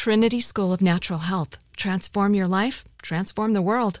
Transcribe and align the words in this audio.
Trinity 0.00 0.40
School 0.40 0.72
of 0.72 0.80
Natural 0.80 1.18
Health. 1.18 1.58
Transform 1.76 2.32
your 2.32 2.48
life, 2.48 2.84
transform 3.02 3.52
the 3.52 3.60
world. 3.60 4.00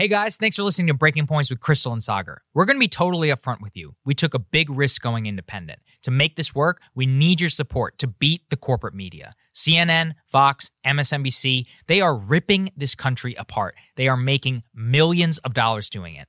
Hey 0.00 0.08
guys, 0.08 0.38
thanks 0.38 0.56
for 0.56 0.62
listening 0.62 0.86
to 0.86 0.94
Breaking 0.94 1.26
Points 1.26 1.50
with 1.50 1.60
Krystal 1.60 1.92
and 1.92 2.00
Saagar. 2.00 2.38
We're 2.54 2.64
going 2.64 2.78
to 2.78 2.80
be 2.80 2.88
totally 2.88 3.28
upfront 3.28 3.60
with 3.60 3.76
you. 3.76 3.96
We 4.02 4.14
took 4.14 4.32
a 4.32 4.38
big 4.38 4.70
risk 4.70 5.02
going 5.02 5.26
independent. 5.26 5.80
To 6.04 6.10
make 6.10 6.36
this 6.36 6.54
work, 6.54 6.80
we 6.94 7.04
need 7.04 7.38
your 7.38 7.50
support 7.50 7.98
to 7.98 8.06
beat 8.06 8.48
the 8.48 8.56
corporate 8.56 8.94
media. 8.94 9.34
CNN, 9.54 10.14
Fox, 10.24 10.70
MSNBC, 10.86 11.66
they 11.86 12.00
are 12.00 12.16
ripping 12.16 12.70
this 12.74 12.94
country 12.94 13.34
apart. 13.34 13.74
They 13.96 14.08
are 14.08 14.16
making 14.16 14.62
millions 14.74 15.36
of 15.36 15.52
dollars 15.52 15.90
doing 15.90 16.14
it. 16.14 16.28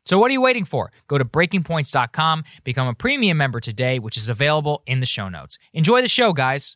So 0.11 0.19
what 0.19 0.29
are 0.29 0.33
you 0.33 0.41
waiting 0.41 0.65
for? 0.65 0.91
Go 1.07 1.17
to 1.17 1.23
breakingpoints.com, 1.23 2.43
become 2.65 2.85
a 2.85 2.93
premium 2.93 3.37
member 3.37 3.61
today, 3.61 3.97
which 3.97 4.17
is 4.17 4.27
available 4.27 4.83
in 4.85 4.99
the 4.99 5.05
show 5.05 5.29
notes. 5.29 5.57
Enjoy 5.71 6.01
the 6.01 6.09
show, 6.09 6.33
guys. 6.33 6.75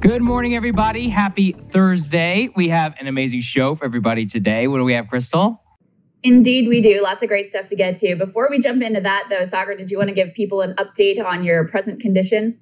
Good 0.00 0.22
morning, 0.22 0.56
everybody. 0.56 1.08
Happy 1.08 1.52
Thursday. 1.70 2.48
We 2.56 2.66
have 2.70 2.96
an 2.98 3.06
amazing 3.06 3.42
show 3.42 3.76
for 3.76 3.84
everybody 3.84 4.26
today. 4.26 4.66
What 4.66 4.78
do 4.78 4.82
we 4.82 4.94
have, 4.94 5.06
Krystal? 5.06 5.60
Indeed, 6.22 6.68
we 6.68 6.80
do. 6.80 7.02
Lots 7.02 7.22
of 7.22 7.28
great 7.28 7.48
stuff 7.48 7.68
to 7.68 7.76
get 7.76 7.98
to. 7.98 8.16
Before 8.16 8.48
we 8.50 8.58
jump 8.58 8.82
into 8.82 9.00
that, 9.00 9.26
though, 9.30 9.42
Saagar, 9.42 9.76
did 9.76 9.90
you 9.90 9.98
want 9.98 10.08
to 10.08 10.14
give 10.14 10.34
people 10.34 10.60
an 10.60 10.74
update 10.74 11.24
on 11.24 11.44
your 11.44 11.68
present 11.68 12.00
condition? 12.00 12.58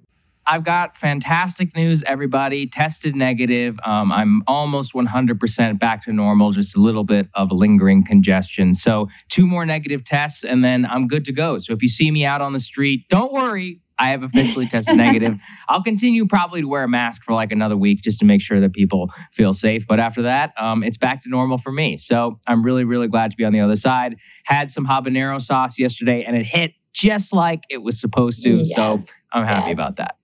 I've 0.46 0.64
got 0.64 0.96
fantastic 0.96 1.74
news, 1.74 2.02
everybody. 2.02 2.66
Tested 2.66 3.16
negative. 3.16 3.78
Um, 3.84 4.12
I'm 4.12 4.42
almost 4.46 4.92
100% 4.92 5.78
back 5.78 6.04
to 6.04 6.12
normal, 6.12 6.52
just 6.52 6.76
a 6.76 6.80
little 6.80 7.04
bit 7.04 7.28
of 7.34 7.50
lingering 7.50 8.04
congestion. 8.04 8.74
So, 8.74 9.08
two 9.30 9.46
more 9.46 9.64
negative 9.64 10.04
tests, 10.04 10.44
and 10.44 10.62
then 10.62 10.84
I'm 10.84 11.08
good 11.08 11.24
to 11.26 11.32
go. 11.32 11.58
So, 11.58 11.72
if 11.72 11.80
you 11.80 11.88
see 11.88 12.10
me 12.10 12.26
out 12.26 12.42
on 12.42 12.52
the 12.52 12.60
street, 12.60 13.08
don't 13.08 13.32
worry. 13.32 13.80
I 13.98 14.10
have 14.10 14.22
officially 14.22 14.66
tested 14.66 14.96
negative. 14.96 15.38
I'll 15.68 15.82
continue 15.82 16.26
probably 16.26 16.60
to 16.62 16.68
wear 16.68 16.84
a 16.84 16.88
mask 16.88 17.22
for 17.22 17.32
like 17.32 17.52
another 17.52 17.76
week 17.76 18.02
just 18.02 18.18
to 18.20 18.24
make 18.24 18.40
sure 18.40 18.60
that 18.60 18.72
people 18.72 19.10
feel 19.32 19.52
safe. 19.52 19.86
But 19.86 20.00
after 20.00 20.22
that, 20.22 20.52
um, 20.58 20.82
it's 20.82 20.96
back 20.96 21.22
to 21.22 21.28
normal 21.28 21.58
for 21.58 21.70
me. 21.70 21.96
So 21.96 22.38
I'm 22.46 22.64
really, 22.64 22.84
really 22.84 23.08
glad 23.08 23.30
to 23.30 23.36
be 23.36 23.44
on 23.44 23.52
the 23.52 23.60
other 23.60 23.76
side. 23.76 24.16
Had 24.44 24.70
some 24.70 24.86
habanero 24.86 25.40
sauce 25.40 25.78
yesterday 25.78 26.24
and 26.24 26.36
it 26.36 26.46
hit 26.46 26.74
just 26.92 27.32
like 27.32 27.64
it 27.68 27.82
was 27.82 28.00
supposed 28.00 28.42
to. 28.44 28.58
Yes. 28.58 28.74
So 28.74 29.02
I'm 29.32 29.44
happy 29.44 29.68
yes. 29.68 29.74
about 29.74 29.96
that. 29.96 30.16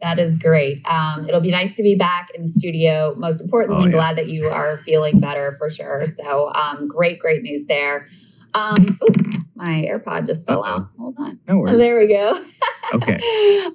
That 0.00 0.20
is 0.20 0.38
great. 0.38 0.80
Um, 0.86 1.28
it'll 1.28 1.40
be 1.40 1.50
nice 1.50 1.74
to 1.74 1.82
be 1.82 1.96
back 1.96 2.28
in 2.32 2.42
the 2.42 2.48
studio. 2.48 3.14
Most 3.16 3.40
importantly, 3.40 3.84
oh, 3.84 3.86
yeah. 3.86 3.92
glad 3.92 4.16
that 4.16 4.28
you 4.28 4.46
are 4.46 4.78
feeling 4.84 5.18
better 5.18 5.56
for 5.58 5.68
sure. 5.68 6.04
So, 6.06 6.52
um, 6.54 6.86
great, 6.86 7.18
great 7.18 7.42
news 7.42 7.66
there. 7.66 8.06
Um, 8.54 8.98
ooh, 9.02 9.30
my 9.54 9.86
AirPod 9.88 10.26
just 10.26 10.46
fell 10.46 10.62
Uh-oh. 10.64 10.70
out. 10.70 10.88
Hold 10.98 11.16
on. 11.18 11.38
No 11.48 11.58
worries. 11.58 11.74
Oh, 11.74 11.78
there 11.78 11.98
we 11.98 12.08
go. 12.08 12.44
okay. 12.94 13.18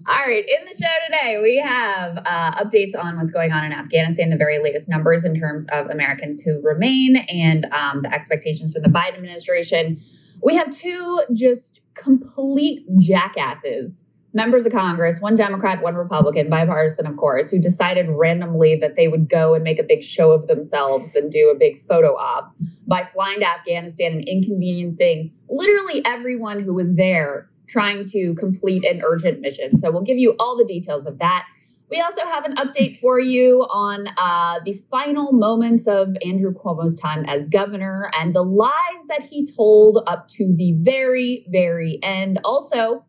All 0.08 0.26
right. 0.26 0.44
In 0.48 0.66
the 0.66 0.76
show 0.78 0.92
today, 1.08 1.40
we 1.42 1.58
have 1.58 2.18
uh, 2.18 2.64
updates 2.64 2.98
on 2.98 3.18
what's 3.18 3.32
going 3.32 3.52
on 3.52 3.66
in 3.66 3.72
Afghanistan, 3.72 4.30
the 4.30 4.38
very 4.38 4.60
latest 4.60 4.90
numbers 4.90 5.26
in 5.26 5.36
terms 5.36 5.68
of 5.72 5.90
Americans 5.90 6.40
who 6.42 6.62
remain, 6.62 7.18
and 7.18 7.66
um, 7.72 8.02
the 8.02 8.14
expectations 8.14 8.74
for 8.74 8.80
the 8.80 8.90
Biden 8.90 9.16
administration. 9.16 10.02
We 10.42 10.56
have 10.56 10.72
two 10.72 11.22
just 11.34 11.82
complete 11.94 12.86
jackasses 12.98 14.04
members 14.34 14.66
of 14.66 14.72
Congress, 14.72 15.22
one 15.22 15.36
Democrat, 15.36 15.82
one 15.82 15.96
Republican, 15.96 16.50
bipartisan, 16.50 17.06
of 17.06 17.16
course, 17.18 17.52
who 17.52 17.60
decided 17.60 18.08
randomly 18.10 18.76
that 18.76 18.96
they 18.96 19.08
would 19.08 19.30
go 19.30 19.54
and 19.54 19.64
make 19.64 19.80
a 19.80 19.84
big 19.84 20.04
show 20.04 20.32
of 20.32 20.48
themselves 20.48 21.16
and 21.16 21.32
do 21.32 21.52
a 21.54 21.58
big 21.58 21.78
photo 21.78 22.16
op 22.16 22.54
by 22.88 23.06
flying 23.06 23.40
to 23.40 23.48
Afghanistan 23.48 24.14
and 24.14 24.28
inconveniencing 24.28 25.32
literally 25.50 26.04
everyone 26.06 26.60
who 26.60 26.74
was 26.74 26.96
there 26.96 27.50
trying 27.68 28.06
to 28.06 28.34
complete 28.36 28.84
an 28.84 29.02
urgent 29.06 29.40
mission. 29.40 29.78
So 29.78 29.92
we'll 29.92 30.04
give 30.04 30.18
you 30.18 30.36
all 30.40 30.58
the 30.58 30.66
details 30.66 31.06
of 31.06 31.20
that. 31.20 31.46
We 31.90 32.00
also 32.00 32.26
have 32.26 32.44
an 32.46 32.56
update 32.56 32.98
for 32.98 33.20
you 33.20 33.68
on 33.70 34.08
uh, 34.18 34.62
the 34.66 34.74
final 34.74 35.32
moments 35.32 35.86
of 35.86 36.10
Andrew 36.26 36.52
Cuomo's 36.52 37.00
time 37.00 37.24
as 37.26 37.48
governor 37.50 38.10
and 38.14 38.34
the 38.34 38.42
lies 38.42 38.72
that 39.10 39.22
he 39.22 39.46
told 39.46 40.04
up 40.08 40.28
to 40.30 40.54
the 40.56 40.74
very, 40.78 41.46
very 41.50 42.00
end. 42.02 42.40
Also, 42.44 43.06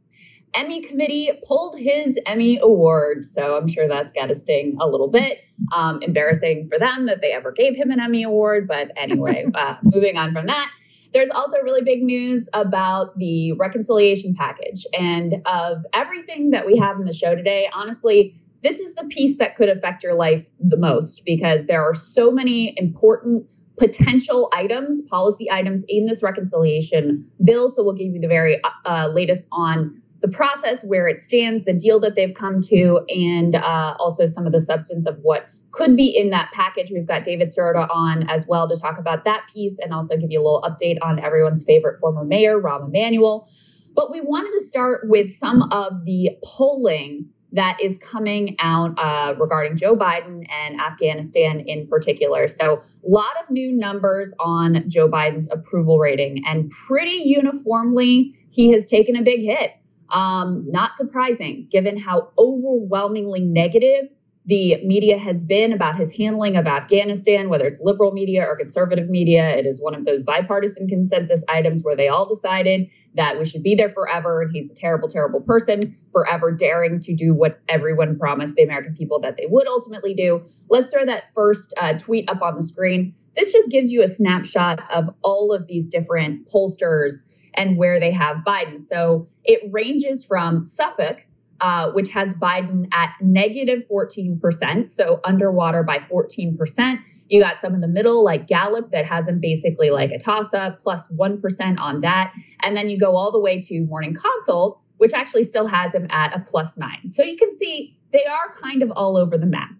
Emmy 0.54 0.82
committee 0.82 1.30
pulled 1.46 1.78
his 1.78 2.18
Emmy 2.26 2.58
award. 2.58 3.24
So 3.24 3.56
I'm 3.56 3.68
sure 3.68 3.88
that's 3.88 4.12
got 4.12 4.26
to 4.26 4.34
sting 4.34 4.76
a 4.80 4.88
little 4.88 5.08
bit. 5.08 5.38
Um, 5.72 6.00
embarrassing 6.02 6.68
for 6.70 6.78
them 6.78 7.06
that 7.06 7.20
they 7.20 7.32
ever 7.32 7.52
gave 7.52 7.76
him 7.76 7.90
an 7.90 8.00
Emmy 8.00 8.22
award. 8.22 8.68
But 8.68 8.90
anyway, 8.96 9.46
uh, 9.54 9.76
moving 9.82 10.16
on 10.16 10.32
from 10.32 10.46
that. 10.46 10.70
There's 11.12 11.30
also 11.30 11.58
really 11.58 11.82
big 11.82 12.02
news 12.02 12.48
about 12.52 13.16
the 13.18 13.52
reconciliation 13.52 14.34
package. 14.36 14.84
And 14.98 15.36
of 15.46 15.84
everything 15.92 16.50
that 16.50 16.66
we 16.66 16.76
have 16.78 16.98
in 16.98 17.04
the 17.04 17.12
show 17.12 17.36
today, 17.36 17.68
honestly, 17.72 18.34
this 18.62 18.80
is 18.80 18.94
the 18.94 19.04
piece 19.04 19.38
that 19.38 19.56
could 19.56 19.68
affect 19.68 20.02
your 20.02 20.14
life 20.14 20.44
the 20.58 20.76
most 20.76 21.22
because 21.24 21.66
there 21.66 21.82
are 21.82 21.94
so 21.94 22.32
many 22.32 22.74
important 22.76 23.46
potential 23.78 24.48
items, 24.52 25.02
policy 25.02 25.50
items 25.50 25.84
in 25.88 26.06
this 26.06 26.22
reconciliation 26.22 27.28
bill. 27.44 27.68
So 27.68 27.82
we'll 27.84 27.94
give 27.94 28.12
you 28.12 28.20
the 28.20 28.28
very 28.28 28.60
uh, 28.84 29.08
latest 29.08 29.44
on 29.52 30.00
the 30.24 30.30
process, 30.30 30.82
where 30.84 31.06
it 31.06 31.20
stands, 31.20 31.64
the 31.64 31.74
deal 31.74 32.00
that 32.00 32.14
they've 32.16 32.34
come 32.34 32.62
to, 32.62 33.04
and 33.10 33.54
uh, 33.54 33.94
also 33.98 34.24
some 34.24 34.46
of 34.46 34.52
the 34.52 34.60
substance 34.60 35.06
of 35.06 35.18
what 35.20 35.46
could 35.70 35.96
be 35.96 36.16
in 36.16 36.30
that 36.30 36.50
package. 36.54 36.90
We've 36.90 37.06
got 37.06 37.24
David 37.24 37.48
Sirota 37.48 37.86
on 37.94 38.26
as 38.30 38.46
well 38.46 38.66
to 38.66 38.80
talk 38.80 38.98
about 38.98 39.26
that 39.26 39.42
piece 39.52 39.78
and 39.78 39.92
also 39.92 40.16
give 40.16 40.30
you 40.30 40.40
a 40.40 40.42
little 40.42 40.62
update 40.62 40.96
on 41.02 41.18
everyone's 41.18 41.62
favorite 41.62 42.00
former 42.00 42.24
mayor, 42.24 42.58
Rahm 42.58 42.88
Emanuel. 42.88 43.46
But 43.94 44.10
we 44.10 44.22
wanted 44.22 44.58
to 44.58 44.66
start 44.66 45.10
with 45.10 45.30
some 45.30 45.60
of 45.70 46.06
the 46.06 46.30
polling 46.42 47.28
that 47.52 47.76
is 47.82 47.98
coming 47.98 48.56
out 48.60 48.94
uh, 48.96 49.34
regarding 49.38 49.76
Joe 49.76 49.94
Biden 49.94 50.46
and 50.50 50.80
Afghanistan 50.80 51.60
in 51.60 51.86
particular. 51.86 52.48
So, 52.48 52.78
a 52.78 53.08
lot 53.08 53.32
of 53.42 53.50
new 53.50 53.72
numbers 53.72 54.34
on 54.40 54.88
Joe 54.88 55.08
Biden's 55.08 55.50
approval 55.52 55.98
rating, 55.98 56.44
and 56.46 56.70
pretty 56.70 57.20
uniformly, 57.24 58.34
he 58.50 58.72
has 58.72 58.88
taken 58.88 59.16
a 59.16 59.22
big 59.22 59.42
hit. 59.42 59.72
Um, 60.14 60.64
not 60.68 60.96
surprising, 60.96 61.66
given 61.72 61.98
how 61.98 62.30
overwhelmingly 62.38 63.40
negative 63.40 64.08
the 64.46 64.76
media 64.84 65.18
has 65.18 65.42
been 65.42 65.72
about 65.72 65.96
his 65.96 66.14
handling 66.14 66.56
of 66.56 66.66
Afghanistan, 66.66 67.48
whether 67.48 67.66
it's 67.66 67.80
liberal 67.80 68.12
media 68.12 68.44
or 68.44 68.56
conservative 68.56 69.08
media. 69.08 69.56
It 69.56 69.66
is 69.66 69.82
one 69.82 69.94
of 69.94 70.04
those 70.04 70.22
bipartisan 70.22 70.86
consensus 70.86 71.42
items 71.48 71.82
where 71.82 71.96
they 71.96 72.08
all 72.08 72.28
decided 72.28 72.90
that 73.16 73.38
we 73.38 73.44
should 73.44 73.62
be 73.62 73.74
there 73.74 73.90
forever. 73.90 74.42
And 74.42 74.52
he's 74.52 74.70
a 74.70 74.74
terrible, 74.74 75.08
terrible 75.08 75.40
person, 75.40 75.96
forever 76.12 76.52
daring 76.52 77.00
to 77.00 77.14
do 77.14 77.34
what 77.34 77.60
everyone 77.68 78.18
promised 78.18 78.54
the 78.54 78.62
American 78.62 78.94
people 78.94 79.18
that 79.20 79.36
they 79.36 79.46
would 79.48 79.66
ultimately 79.66 80.14
do. 80.14 80.44
Let's 80.68 80.92
throw 80.92 81.06
that 81.06 81.24
first 81.34 81.74
uh, 81.76 81.98
tweet 81.98 82.30
up 82.30 82.42
on 82.42 82.54
the 82.54 82.62
screen. 82.62 83.14
This 83.36 83.52
just 83.52 83.70
gives 83.70 83.90
you 83.90 84.02
a 84.02 84.08
snapshot 84.08 84.80
of 84.92 85.08
all 85.22 85.52
of 85.52 85.66
these 85.66 85.88
different 85.88 86.48
pollsters 86.48 87.24
and 87.56 87.76
where 87.76 88.00
they 88.00 88.12
have 88.12 88.38
Biden. 88.46 88.86
So 88.86 89.28
it 89.44 89.60
ranges 89.72 90.24
from 90.24 90.64
Suffolk, 90.64 91.24
uh, 91.60 91.92
which 91.92 92.08
has 92.10 92.34
Biden 92.34 92.88
at 92.92 93.10
negative 93.20 93.84
14%, 93.90 94.90
so 94.90 95.20
underwater 95.24 95.82
by 95.82 95.98
14%. 95.98 96.98
You 97.28 97.40
got 97.40 97.58
some 97.58 97.74
in 97.74 97.80
the 97.80 97.88
middle, 97.88 98.22
like 98.22 98.46
Gallup, 98.46 98.90
that 98.90 99.06
has 99.06 99.28
him 99.28 99.40
basically 99.40 99.90
like 99.90 100.10
a 100.10 100.18
toss 100.18 100.52
up, 100.52 100.80
plus 100.80 101.06
1 101.10 101.42
on 101.78 102.00
that. 102.02 102.32
And 102.60 102.76
then 102.76 102.88
you 102.88 102.98
go 102.98 103.16
all 103.16 103.32
the 103.32 103.40
way 103.40 103.60
to 103.62 103.80
Morning 103.86 104.14
Consult, 104.14 104.80
which 104.98 105.12
actually 105.12 105.44
still 105.44 105.66
has 105.66 105.94
him 105.94 106.06
at 106.10 106.36
a 106.36 106.40
plus 106.40 106.76
nine. 106.76 107.08
So 107.08 107.22
you 107.22 107.36
can 107.36 107.56
see 107.56 107.96
they 108.12 108.24
are 108.24 108.52
kind 108.60 108.82
of 108.82 108.90
all 108.90 109.16
over 109.16 109.38
the 109.38 109.46
map. 109.46 109.70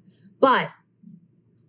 But 0.40 0.68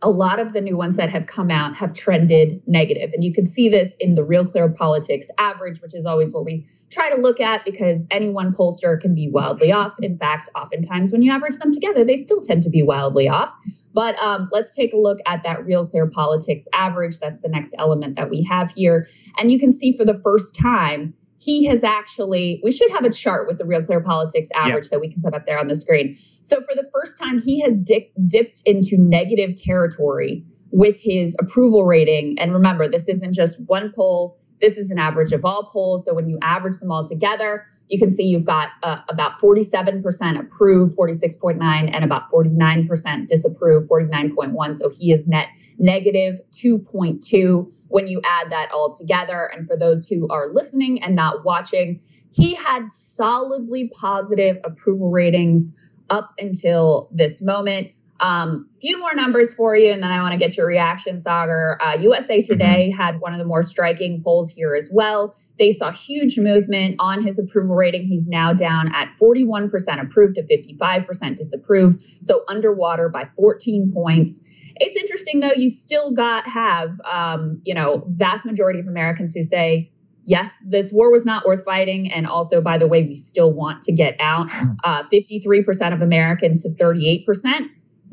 a 0.01 0.09
lot 0.09 0.39
of 0.39 0.53
the 0.53 0.61
new 0.61 0.77
ones 0.77 0.97
that 0.97 1.09
have 1.09 1.27
come 1.27 1.49
out 1.49 1.75
have 1.75 1.93
trended 1.93 2.61
negative. 2.67 3.11
And 3.13 3.23
you 3.23 3.33
can 3.33 3.47
see 3.47 3.69
this 3.69 3.95
in 3.99 4.15
the 4.15 4.23
Real 4.23 4.45
Clear 4.45 4.69
Politics 4.69 5.27
average, 5.37 5.81
which 5.81 5.95
is 5.95 6.05
always 6.05 6.33
what 6.33 6.45
we 6.45 6.67
try 6.91 7.09
to 7.09 7.21
look 7.21 7.39
at 7.39 7.65
because 7.65 8.05
any 8.11 8.29
one 8.29 8.53
pollster 8.53 8.99
can 8.99 9.15
be 9.15 9.29
wildly 9.29 9.71
off. 9.71 9.93
In 10.01 10.17
fact, 10.17 10.49
oftentimes 10.55 11.11
when 11.11 11.21
you 11.21 11.31
average 11.31 11.57
them 11.57 11.73
together, 11.73 12.03
they 12.03 12.17
still 12.17 12.41
tend 12.41 12.63
to 12.63 12.69
be 12.69 12.83
wildly 12.83 13.27
off. 13.27 13.53
But 13.93 14.15
um, 14.21 14.49
let's 14.51 14.75
take 14.75 14.93
a 14.93 14.97
look 14.97 15.19
at 15.25 15.43
that 15.43 15.65
Real 15.65 15.87
Clear 15.87 16.07
Politics 16.07 16.63
average. 16.73 17.19
That's 17.19 17.39
the 17.39 17.47
next 17.47 17.73
element 17.79 18.17
that 18.17 18.29
we 18.29 18.43
have 18.43 18.71
here. 18.71 19.07
And 19.37 19.51
you 19.51 19.59
can 19.59 19.71
see 19.71 19.95
for 19.97 20.03
the 20.03 20.19
first 20.21 20.53
time, 20.53 21.13
he 21.45 21.65
has 21.65 21.83
actually, 21.83 22.59
we 22.63 22.71
should 22.71 22.89
have 22.89 23.05
a 23.05 23.11
chart 23.11 23.47
with 23.47 23.59
the 23.59 23.65
Real 23.65 23.83
Clear 23.83 24.01
Politics 24.01 24.49
average 24.55 24.89
that 24.89 24.99
we 24.99 25.11
can 25.11 25.21
put 25.21 25.35
up 25.35 25.45
there 25.45 25.59
on 25.59 25.67
the 25.67 25.75
screen. 25.75 26.17
So 26.41 26.57
for 26.57 26.73
the 26.73 26.89
first 26.91 27.19
time, 27.19 27.39
he 27.39 27.61
has 27.61 27.81
dip, 27.81 28.11
dipped 28.25 28.63
into 28.65 28.97
negative 28.97 29.55
territory 29.55 30.43
with 30.71 30.99
his 30.99 31.35
approval 31.39 31.85
rating. 31.85 32.39
And 32.39 32.51
remember, 32.51 32.87
this 32.87 33.07
isn't 33.07 33.33
just 33.33 33.59
one 33.67 33.93
poll, 33.95 34.39
this 34.59 34.77
is 34.77 34.89
an 34.89 34.97
average 34.97 35.33
of 35.33 35.45
all 35.45 35.69
polls. 35.71 36.05
So 36.05 36.15
when 36.15 36.27
you 36.27 36.39
average 36.41 36.79
them 36.79 36.91
all 36.91 37.05
together, 37.05 37.67
you 37.89 37.99
can 37.99 38.09
see 38.09 38.23
you've 38.23 38.45
got 38.45 38.69
uh, 38.81 39.01
about 39.09 39.39
47% 39.39 40.39
approved, 40.39 40.97
46.9, 40.97 41.61
and 41.61 42.03
about 42.03 42.31
49% 42.31 43.27
disapprove, 43.27 43.87
49.1. 43.87 44.75
So 44.77 44.89
he 44.89 45.11
is 45.11 45.27
net 45.27 45.49
negative 45.77 46.39
2.2 46.53 47.71
when 47.95 48.07
you 48.07 48.19
add 48.25 48.51
that 48.51 48.69
all 48.73 48.93
together. 48.93 49.49
And 49.55 49.65
for 49.65 49.77
those 49.77 50.05
who 50.05 50.27
are 50.27 50.49
listening 50.51 51.01
and 51.01 51.15
not 51.15 51.45
watching, 51.45 52.01
he 52.29 52.53
had 52.53 52.89
solidly 52.89 53.89
positive 53.97 54.57
approval 54.65 55.11
ratings 55.11 55.71
up 56.09 56.33
until 56.37 57.09
this 57.13 57.41
moment. 57.41 57.91
Um, 58.19 58.69
few 58.81 58.99
more 58.99 59.15
numbers 59.15 59.53
for 59.53 59.77
you, 59.77 59.93
and 59.93 60.03
then 60.03 60.11
I 60.11 60.21
want 60.21 60.33
to 60.33 60.37
get 60.37 60.57
your 60.57 60.67
reaction, 60.67 61.21
Saagar. 61.21 61.77
Uh, 61.79 61.97
USA 62.01 62.39
mm-hmm. 62.39 62.51
Today 62.51 62.89
mm-hmm. 62.91 63.01
had 63.01 63.21
one 63.21 63.31
of 63.31 63.39
the 63.39 63.45
more 63.45 63.63
striking 63.63 64.21
polls 64.21 64.51
here 64.51 64.75
as 64.75 64.89
well. 64.91 65.33
They 65.57 65.71
saw 65.71 65.89
huge 65.89 66.37
movement 66.37 66.97
on 66.99 67.23
his 67.23 67.39
approval 67.39 67.75
rating. 67.75 68.07
He's 68.07 68.27
now 68.27 68.51
down 68.51 68.93
at 68.93 69.07
41% 69.21 69.69
approved 70.01 70.35
to 70.35 70.43
55% 70.43 71.37
disapproved, 71.37 72.03
so 72.19 72.43
underwater 72.49 73.07
by 73.07 73.29
14 73.37 73.93
points. 73.93 74.41
It's 74.75 74.97
interesting 74.97 75.39
though. 75.39 75.53
You 75.55 75.69
still 75.69 76.13
got 76.13 76.47
have 76.47 76.99
um, 77.03 77.61
you 77.63 77.73
know 77.73 78.03
vast 78.07 78.45
majority 78.45 78.79
of 78.79 78.87
Americans 78.87 79.33
who 79.33 79.43
say 79.43 79.91
yes, 80.25 80.51
this 80.65 80.91
war 80.91 81.11
was 81.11 81.25
not 81.25 81.45
worth 81.45 81.63
fighting, 81.63 82.11
and 82.11 82.27
also 82.27 82.61
by 82.61 82.77
the 82.77 82.87
way, 82.87 83.03
we 83.03 83.15
still 83.15 83.51
want 83.53 83.83
to 83.83 83.91
get 83.91 84.15
out. 84.19 84.49
Hmm. 84.51 84.71
Uh, 84.83 85.03
53% 85.13 85.93
of 85.93 86.01
Americans 86.01 86.63
to 86.63 86.69
38% 86.69 87.25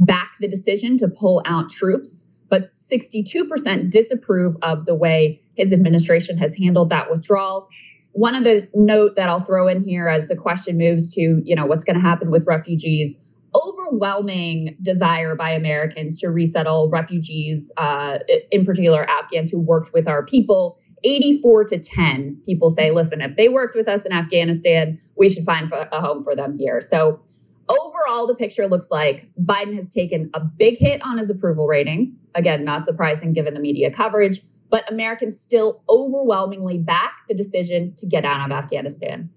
back 0.01 0.31
the 0.41 0.49
decision 0.49 0.99
to 0.99 1.09
pull 1.09 1.43
out 1.45 1.71
troops, 1.71 2.25
but 2.49 2.75
62% 2.75 3.91
disapprove 3.91 4.57
of 4.63 4.87
the 4.87 4.95
way 4.95 5.43
his 5.55 5.73
administration 5.73 6.39
has 6.39 6.57
handled 6.57 6.91
that 6.91 7.11
withdrawal. 7.11 7.69
One 8.13 8.35
of 8.35 8.45
the 8.45 8.69
note 8.75 9.17
that 9.17 9.29
I'll 9.29 9.41
throw 9.41 9.69
in 9.69 9.83
here 9.83 10.09
as 10.09 10.29
the 10.29 10.37
question 10.37 10.77
moves 10.77 11.11
to, 11.15 11.43
you 11.45 11.57
know, 11.57 11.67
what's 11.67 11.85
going 11.85 11.97
to 11.97 12.03
happen 12.03 12.31
with 12.31 12.47
refugees 12.47 13.17
overwhelming 13.55 14.77
desire 14.83 15.35
by 15.35 15.51
Americans 15.51 16.19
to 16.21 16.31
resettle 16.31 16.89
refugees, 16.91 17.71
uh, 17.77 18.19
in 18.51 18.65
particular 18.65 19.09
Afghans 19.09 19.51
who 19.51 19.61
worked 19.61 19.93
with 19.93 20.09
our 20.09 20.25
people. 20.25 20.79
84 21.05 21.65
to 21.65 21.79
10 21.79 22.41
people 22.47 22.71
say, 22.71 22.93
listen, 22.93 23.21
if 23.21 23.37
they 23.37 23.49
worked 23.49 23.75
with 23.75 23.89
us 23.89 24.05
in 24.05 24.13
Afghanistan, 24.13 25.01
we 25.17 25.29
should 25.29 25.45
find 25.45 25.71
a 25.73 26.01
home 26.01 26.23
for 26.23 26.37
them 26.37 26.57
here. 26.57 26.81
So 26.81 27.21
overall, 27.69 28.27
the 28.27 28.37
picture 28.37 28.67
looks 28.69 28.91
like 28.91 29.29
Biden 29.41 29.75
has 29.77 29.93
taken 29.93 30.31
a 30.35 30.41
big 30.41 30.79
hit 30.79 31.03
on 31.03 31.19
his 31.19 31.29
approval 31.29 31.67
rating. 31.67 32.17
Again, 32.35 32.65
not 32.65 32.85
surprising 32.85 33.33
given 33.33 33.55
the 33.55 33.61
media 33.61 33.91
coverage, 33.91 34.43
but 34.71 34.91
Americans 34.91 35.41
still 35.41 35.83
overwhelmingly 35.89 36.79
back 36.79 37.13
the 37.29 37.35
decision 37.35 37.95
to 37.97 38.07
get 38.07 38.25
out 38.25 38.51
of 38.51 38.57
Afghanistan. 38.57 39.29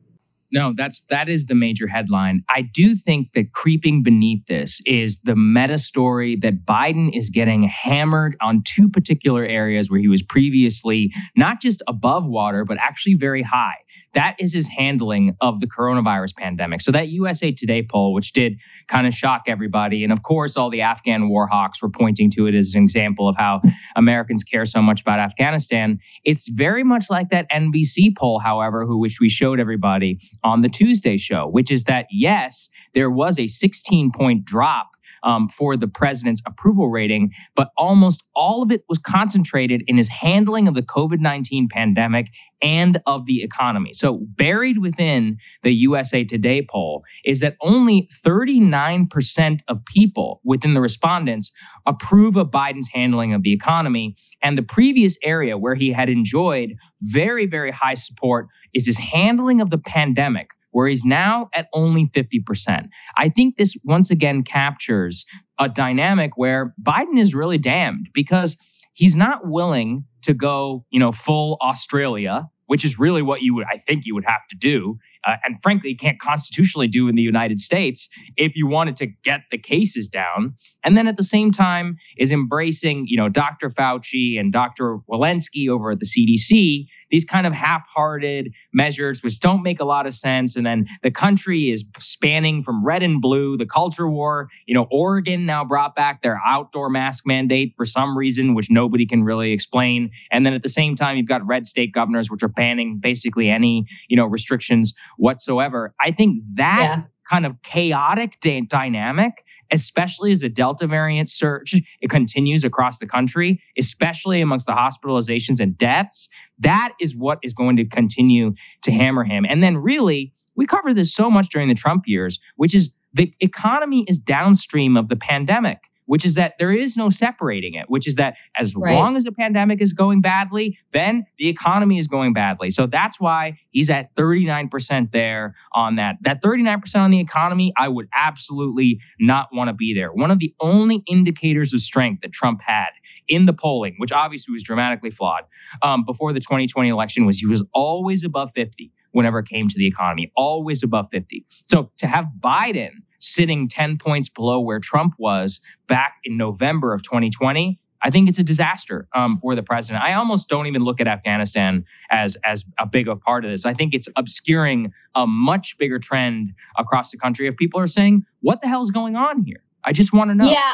No, 0.51 0.73
that's 0.75 1.01
that 1.09 1.27
is 1.27 1.45
the 1.45 1.55
major 1.55 1.87
headline. 1.87 2.43
I 2.49 2.61
do 2.61 2.95
think 2.95 3.33
that 3.33 3.51
creeping 3.51 4.03
beneath 4.03 4.45
this 4.45 4.79
is 4.85 5.19
the 5.21 5.35
meta 5.35 5.79
story 5.79 6.35
that 6.37 6.65
Biden 6.65 7.15
is 7.15 7.29
getting 7.29 7.63
hammered 7.63 8.37
on 8.41 8.61
two 8.63 8.87
particular 8.87 9.43
areas 9.43 9.89
where 9.89 9.99
he 9.99 10.07
was 10.07 10.21
previously 10.21 11.11
not 11.35 11.61
just 11.61 11.81
above 11.87 12.25
water 12.25 12.63
but 12.63 12.77
actually 12.79 13.15
very 13.15 13.41
high. 13.41 13.75
That 14.15 14.35
is 14.39 14.53
his 14.53 14.67
handling 14.67 15.35
of 15.41 15.59
the 15.59 15.67
coronavirus 15.67 16.35
pandemic. 16.35 16.81
So 16.81 16.91
that 16.91 17.09
USA 17.09 17.51
Today 17.51 17.83
poll, 17.83 18.13
which 18.13 18.33
did 18.33 18.57
kind 18.87 19.05
of 19.05 19.13
shock 19.13 19.43
everybody, 19.47 20.03
and 20.03 20.11
of 20.11 20.23
course 20.23 20.57
all 20.57 20.69
the 20.69 20.81
Afghan 20.81 21.29
war 21.29 21.47
hawks 21.47 21.81
were 21.81 21.89
pointing 21.89 22.31
to 22.31 22.47
it 22.47 22.55
as 22.55 22.73
an 22.73 22.81
example 22.81 23.29
of 23.29 23.35
how 23.35 23.61
Americans 23.95 24.43
care 24.43 24.65
so 24.65 24.81
much 24.81 25.01
about 25.01 25.19
Afghanistan. 25.19 25.99
It's 26.23 26.47
very 26.47 26.83
much 26.83 27.09
like 27.09 27.29
that 27.29 27.49
NBC 27.51 28.17
poll, 28.17 28.39
however, 28.39 28.85
who 28.85 28.97
which 28.97 29.19
we 29.19 29.29
showed 29.29 29.59
everybody 29.59 30.19
on 30.43 30.61
the 30.61 30.69
Tuesday 30.69 31.17
show, 31.17 31.47
which 31.47 31.69
is 31.69 31.83
that 31.83 32.07
yes, 32.09 32.69
there 32.93 33.11
was 33.11 33.37
a 33.37 33.47
16 33.47 34.11
point 34.11 34.45
drop 34.45 34.87
um, 35.25 35.47
for 35.49 35.75
the 35.75 35.87
president's 35.87 36.41
approval 36.45 36.89
rating, 36.89 37.31
but 37.55 37.71
almost 37.77 38.23
all 38.35 38.61
of 38.63 38.71
it 38.71 38.83
was 38.87 38.99
concentrated 38.99 39.83
in 39.87 39.97
his 39.97 40.07
handling 40.07 40.67
of 40.67 40.75
the 40.75 40.81
COVID 40.81 41.19
19 41.19 41.67
pandemic 41.69 42.27
and 42.61 43.01
of 43.05 43.25
the 43.25 43.43
economy. 43.43 43.91
So, 43.91 44.19
buried 44.37 44.77
within 44.77 45.37
the 45.63 45.71
USA 45.71 46.23
Today 46.23 46.65
poll 46.69 47.03
is 47.25 47.41
that 47.41 47.57
only 47.61 48.09
39% 48.25 49.59
of 49.67 49.83
people 49.85 50.41
within 50.43 50.73
the 50.73 50.81
respondents 50.81 51.51
approve 51.85 52.37
of 52.37 52.51
Biden's 52.51 52.89
handling 52.93 53.33
of 53.33 53.43
the 53.43 53.53
economy. 53.53 54.15
And 54.41 54.57
the 54.57 54.63
previous 54.63 55.17
area 55.23 55.57
where 55.57 55.75
he 55.75 55.91
had 55.91 56.09
enjoyed 56.09 56.75
very, 57.01 57.45
very 57.45 57.71
high 57.71 57.93
support 57.95 58.47
is 58.73 58.85
his 58.85 58.97
handling 58.97 59.61
of 59.61 59.69
the 59.69 59.77
pandemic 59.77 60.49
where 60.75 60.89
he's 60.89 61.05
now 61.05 61.47
at 61.53 61.69
only 61.71 62.07
50%. 62.07 62.89
I 63.15 63.29
think 63.29 63.55
this 63.55 63.77
once 63.85 64.11
again 64.11 64.43
captures 64.43 65.23
a 65.57 65.69
dynamic 65.69 66.31
where 66.35 66.75
Biden 66.83 67.17
is 67.17 67.33
really 67.33 67.57
damned 67.57 68.09
because 68.13 68.57
he's 68.91 69.15
not 69.15 69.47
willing 69.47 70.03
to 70.23 70.33
go, 70.33 70.83
you 70.89 70.99
know, 70.99 71.13
full 71.13 71.57
Australia, 71.61 72.49
which 72.65 72.83
is 72.83 72.99
really 72.99 73.21
what 73.21 73.41
you 73.41 73.55
would, 73.55 73.65
I 73.71 73.77
think 73.87 74.05
you 74.05 74.13
would 74.15 74.25
have 74.27 74.45
to 74.49 74.57
do. 74.57 74.97
Uh, 75.25 75.35
and 75.43 75.57
frankly, 75.61 75.95
can't 75.95 76.19
constitutionally 76.19 76.87
do 76.87 77.07
in 77.07 77.15
the 77.15 77.21
United 77.21 77.59
States 77.59 78.09
if 78.37 78.55
you 78.55 78.67
wanted 78.67 78.95
to 78.97 79.07
get 79.23 79.41
the 79.51 79.57
cases 79.57 80.07
down. 80.07 80.53
And 80.83 80.95
then 80.95 81.07
at 81.07 81.17
the 81.17 81.23
same 81.23 81.51
time 81.51 81.97
is 82.17 82.31
embracing, 82.31 83.05
you 83.07 83.17
know, 83.17 83.29
Dr. 83.29 83.69
Fauci 83.69 84.39
and 84.39 84.51
Dr. 84.51 84.99
Walensky 85.09 85.69
over 85.69 85.91
at 85.91 85.99
the 85.99 86.05
CDC 86.05 86.87
these 87.09 87.25
kind 87.25 87.45
of 87.45 87.53
half-hearted 87.53 88.51
measures 88.73 89.23
which 89.23 89.39
don't 89.39 89.63
make 89.63 89.79
a 89.79 89.85
lot 89.85 90.05
of 90.05 90.13
sense 90.13 90.55
and 90.55 90.65
then 90.65 90.87
the 91.03 91.11
country 91.11 91.69
is 91.69 91.83
spanning 91.99 92.63
from 92.63 92.85
red 92.85 93.03
and 93.03 93.21
blue 93.21 93.57
the 93.57 93.65
culture 93.65 94.09
war 94.09 94.49
you 94.65 94.73
know 94.73 94.87
oregon 94.91 95.45
now 95.45 95.63
brought 95.63 95.95
back 95.95 96.21
their 96.21 96.41
outdoor 96.45 96.89
mask 96.89 97.25
mandate 97.25 97.73
for 97.77 97.85
some 97.85 98.17
reason 98.17 98.53
which 98.53 98.69
nobody 98.69 99.05
can 99.05 99.23
really 99.23 99.51
explain 99.51 100.09
and 100.31 100.45
then 100.45 100.53
at 100.53 100.63
the 100.63 100.69
same 100.69 100.95
time 100.95 101.17
you've 101.17 101.27
got 101.27 101.45
red 101.45 101.65
state 101.65 101.93
governors 101.93 102.29
which 102.29 102.43
are 102.43 102.49
banning 102.49 102.99
basically 103.01 103.49
any 103.49 103.85
you 104.07 104.17
know 104.17 104.25
restrictions 104.25 104.93
whatsoever 105.17 105.93
i 106.01 106.11
think 106.11 106.41
that 106.55 106.81
yeah. 106.81 107.01
kind 107.29 107.45
of 107.45 107.61
chaotic 107.61 108.39
dynamic 108.67 109.43
especially 109.71 110.31
as 110.31 110.43
a 110.43 110.49
Delta 110.49 110.87
variant 110.87 111.29
surge 111.29 111.81
it 112.01 112.09
continues 112.09 112.63
across 112.63 112.99
the 112.99 113.07
country, 113.07 113.61
especially 113.77 114.41
amongst 114.41 114.67
the 114.67 114.73
hospitalizations 114.73 115.59
and 115.59 115.77
deaths. 115.77 116.29
That 116.59 116.93
is 116.99 117.15
what 117.15 117.39
is 117.41 117.53
going 117.53 117.77
to 117.77 117.85
continue 117.85 118.53
to 118.83 118.91
hammer 118.91 119.23
him. 119.23 119.45
And 119.47 119.63
then, 119.63 119.77
really, 119.77 120.33
we 120.55 120.65
covered 120.65 120.95
this 120.95 121.13
so 121.13 121.29
much 121.29 121.49
during 121.49 121.67
the 121.67 121.75
Trump 121.75 122.03
years, 122.05 122.39
which 122.55 122.73
is 122.73 122.93
the 123.13 123.33
economy 123.39 124.05
is 124.07 124.17
downstream 124.17 124.97
of 124.97 125.09
the 125.09 125.15
pandemic 125.15 125.79
which 126.05 126.25
is 126.25 126.35
that 126.35 126.53
there 126.59 126.71
is 126.71 126.95
no 126.95 127.09
separating 127.09 127.73
it, 127.75 127.89
which 127.89 128.07
is 128.07 128.15
that 128.15 128.35
as 128.57 128.75
right. 128.75 128.95
long 128.95 129.15
as 129.15 129.23
the 129.23 129.31
pandemic 129.31 129.81
is 129.81 129.93
going 129.93 130.21
badly, 130.21 130.77
then 130.93 131.25
the 131.37 131.47
economy 131.47 131.97
is 131.97 132.07
going 132.07 132.33
badly. 132.33 132.69
So 132.69 132.87
that's 132.87 133.19
why 133.19 133.57
he's 133.71 133.89
at 133.89 134.15
39% 134.15 135.11
there 135.11 135.55
on 135.73 135.95
that. 135.95 136.17
That 136.21 136.41
39% 136.41 136.95
on 136.95 137.11
the 137.11 137.19
economy, 137.19 137.73
I 137.77 137.87
would 137.87 138.07
absolutely 138.15 138.99
not 139.19 139.49
want 139.51 139.69
to 139.69 139.73
be 139.73 139.93
there. 139.93 140.11
One 140.11 140.31
of 140.31 140.39
the 140.39 140.53
only 140.59 141.03
indicators 141.07 141.73
of 141.73 141.81
strength 141.81 142.21
that 142.21 142.31
Trump 142.31 142.61
had 142.65 142.89
in 143.27 143.45
the 143.45 143.53
polling, 143.53 143.95
which 143.97 144.11
obviously 144.11 144.51
was 144.53 144.63
dramatically 144.63 145.09
flawed 145.09 145.43
um, 145.81 146.05
before 146.05 146.33
the 146.33 146.39
2020 146.39 146.89
election, 146.89 147.25
was 147.25 147.39
he 147.39 147.47
was 147.47 147.63
always 147.73 148.23
above 148.23 148.51
50 148.55 148.91
whenever 149.11 149.39
it 149.39 149.47
came 149.47 149.69
to 149.69 149.77
the 149.77 149.87
economy, 149.87 150.31
always 150.35 150.83
above 150.83 151.07
50. 151.11 151.45
So 151.65 151.89
to 151.97 152.07
have 152.07 152.25
Biden 152.39 152.91
sitting 153.25 153.67
10 153.67 153.97
points 153.97 154.29
below 154.29 154.59
where 154.59 154.79
Trump 154.79 155.15
was 155.17 155.59
back 155.87 156.17
in 156.23 156.37
November 156.37 156.93
of 156.93 157.01
2020, 157.03 157.79
I 158.01 158.11
think 158.11 158.29
it's 158.29 158.37
a 158.37 158.43
disaster 158.43 159.07
um, 159.15 159.37
for 159.37 159.55
the 159.55 159.63
president. 159.63 160.03
I 160.03 160.13
almost 160.13 160.47
don't 160.47 160.67
even 160.67 160.83
look 160.83 161.01
at 161.01 161.07
Afghanistan 161.07 161.85
as 162.11 162.37
as 162.45 162.63
a 162.77 162.85
big 162.85 163.07
a 163.07 163.15
part 163.15 163.45
of 163.45 163.51
this. 163.51 163.65
I 163.65 163.73
think 163.73 163.95
it's 163.95 164.07
obscuring 164.15 164.93
a 165.15 165.25
much 165.25 165.75
bigger 165.79 165.97
trend 165.97 166.53
across 166.77 167.09
the 167.09 167.17
country 167.17 167.47
of 167.47 167.57
people 167.57 167.79
are 167.79 167.87
saying, 167.87 168.23
"What 168.41 168.61
the 168.61 168.67
hell 168.67 168.81
is 168.81 168.91
going 168.91 169.15
on 169.15 169.43
here?" 169.43 169.63
I 169.83 169.91
just 169.91 170.13
want 170.13 170.29
to 170.29 170.35
know. 170.35 170.49
Yeah, 170.49 170.73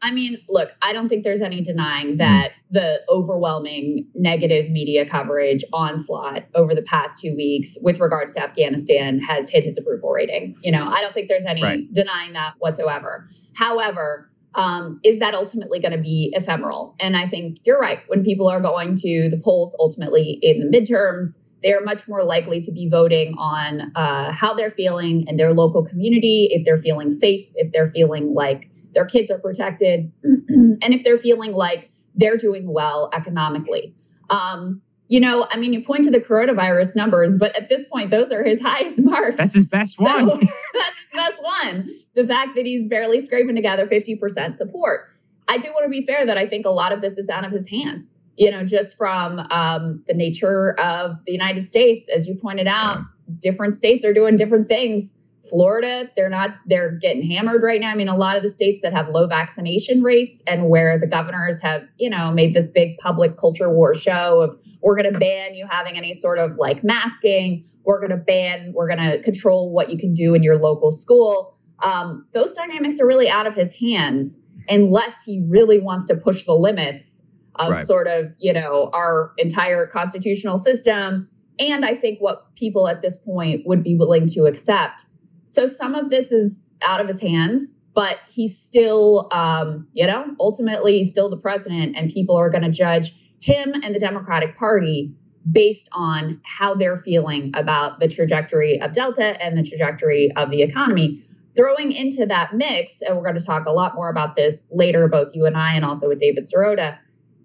I 0.00 0.12
mean, 0.12 0.38
look, 0.48 0.70
I 0.80 0.92
don't 0.92 1.08
think 1.08 1.24
there's 1.24 1.42
any 1.42 1.62
denying 1.62 2.18
that 2.18 2.52
the 2.70 3.00
overwhelming 3.08 4.06
negative 4.14 4.70
media 4.70 5.06
coverage 5.06 5.64
onslaught 5.72 6.44
over 6.54 6.74
the 6.74 6.82
past 6.82 7.20
two 7.20 7.34
weeks 7.34 7.76
with 7.82 7.98
regards 7.98 8.34
to 8.34 8.42
Afghanistan 8.42 9.18
has 9.20 9.50
hit 9.50 9.64
his 9.64 9.78
approval 9.78 10.10
rating. 10.10 10.56
You 10.62 10.72
know, 10.72 10.86
I 10.86 11.00
don't 11.00 11.14
think 11.14 11.28
there's 11.28 11.44
any 11.44 11.62
right. 11.62 11.92
denying 11.92 12.34
that 12.34 12.54
whatsoever. 12.58 13.28
However, 13.56 14.30
um, 14.54 15.00
is 15.04 15.18
that 15.18 15.34
ultimately 15.34 15.80
going 15.80 15.96
to 15.96 16.02
be 16.02 16.32
ephemeral? 16.34 16.94
And 17.00 17.16
I 17.16 17.28
think 17.28 17.58
you're 17.64 17.78
right. 17.78 18.00
When 18.06 18.24
people 18.24 18.48
are 18.48 18.60
going 18.60 18.96
to 18.96 19.28
the 19.30 19.40
polls 19.42 19.74
ultimately 19.78 20.38
in 20.42 20.60
the 20.60 20.78
midterms, 20.78 21.38
they're 21.62 21.84
much 21.84 22.06
more 22.06 22.24
likely 22.24 22.60
to 22.62 22.72
be 22.72 22.88
voting 22.88 23.34
on 23.36 23.92
uh, 23.96 24.32
how 24.32 24.54
they're 24.54 24.70
feeling 24.70 25.26
in 25.26 25.36
their 25.36 25.52
local 25.52 25.84
community, 25.84 26.48
if 26.52 26.64
they're 26.64 26.78
feeling 26.78 27.10
safe, 27.10 27.48
if 27.56 27.72
they're 27.72 27.90
feeling 27.90 28.32
like 28.32 28.70
their 28.98 29.06
kids 29.06 29.30
are 29.30 29.38
protected, 29.38 30.10
and 30.24 30.82
if 30.82 31.04
they're 31.04 31.20
feeling 31.20 31.52
like 31.52 31.88
they're 32.16 32.36
doing 32.36 32.68
well 32.68 33.10
economically. 33.14 33.94
Um, 34.28 34.82
you 35.06 35.20
know, 35.20 35.46
I 35.48 35.56
mean, 35.56 35.72
you 35.72 35.84
point 35.84 36.02
to 36.04 36.10
the 36.10 36.18
coronavirus 36.18 36.96
numbers, 36.96 37.38
but 37.38 37.54
at 37.54 37.68
this 37.68 37.86
point, 37.86 38.10
those 38.10 38.32
are 38.32 38.42
his 38.42 38.60
highest 38.62 39.00
marks. 39.00 39.36
That's 39.36 39.54
his 39.54 39.66
best 39.66 40.00
one. 40.00 40.28
So 40.28 40.36
that's 40.74 40.98
his 40.98 41.14
best 41.14 41.40
one. 41.40 41.90
The 42.16 42.26
fact 42.26 42.56
that 42.56 42.66
he's 42.66 42.86
barely 42.86 43.20
scraping 43.20 43.54
together 43.54 43.86
50% 43.86 44.56
support. 44.56 45.10
I 45.46 45.58
do 45.58 45.68
want 45.68 45.84
to 45.84 45.88
be 45.88 46.04
fair 46.04 46.26
that 46.26 46.36
I 46.36 46.48
think 46.48 46.66
a 46.66 46.70
lot 46.70 46.90
of 46.90 47.00
this 47.00 47.18
is 47.18 47.28
out 47.28 47.44
of 47.44 47.52
his 47.52 47.70
hands, 47.70 48.12
you 48.36 48.50
know, 48.50 48.64
just 48.64 48.96
from 48.96 49.38
um, 49.38 50.02
the 50.08 50.14
nature 50.14 50.72
of 50.80 51.18
the 51.24 51.32
United 51.32 51.68
States. 51.68 52.08
As 52.08 52.26
you 52.26 52.34
pointed 52.34 52.66
out, 52.66 52.98
yeah. 52.98 53.34
different 53.38 53.74
states 53.74 54.04
are 54.04 54.12
doing 54.12 54.34
different 54.34 54.66
things 54.66 55.14
Florida, 55.48 56.10
they're 56.16 56.28
not, 56.28 56.56
they're 56.66 56.92
getting 56.92 57.28
hammered 57.28 57.62
right 57.62 57.80
now. 57.80 57.90
I 57.90 57.94
mean, 57.94 58.08
a 58.08 58.16
lot 58.16 58.36
of 58.36 58.42
the 58.42 58.48
states 58.48 58.80
that 58.82 58.92
have 58.92 59.08
low 59.08 59.26
vaccination 59.26 60.02
rates 60.02 60.42
and 60.46 60.68
where 60.68 60.98
the 60.98 61.06
governors 61.06 61.60
have, 61.62 61.82
you 61.98 62.10
know, 62.10 62.30
made 62.30 62.54
this 62.54 62.68
big 62.68 62.98
public 62.98 63.36
culture 63.36 63.70
war 63.70 63.94
show 63.94 64.40
of 64.40 64.58
we're 64.82 64.96
going 64.96 65.12
to 65.12 65.18
ban 65.18 65.54
you 65.54 65.66
having 65.68 65.96
any 65.96 66.14
sort 66.14 66.38
of 66.38 66.56
like 66.56 66.84
masking. 66.84 67.64
We're 67.84 68.00
going 68.00 68.10
to 68.10 68.24
ban, 68.24 68.72
we're 68.74 68.88
going 68.88 69.10
to 69.10 69.22
control 69.22 69.72
what 69.72 69.90
you 69.90 69.98
can 69.98 70.14
do 70.14 70.34
in 70.34 70.42
your 70.42 70.56
local 70.56 70.92
school. 70.92 71.56
Um, 71.82 72.26
those 72.34 72.54
dynamics 72.54 73.00
are 73.00 73.06
really 73.06 73.28
out 73.28 73.46
of 73.46 73.54
his 73.54 73.72
hands 73.74 74.38
unless 74.68 75.24
he 75.24 75.42
really 75.48 75.80
wants 75.80 76.06
to 76.08 76.16
push 76.16 76.44
the 76.44 76.54
limits 76.54 77.22
of 77.54 77.70
right. 77.70 77.86
sort 77.86 78.06
of, 78.06 78.26
you 78.38 78.52
know, 78.52 78.90
our 78.92 79.32
entire 79.38 79.86
constitutional 79.86 80.58
system. 80.58 81.28
And 81.58 81.84
I 81.84 81.96
think 81.96 82.20
what 82.20 82.54
people 82.54 82.88
at 82.88 83.02
this 83.02 83.16
point 83.16 83.66
would 83.66 83.82
be 83.82 83.96
willing 83.96 84.28
to 84.28 84.46
accept 84.46 85.06
so 85.48 85.66
some 85.66 85.94
of 85.94 86.10
this 86.10 86.30
is 86.30 86.74
out 86.82 87.00
of 87.00 87.08
his 87.08 87.20
hands, 87.20 87.76
but 87.94 88.16
he's 88.30 88.56
still, 88.56 89.28
um, 89.32 89.88
you 89.94 90.06
know, 90.06 90.26
ultimately 90.38 90.98
he's 90.98 91.10
still 91.10 91.30
the 91.30 91.38
president, 91.38 91.96
and 91.96 92.12
people 92.12 92.36
are 92.36 92.50
going 92.50 92.62
to 92.62 92.70
judge 92.70 93.14
him 93.40 93.72
and 93.82 93.94
the 93.94 93.98
Democratic 93.98 94.56
Party 94.58 95.12
based 95.50 95.88
on 95.92 96.38
how 96.44 96.74
they're 96.74 96.98
feeling 96.98 97.50
about 97.54 97.98
the 97.98 98.08
trajectory 98.08 98.78
of 98.80 98.92
Delta 98.92 99.42
and 99.42 99.56
the 99.56 99.62
trajectory 99.62 100.30
of 100.36 100.50
the 100.50 100.62
economy. 100.62 101.24
Throwing 101.56 101.92
into 101.92 102.26
that 102.26 102.54
mix, 102.54 103.00
and 103.00 103.16
we're 103.16 103.22
going 103.22 103.38
to 103.38 103.44
talk 103.44 103.66
a 103.66 103.72
lot 103.72 103.94
more 103.94 104.10
about 104.10 104.36
this 104.36 104.68
later, 104.70 105.08
both 105.08 105.34
you 105.34 105.46
and 105.46 105.56
I, 105.56 105.74
and 105.74 105.84
also 105.84 106.08
with 106.08 106.20
David 106.20 106.44
Sirota. 106.44 106.98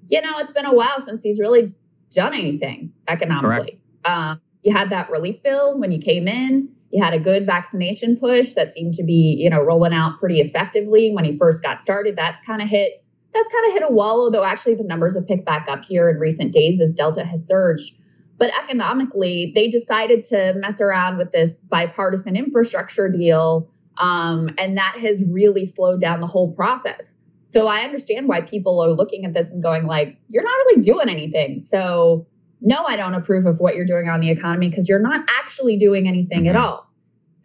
You 0.07 0.22
know, 0.22 0.38
it's 0.39 0.51
been 0.51 0.65
a 0.65 0.74
while 0.74 1.01
since 1.01 1.24
he's 1.24 1.39
really 1.39 1.74
done 2.12 2.33
anything 2.33 2.91
economically. 3.07 3.79
Uh, 4.03 4.36
you 4.62 4.75
had 4.75 4.89
that 4.91 5.10
relief 5.10 5.41
bill 5.41 5.79
when 5.79 5.91
you 5.91 6.00
came 6.00 6.27
in. 6.27 6.69
You 6.93 7.03
had 7.03 7.15
a 7.15 7.19
good 7.19 7.47
vaccination 7.47 8.17
push 8.17 8.53
that 8.53 8.71
seemed 8.71 8.93
to 8.93 9.03
be, 9.03 9.35
you 9.39 9.50
know, 9.50 9.63
rolling 9.63 9.93
out 9.93 10.19
pretty 10.19 10.39
effectively 10.39 11.12
when 11.12 11.25
he 11.25 11.35
first 11.35 11.63
got 11.63 11.81
started. 11.81 12.15
That's 12.15 12.39
kind 12.41 12.62
of 12.62 12.69
hit 12.69 13.03
that's 13.33 13.50
kind 13.51 13.65
of 13.67 13.73
hit 13.73 13.89
a 13.89 13.91
wall, 13.91 14.21
although 14.21 14.43
actually 14.43 14.75
the 14.75 14.83
numbers 14.83 15.15
have 15.15 15.27
picked 15.27 15.43
back 15.43 15.65
up 15.67 15.83
here 15.85 16.07
in 16.07 16.19
recent 16.19 16.53
days 16.53 16.79
as 16.79 16.93
Delta 16.93 17.25
has 17.25 17.47
surged. 17.47 17.95
But 18.38 18.51
economically, 18.63 19.51
they 19.55 19.69
decided 19.69 20.23
to 20.25 20.53
mess 20.57 20.79
around 20.79 21.17
with 21.17 21.31
this 21.31 21.59
bipartisan 21.62 22.35
infrastructure 22.35 23.09
deal. 23.09 23.67
Um, 23.97 24.51
and 24.59 24.77
that 24.77 24.97
has 25.00 25.23
really 25.23 25.65
slowed 25.65 26.00
down 26.00 26.21
the 26.21 26.27
whole 26.27 26.53
process. 26.53 27.15
So 27.43 27.65
I 27.65 27.79
understand 27.79 28.27
why 28.27 28.41
people 28.41 28.79
are 28.79 28.91
looking 28.91 29.25
at 29.25 29.33
this 29.33 29.50
and 29.50 29.63
going 29.63 29.85
like, 29.85 30.15
you're 30.29 30.43
not 30.43 30.55
really 30.67 30.83
doing 30.83 31.09
anything. 31.09 31.59
So 31.59 32.27
no, 32.63 32.86
I 32.86 32.96
don't 32.96 33.13
approve 33.13 33.46
of 33.46 33.60
what 33.60 33.75
you're 33.75 33.86
doing 33.86 34.08
on 34.08 34.22
the 34.22 34.32
economy 34.32 34.70
because 34.70 34.88
you're 34.88 35.00
not 35.00 35.25
actually 35.27 35.77
doing 35.77 36.08
anything 36.08 36.48
at 36.48 36.55
mm-hmm. 36.55 36.63
all. 36.63 36.89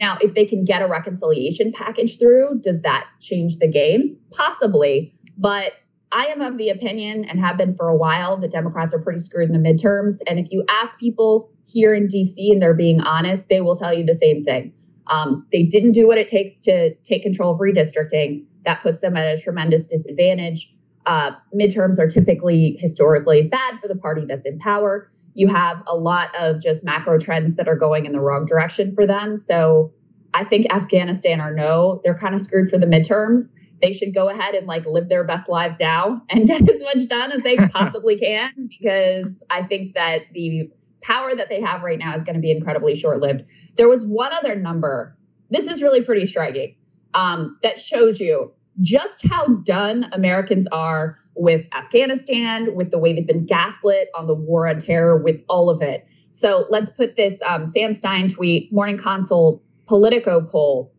Now, 0.01 0.17
if 0.21 0.35
they 0.35 0.47
can 0.47 0.65
get 0.65 0.81
a 0.81 0.87
reconciliation 0.87 1.73
package 1.73 2.21
through, 2.21 2.61
does 2.63 2.83
that 2.83 3.09
change 3.21 3.59
the 3.59 3.67
game? 3.67 4.17
Possibly. 4.31 5.13
But 5.37 5.73
I 6.13 6.27
am 6.27 6.41
of 6.41 6.57
the 6.57 6.71
opinion 6.71 7.25
and 7.25 7.41
have 7.41 7.59
been 7.59 7.75
for 7.75 7.89
a 7.89 7.97
while 7.97 8.39
that 8.39 8.53
Democrats 8.53 8.95
are 8.95 9.01
pretty 9.01 9.19
screwed 9.19 9.51
in 9.51 9.61
the 9.61 9.69
midterms. 9.69 10.19
And 10.29 10.39
if 10.39 10.53
you 10.53 10.65
ask 10.69 10.99
people 11.01 11.51
here 11.67 11.95
in 11.95 12.07
DC 12.07 12.53
and 12.53 12.63
they're 12.63 12.73
being 12.73 13.01
honest, 13.01 13.49
they 13.49 13.61
will 13.61 13.77
tell 13.77 13.93
you 13.93 14.07
the 14.07 14.15
same 14.15 14.45
thing. 14.45 14.73
Um, 15.09 15.47
they 15.51 15.65
didn't 15.65 15.93
do 15.93 16.07
what 16.07 16.19
it 16.19 16.29
takes 16.29 16.61
to 16.61 16.95
take 17.03 17.25
control 17.25 17.55
of 17.55 17.61
redistricting. 17.61 18.45
That 18.65 18.83
puts 18.83 19.01
them 19.01 19.17
at 19.17 19.39
a 19.39 19.43
tremendous 19.43 19.87
disadvantage. 19.87 20.73
Uh, 21.07 21.33
midterms 21.55 21.99
are 21.99 22.09
typically 22.09 22.76
historically 22.78 23.43
bad 23.43 23.81
for 23.81 23.88
the 23.88 23.97
party 23.97 24.25
that's 24.26 24.45
in 24.45 24.59
power. 24.59 25.11
You 25.35 25.49
have 25.49 25.83
a 25.87 25.97
lot 25.97 26.35
of 26.38 26.61
just 26.61 26.85
macro 26.85 27.19
trends 27.19 27.55
that 27.55 27.69
are 27.69 27.76
going 27.76 28.07
in 28.07 28.12
the 28.12 28.21
wrong 28.21 28.45
direction 28.45 28.95
for 28.95 29.07
them. 29.07 29.37
So 29.37 29.93
I 30.35 30.45
think 30.45 30.67
Afghanistan 30.73 31.40
or 31.40 31.55
no, 31.55 32.00
they're 32.05 32.19
kind 32.19 32.35
of 32.35 32.40
screwed 32.40 32.71
for 32.71 32.78
the 32.78 32.87
midterms. 32.87 33.52
They 33.81 33.93
should 33.93 34.12
go 34.12 34.28
ahead 34.28 34.55
and 34.55 34.67
like 34.67 34.85
live 34.85 35.09
their 35.09 35.25
best 35.25 35.49
lives 35.49 35.76
now 35.78 36.23
and 36.28 36.47
get 36.47 36.69
as 36.69 36.83
much 36.83 37.09
done 37.09 37.33
as 37.33 37.43
they 37.43 37.57
possibly 37.69 38.19
can 38.19 38.69
because 38.78 39.43
I 39.49 39.62
think 39.62 39.95
that 39.95 40.23
the 40.33 40.71
power 41.02 41.35
that 41.35 41.49
they 41.49 41.61
have 41.61 41.83
right 41.83 41.99
now 41.99 42.14
is 42.14 42.25
going 42.25 42.35
to 42.35 42.40
be 42.40 42.50
incredibly 42.50 42.95
short 42.95 43.21
lived. 43.21 43.45
There 43.76 43.88
was 43.88 44.05
one 44.05 44.33
other 44.33 44.57
number. 44.57 45.17
This 45.50 45.67
is 45.67 45.81
really 45.81 46.02
pretty 46.02 46.26
striking 46.26 46.75
um, 47.14 47.59
that 47.62 47.78
shows 47.78 48.21
you 48.21 48.52
just 48.81 49.27
how 49.27 49.47
done 49.65 50.07
Americans 50.13 50.67
are 50.69 51.19
with 51.35 51.65
Afghanistan, 51.73 52.75
with 52.75 52.91
the 52.91 52.99
way 52.99 53.15
they've 53.15 53.27
been 53.27 53.47
gaslit 53.47 54.09
on 54.15 54.27
the 54.27 54.35
war 54.35 54.69
on 54.69 54.81
terror, 54.81 55.23
with 55.23 55.41
all 55.49 55.71
of 55.71 55.83
it. 55.83 56.07
So 56.31 56.67
let's 56.69 56.91
put 56.91 57.17
this 57.17 57.41
um, 57.47 57.67
Sam 57.67 57.93
Stein 57.93 58.29
tweet, 58.29 58.73
Morning 58.73 58.99
Consult, 58.99 59.63
Politico 59.87 60.45
poll. 60.45 60.93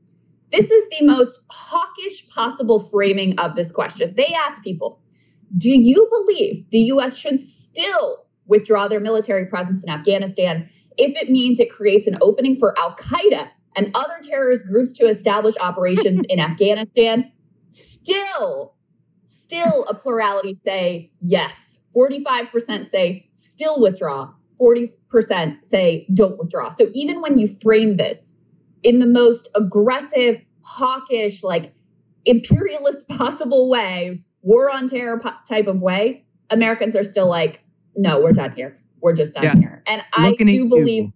This 0.52 0.72
is 0.72 0.90
the 0.90 1.06
most 1.06 1.42
hawkish 1.50 2.28
possible 2.30 2.80
framing 2.80 3.38
of 3.38 3.56
this 3.56 3.72
question. 3.72 4.14
They 4.16 4.34
ask 4.48 4.64
people, 4.64 5.00
do 5.58 5.70
you 5.70 6.08
believe 6.10 6.66
the 6.72 6.80
US 6.94 7.18
should 7.18 7.42
still 7.42 8.26
withdraw 8.48 8.88
their 8.88 9.00
military 9.00 9.46
presence 9.46 9.84
in 9.84 9.90
Afghanistan 9.90 10.68
if 10.98 11.16
it 11.16 11.30
means 11.30 11.60
it 11.60 11.72
creates 11.72 12.08
an 12.08 12.18
opening 12.22 12.58
for 12.58 12.78
Al 12.80 12.96
Qaeda 12.96 13.50
and 13.76 13.92
other 13.94 14.16
terrorist 14.24 14.66
groups 14.66 14.92
to 14.94 15.06
establish 15.06 15.56
operations 15.60 16.24
in 16.30 16.40
Afghanistan? 16.40 17.32
Still, 17.70 18.74
still 19.28 19.86
a 19.86 19.94
plurality 19.94 20.54
say 20.54 21.12
yes. 21.22 21.80
45% 21.96 22.88
say 22.88 23.28
still 23.34 23.82
withdraw. 23.82 24.32
40% 24.62 25.58
say 25.66 26.06
don't 26.14 26.38
withdraw. 26.38 26.70
So 26.70 26.88
even 26.94 27.22
when 27.22 27.38
you 27.38 27.48
frame 27.48 27.98
this 27.98 28.34
in 28.84 29.00
the 29.00 29.06
most 29.06 29.50
aggressive, 29.56 30.42
hawkish, 30.62 31.44
like 31.44 31.74
imperialist 32.26 33.08
possible 33.10 33.70
way, 33.70 34.24
war 34.42 34.70
on 34.70 34.88
terror 34.88 35.22
type 35.48 35.68
of 35.68 35.82
way, 35.82 36.26
Americans 36.50 36.96
are 36.96 37.04
still 37.04 37.28
like, 37.28 37.62
no, 37.96 38.22
we're 38.22 38.32
done 38.32 38.54
here. 38.54 38.78
We're 39.02 39.14
just 39.14 39.34
done 39.34 39.44
yeah. 39.44 39.56
here. 39.58 39.84
And 39.88 40.02
Looking 40.18 40.50
I 40.50 40.52
do 40.52 40.70
believe, 40.70 41.12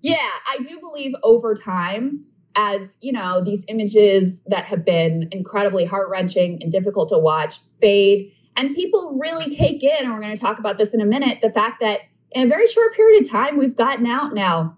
yeah, 0.00 0.16
I 0.16 0.62
do 0.62 0.80
believe 0.80 1.14
over 1.22 1.54
time, 1.54 2.24
as 2.54 2.96
you 3.00 3.12
know, 3.12 3.42
these 3.44 3.64
images 3.68 4.40
that 4.46 4.64
have 4.64 4.84
been 4.84 5.28
incredibly 5.32 5.84
heart 5.84 6.08
wrenching 6.10 6.58
and 6.62 6.70
difficult 6.70 7.08
to 7.10 7.18
watch 7.18 7.58
fade, 7.80 8.32
and 8.56 8.74
people 8.74 9.18
really 9.20 9.48
take 9.50 9.82
in, 9.82 9.96
and 9.98 10.12
we're 10.12 10.20
going 10.20 10.34
to 10.34 10.40
talk 10.40 10.58
about 10.58 10.78
this 10.78 10.94
in 10.94 11.00
a 11.00 11.06
minute, 11.06 11.38
the 11.42 11.50
fact 11.50 11.80
that 11.80 12.00
in 12.32 12.46
a 12.46 12.48
very 12.48 12.66
short 12.66 12.94
period 12.94 13.22
of 13.22 13.30
time, 13.30 13.58
we've 13.58 13.76
gotten 13.76 14.06
out 14.06 14.34
now 14.34 14.76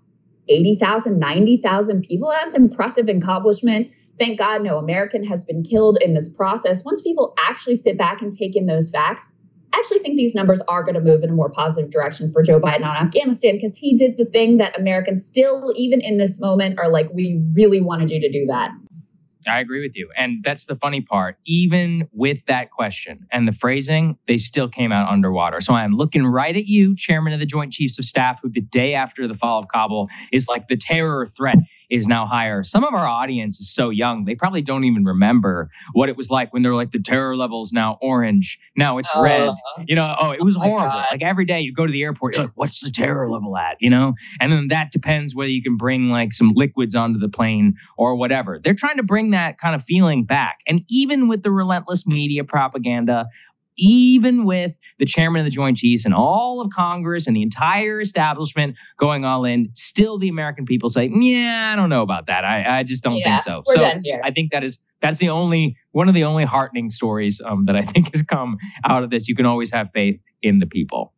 80,000, 0.49 1.19
90,000 1.19 2.03
people. 2.03 2.31
That's 2.31 2.55
impressive 2.55 3.09
accomplishment. 3.09 3.91
Thank 4.19 4.39
God 4.39 4.63
no 4.63 4.79
American 4.79 5.25
has 5.25 5.45
been 5.45 5.63
killed 5.63 5.99
in 6.01 6.15
this 6.15 6.29
process. 6.29 6.85
Once 6.85 7.03
people 7.03 7.35
actually 7.39 7.77
sit 7.77 7.99
back 7.99 8.23
and 8.23 8.33
take 8.33 8.55
in 8.57 8.67
those 8.67 8.91
facts, 8.91 9.34
I 9.75 9.79
actually 9.79 9.99
think 9.99 10.17
these 10.17 10.37
numbers 10.37 10.63
are 10.69 10.85
going 10.85 10.95
to 10.95 11.01
move 11.01 11.25
in 11.25 11.31
a 11.31 11.33
more 11.33 11.51
positive 11.51 11.91
direction 11.91 12.31
for 12.31 12.45
Joe 12.45 12.61
Biden 12.61 12.87
on 12.87 12.95
Afghanistan 12.95 13.57
because 13.57 13.77
he 13.77 13.97
did 13.97 14.17
the 14.17 14.25
thing 14.25 14.59
that 14.59 14.79
Americans 14.79 15.27
still, 15.27 15.73
even 15.77 16.01
in 16.01 16.17
this 16.17 16.39
moment, 16.39 16.79
are 16.79 16.89
like, 16.89 17.11
we 17.13 17.43
really 17.55 17.81
wanted 17.81 18.13
you 18.13 18.21
to 18.21 18.31
do 18.31 18.47
that. 18.47 18.71
I 19.49 19.59
agree 19.59 19.83
with 19.83 19.97
you. 19.97 20.11
And 20.17 20.45
that's 20.45 20.67
the 20.67 20.77
funny 20.77 21.01
part. 21.01 21.39
Even 21.45 22.09
with 22.13 22.39
that 22.47 22.71
question 22.71 23.27
and 23.33 23.49
the 23.49 23.53
phrasing, 23.53 24.17
they 24.29 24.37
still 24.37 24.69
came 24.69 24.93
out 24.93 25.13
underwater. 25.13 25.61
So 25.61 25.75
I'm 25.75 25.95
looking 25.95 26.25
right 26.25 26.57
at 26.57 26.67
you, 26.67 26.95
Chairman 26.95 27.33
of 27.33 27.41
the 27.41 27.47
Joint 27.47 27.73
Chiefs 27.73 27.99
of 27.99 28.05
Staff, 28.05 28.39
who 28.43 28.51
the 28.51 28.61
day 28.61 28.95
after 28.95 29.27
the 29.27 29.35
fall 29.35 29.61
of 29.61 29.69
Kabul 29.75 30.09
is 30.33 30.47
like 30.49 30.69
the 30.69 30.77
terror 30.77 31.33
threat 31.37 31.59
is 31.95 32.09
now 32.09 32.27
higher. 32.27 32.65
Some 32.65 32.83
of 32.83 32.93
our 32.93 33.07
audience 33.07 33.61
is 33.61 33.73
so 33.73 33.91
young, 33.91 34.25
they 34.25 34.35
probably 34.35 34.63
don't 34.63 34.83
even 34.83 35.05
remember 35.05 35.71
what 35.93 36.09
it 36.09 36.17
was 36.17 36.29
like 36.29 36.53
when 36.53 36.63
they're 36.63 36.75
like 36.75 36.91
the 36.91 36.99
terror 36.99 37.37
level's 37.37 37.73
now 37.73 37.99
orange. 38.03 38.59
Now 38.77 38.99
it's 38.99 39.15
uh, 39.15 39.23
red. 39.23 39.51
You 39.87 39.95
know, 39.95 40.17
oh, 40.19 40.33
it 40.33 40.43
was 40.43 40.57
oh 40.57 40.61
horrible. 40.61 41.03
Like 41.11 41.23
every 41.23 41.45
day 41.45 41.61
you 41.61 41.73
go 41.73 41.87
to 41.87 41.93
the 41.93 42.03
airport, 42.03 42.35
you're 42.35 42.45
like, 42.45 42.53
what's 42.57 42.81
the 42.81 42.91
terror 42.91 43.31
level 43.31 43.57
at? 43.57 43.77
You 43.81 43.91
know? 43.91 44.15
And 44.41 44.53
then 44.53 44.69
that 44.69 44.91
depends 44.91 45.37
whether 45.37 45.51
you 45.51 45.63
can 45.63 45.77
bring 45.77 46.11
like 46.11 46.33
some 46.33 46.53
liquids 46.57 46.97
onto 46.97 47.21
the 47.21 47.29
plane 47.29 47.77
or 47.97 48.17
whatever. 48.17 48.59
They're 48.63 48.75
trying 48.75 48.97
to 48.97 49.05
bring 49.05 49.31
that 49.31 49.59
kind 49.59 49.77
of 49.77 49.85
feeling 49.85 50.25
back. 50.25 50.59
And 50.67 50.83
even 50.89 51.29
with 51.29 51.45
the 51.45 51.53
relentless 51.53 52.09
media 52.09 52.43
propaganda, 52.43 53.27
even 53.77 54.45
with 54.45 54.73
the 54.99 55.07
chairman 55.07 55.41
of 55.41 55.45
the 55.45 55.51
Joint 55.51 55.77
Chiefs 55.77 56.05
and 56.05 56.15
all 56.15 56.61
of 56.61 56.71
Congress 56.71 57.27
and 57.27 57.37
the 57.37 57.43
entire 57.43 58.01
establishment 58.01 58.77
going 58.99 59.25
all 59.25 59.45
in, 59.45 59.71
still 59.75 60.19
the 60.19 60.29
American 60.29 60.65
people 60.65 60.89
say, 60.89 61.11
"Yeah, 61.13 61.71
I 61.73 61.77
don't 61.77 61.89
know 61.89 62.03
about 62.03 62.27
that. 62.27 62.45
I, 62.45 62.81
I 62.81 62.83
just 62.83 63.03
don't 63.03 63.17
yeah, 63.17 63.37
think 63.37 63.45
so." 63.45 63.63
so 63.67 63.83
I 63.83 64.31
think 64.31 64.53
that 64.53 64.65
is 64.65 64.79
that's 65.01 65.19
the 65.19 65.29
only 65.29 65.77
one 65.93 66.09
of 66.09 66.15
the 66.15 66.25
only 66.25 66.45
heartening 66.45 66.91
stories 66.91 67.41
um, 67.45 67.67
that 67.67 67.77
I 67.77 67.85
think 67.85 68.15
has 68.15 68.23
come 68.23 68.59
out 68.85 69.03
of 69.03 69.11
this. 69.11 69.29
You 69.29 69.35
can 69.35 69.47
always 69.47 69.71
have 69.71 69.91
faith 69.93 70.21
in 70.43 70.59
the 70.59 70.67
people. 70.67 71.13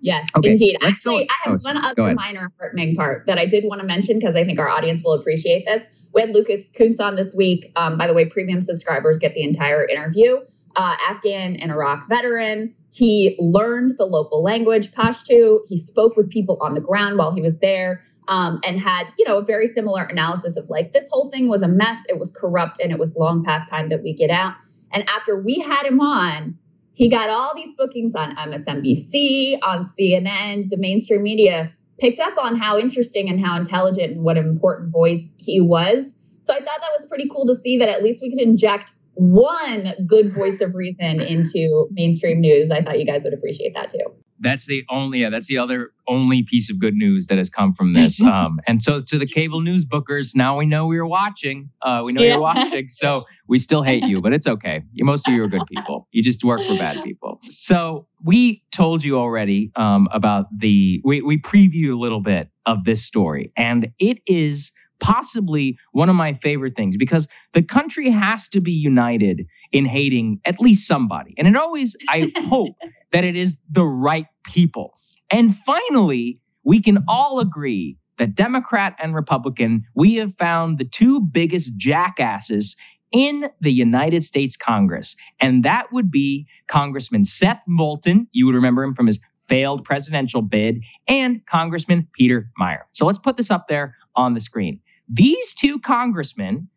Yes, 0.00 0.28
okay, 0.36 0.50
indeed. 0.50 0.76
Actually, 0.82 1.30
I 1.30 1.48
have 1.48 1.54
oh, 1.54 1.58
one 1.62 1.82
other 1.82 2.14
minor 2.14 2.52
heartening 2.58 2.94
part 2.94 3.24
that 3.26 3.38
I 3.38 3.46
did 3.46 3.64
want 3.64 3.80
to 3.80 3.86
mention 3.86 4.18
because 4.18 4.36
I 4.36 4.44
think 4.44 4.58
our 4.58 4.68
audience 4.68 5.02
will 5.02 5.14
appreciate 5.14 5.64
this. 5.64 5.82
We 6.12 6.20
had 6.20 6.30
Lucas 6.30 6.68
Kunce 6.78 7.00
on 7.00 7.16
this 7.16 7.34
week. 7.34 7.72
Um, 7.74 7.96
by 7.96 8.06
the 8.06 8.12
way, 8.12 8.26
premium 8.26 8.60
subscribers 8.60 9.18
get 9.18 9.32
the 9.32 9.42
entire 9.42 9.86
interview 9.86 10.40
uh, 10.76 10.96
Afghan 11.08 11.56
and 11.56 11.70
Iraq 11.70 12.08
veteran. 12.08 12.74
He 12.90 13.36
learned 13.38 13.98
the 13.98 14.04
local 14.04 14.42
language, 14.42 14.92
Pashto. 14.92 15.60
He 15.68 15.76
spoke 15.78 16.16
with 16.16 16.30
people 16.30 16.58
on 16.60 16.74
the 16.74 16.80
ground 16.80 17.18
while 17.18 17.34
he 17.34 17.40
was 17.40 17.58
there 17.58 18.04
um, 18.28 18.60
and 18.64 18.78
had, 18.78 19.08
you 19.18 19.24
know, 19.26 19.38
a 19.38 19.44
very 19.44 19.66
similar 19.66 20.02
analysis 20.02 20.56
of 20.56 20.68
like, 20.70 20.92
this 20.92 21.08
whole 21.10 21.30
thing 21.30 21.48
was 21.48 21.62
a 21.62 21.68
mess. 21.68 21.98
It 22.08 22.18
was 22.18 22.32
corrupt 22.32 22.80
and 22.80 22.92
it 22.92 22.98
was 22.98 23.16
long 23.16 23.44
past 23.44 23.68
time 23.68 23.88
that 23.88 24.02
we 24.02 24.14
get 24.14 24.30
out. 24.30 24.54
And 24.92 25.08
after 25.08 25.40
we 25.40 25.58
had 25.58 25.86
him 25.86 26.00
on, 26.00 26.56
he 26.92 27.10
got 27.10 27.28
all 27.28 27.52
these 27.56 27.74
bookings 27.74 28.14
on 28.14 28.36
MSNBC, 28.36 29.58
on 29.62 29.84
CNN, 29.84 30.70
the 30.70 30.76
mainstream 30.76 31.24
media 31.24 31.72
picked 31.98 32.20
up 32.20 32.38
on 32.38 32.56
how 32.56 32.78
interesting 32.78 33.28
and 33.28 33.44
how 33.44 33.56
intelligent 33.56 34.12
and 34.12 34.22
what 34.22 34.38
an 34.38 34.46
important 34.46 34.92
voice 34.92 35.34
he 35.36 35.60
was. 35.60 36.14
So 36.40 36.52
I 36.52 36.58
thought 36.58 36.80
that 36.80 36.90
was 36.96 37.06
pretty 37.06 37.28
cool 37.28 37.46
to 37.46 37.54
see 37.54 37.78
that 37.78 37.88
at 37.88 38.02
least 38.02 38.22
we 38.22 38.30
could 38.30 38.40
inject 38.40 38.92
one 39.14 39.94
good 40.06 40.34
voice 40.34 40.60
of 40.60 40.74
reason 40.74 41.20
into 41.20 41.88
mainstream 41.92 42.40
news. 42.40 42.70
I 42.70 42.82
thought 42.82 42.98
you 42.98 43.06
guys 43.06 43.24
would 43.24 43.34
appreciate 43.34 43.74
that 43.74 43.88
too. 43.88 43.98
That's 44.40 44.66
the 44.66 44.84
only, 44.90 45.20
yeah, 45.20 45.30
that's 45.30 45.46
the 45.46 45.58
other 45.58 45.92
only 46.08 46.42
piece 46.42 46.68
of 46.68 46.78
good 46.78 46.94
news 46.94 47.28
that 47.28 47.38
has 47.38 47.48
come 47.48 47.72
from 47.72 47.94
this. 47.94 48.20
um, 48.22 48.60
and 48.66 48.82
so 48.82 49.00
to 49.00 49.18
the 49.18 49.26
cable 49.26 49.60
news 49.60 49.84
bookers, 49.84 50.34
now 50.34 50.58
we 50.58 50.66
know 50.66 50.86
we 50.86 50.98
are 50.98 51.06
watching. 51.06 51.70
Uh, 51.82 52.02
we 52.04 52.12
know 52.12 52.22
yeah. 52.22 52.32
you're 52.32 52.40
watching. 52.40 52.88
So 52.88 53.24
we 53.46 53.58
still 53.58 53.82
hate 53.82 54.04
you, 54.04 54.20
but 54.20 54.32
it's 54.32 54.46
okay. 54.46 54.82
You, 54.92 55.04
most 55.04 55.28
of 55.28 55.34
you 55.34 55.44
are 55.44 55.48
good 55.48 55.66
people. 55.68 56.08
You 56.10 56.22
just 56.22 56.42
work 56.44 56.62
for 56.66 56.76
bad 56.76 57.02
people. 57.04 57.40
So 57.42 58.06
we 58.22 58.62
told 58.72 59.04
you 59.04 59.18
already 59.18 59.70
um, 59.76 60.08
about 60.12 60.46
the, 60.58 61.00
we, 61.04 61.22
we 61.22 61.38
preview 61.38 61.92
a 61.92 61.98
little 61.98 62.20
bit 62.20 62.48
of 62.66 62.84
this 62.84 63.04
story, 63.04 63.52
and 63.56 63.88
it 63.98 64.18
is 64.26 64.72
possibly 65.04 65.78
one 65.92 66.08
of 66.08 66.16
my 66.16 66.32
favorite 66.32 66.74
things 66.74 66.96
because 66.96 67.28
the 67.52 67.62
country 67.62 68.10
has 68.10 68.48
to 68.48 68.58
be 68.58 68.72
united 68.72 69.46
in 69.70 69.84
hating 69.84 70.40
at 70.46 70.58
least 70.58 70.88
somebody. 70.88 71.34
And 71.36 71.46
it 71.46 71.56
always, 71.56 71.94
I 72.08 72.32
hope 72.48 72.74
that 73.12 73.22
it 73.22 73.36
is 73.36 73.58
the 73.70 73.84
right 73.84 74.26
people. 74.44 74.94
And 75.30 75.54
finally, 75.54 76.40
we 76.64 76.80
can 76.80 77.04
all 77.06 77.38
agree 77.38 77.98
that 78.18 78.34
Democrat 78.34 78.96
and 78.98 79.14
Republican, 79.14 79.84
we 79.94 80.14
have 80.14 80.32
found 80.38 80.78
the 80.78 80.86
two 80.86 81.20
biggest 81.20 81.76
jackasses 81.76 82.74
in 83.12 83.50
the 83.60 83.72
United 83.72 84.24
States 84.24 84.56
Congress. 84.56 85.16
And 85.38 85.64
that 85.64 85.92
would 85.92 86.10
be 86.10 86.46
Congressman 86.66 87.26
Seth 87.26 87.60
Moulton. 87.66 88.26
You 88.32 88.46
would 88.46 88.54
remember 88.54 88.82
him 88.82 88.94
from 88.94 89.08
his 89.08 89.20
failed 89.48 89.84
presidential 89.84 90.40
bid, 90.40 90.82
and 91.06 91.44
Congressman 91.46 92.08
Peter 92.14 92.48
Meijer. 92.58 92.84
So 92.92 93.04
let's 93.04 93.18
put 93.18 93.36
this 93.36 93.50
up 93.50 93.68
there 93.68 93.94
on 94.16 94.32
the 94.32 94.40
screen. 94.40 94.80
These 95.08 95.54
two 95.54 95.78
congressmen 95.80 96.68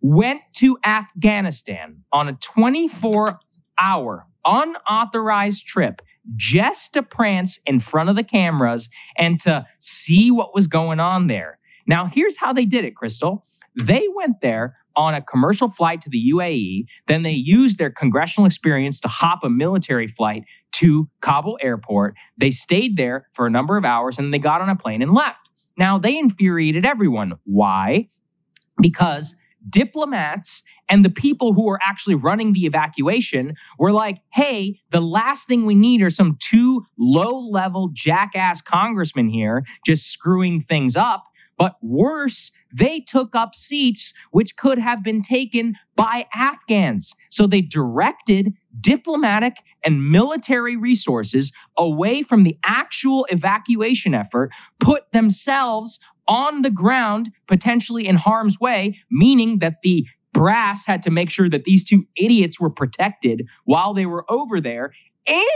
went 0.00 0.40
to 0.56 0.78
Afghanistan 0.84 2.02
on 2.12 2.28
a 2.28 2.34
24 2.34 3.38
hour 3.80 4.26
unauthorized 4.44 5.66
trip 5.66 6.00
just 6.36 6.94
to 6.94 7.02
prance 7.02 7.58
in 7.66 7.80
front 7.80 8.08
of 8.08 8.16
the 8.16 8.24
cameras 8.24 8.88
and 9.16 9.40
to 9.40 9.66
see 9.80 10.30
what 10.30 10.54
was 10.54 10.66
going 10.66 11.00
on 11.00 11.26
there. 11.26 11.58
Now, 11.86 12.06
here's 12.06 12.36
how 12.36 12.52
they 12.52 12.64
did 12.64 12.84
it, 12.84 12.94
Krystal. 12.94 13.42
They 13.80 14.06
went 14.14 14.40
there 14.40 14.76
on 14.96 15.14
a 15.14 15.22
commercial 15.22 15.70
flight 15.70 16.00
to 16.00 16.10
the 16.10 16.32
UAE. 16.32 16.86
Then 17.06 17.22
they 17.22 17.32
used 17.32 17.78
their 17.78 17.90
congressional 17.90 18.46
experience 18.46 18.98
to 19.00 19.08
hop 19.08 19.40
a 19.44 19.50
military 19.50 20.08
flight 20.08 20.44
to 20.72 21.08
Kabul 21.20 21.58
airport. 21.60 22.14
They 22.38 22.50
stayed 22.50 22.96
there 22.96 23.28
for 23.34 23.46
a 23.46 23.50
number 23.50 23.76
of 23.76 23.84
hours 23.84 24.18
and 24.18 24.32
they 24.32 24.38
got 24.38 24.62
on 24.62 24.68
a 24.68 24.76
plane 24.76 25.02
and 25.02 25.12
left. 25.12 25.45
Now, 25.76 25.98
they 25.98 26.16
infuriated 26.18 26.84
everyone. 26.84 27.34
Why? 27.44 28.08
Because 28.80 29.34
diplomats 29.68 30.62
and 30.88 31.04
the 31.04 31.10
people 31.10 31.52
who 31.52 31.64
were 31.64 31.80
actually 31.84 32.14
running 32.14 32.52
the 32.52 32.66
evacuation 32.66 33.54
were 33.78 33.92
like, 33.92 34.18
hey, 34.32 34.80
the 34.90 35.00
last 35.00 35.48
thing 35.48 35.66
we 35.66 35.74
need 35.74 36.02
are 36.02 36.10
some 36.10 36.36
two 36.40 36.84
low 36.98 37.38
level 37.38 37.90
jackass 37.92 38.62
congressmen 38.62 39.28
here 39.28 39.64
just 39.84 40.10
screwing 40.10 40.64
things 40.68 40.96
up. 40.96 41.24
But 41.58 41.76
worse, 41.82 42.52
they 42.72 43.00
took 43.00 43.34
up 43.34 43.54
seats 43.54 44.12
which 44.30 44.56
could 44.56 44.78
have 44.78 45.02
been 45.02 45.22
taken 45.22 45.74
by 45.96 46.26
Afghans. 46.34 47.14
So 47.30 47.46
they 47.46 47.62
directed 47.62 48.52
diplomatic 48.80 49.56
and 49.84 50.10
military 50.10 50.76
resources 50.76 51.52
away 51.76 52.22
from 52.22 52.44
the 52.44 52.56
actual 52.64 53.26
evacuation 53.30 54.14
effort, 54.14 54.50
put 54.80 55.10
themselves 55.12 55.98
on 56.28 56.62
the 56.62 56.70
ground, 56.70 57.30
potentially 57.46 58.06
in 58.06 58.16
harm's 58.16 58.58
way, 58.58 58.98
meaning 59.10 59.60
that 59.60 59.76
the 59.82 60.06
brass 60.32 60.84
had 60.84 61.02
to 61.02 61.10
make 61.10 61.30
sure 61.30 61.48
that 61.48 61.64
these 61.64 61.84
two 61.84 62.04
idiots 62.16 62.60
were 62.60 62.70
protected 62.70 63.46
while 63.64 63.94
they 63.94 64.06
were 64.06 64.24
over 64.30 64.60
there. 64.60 64.92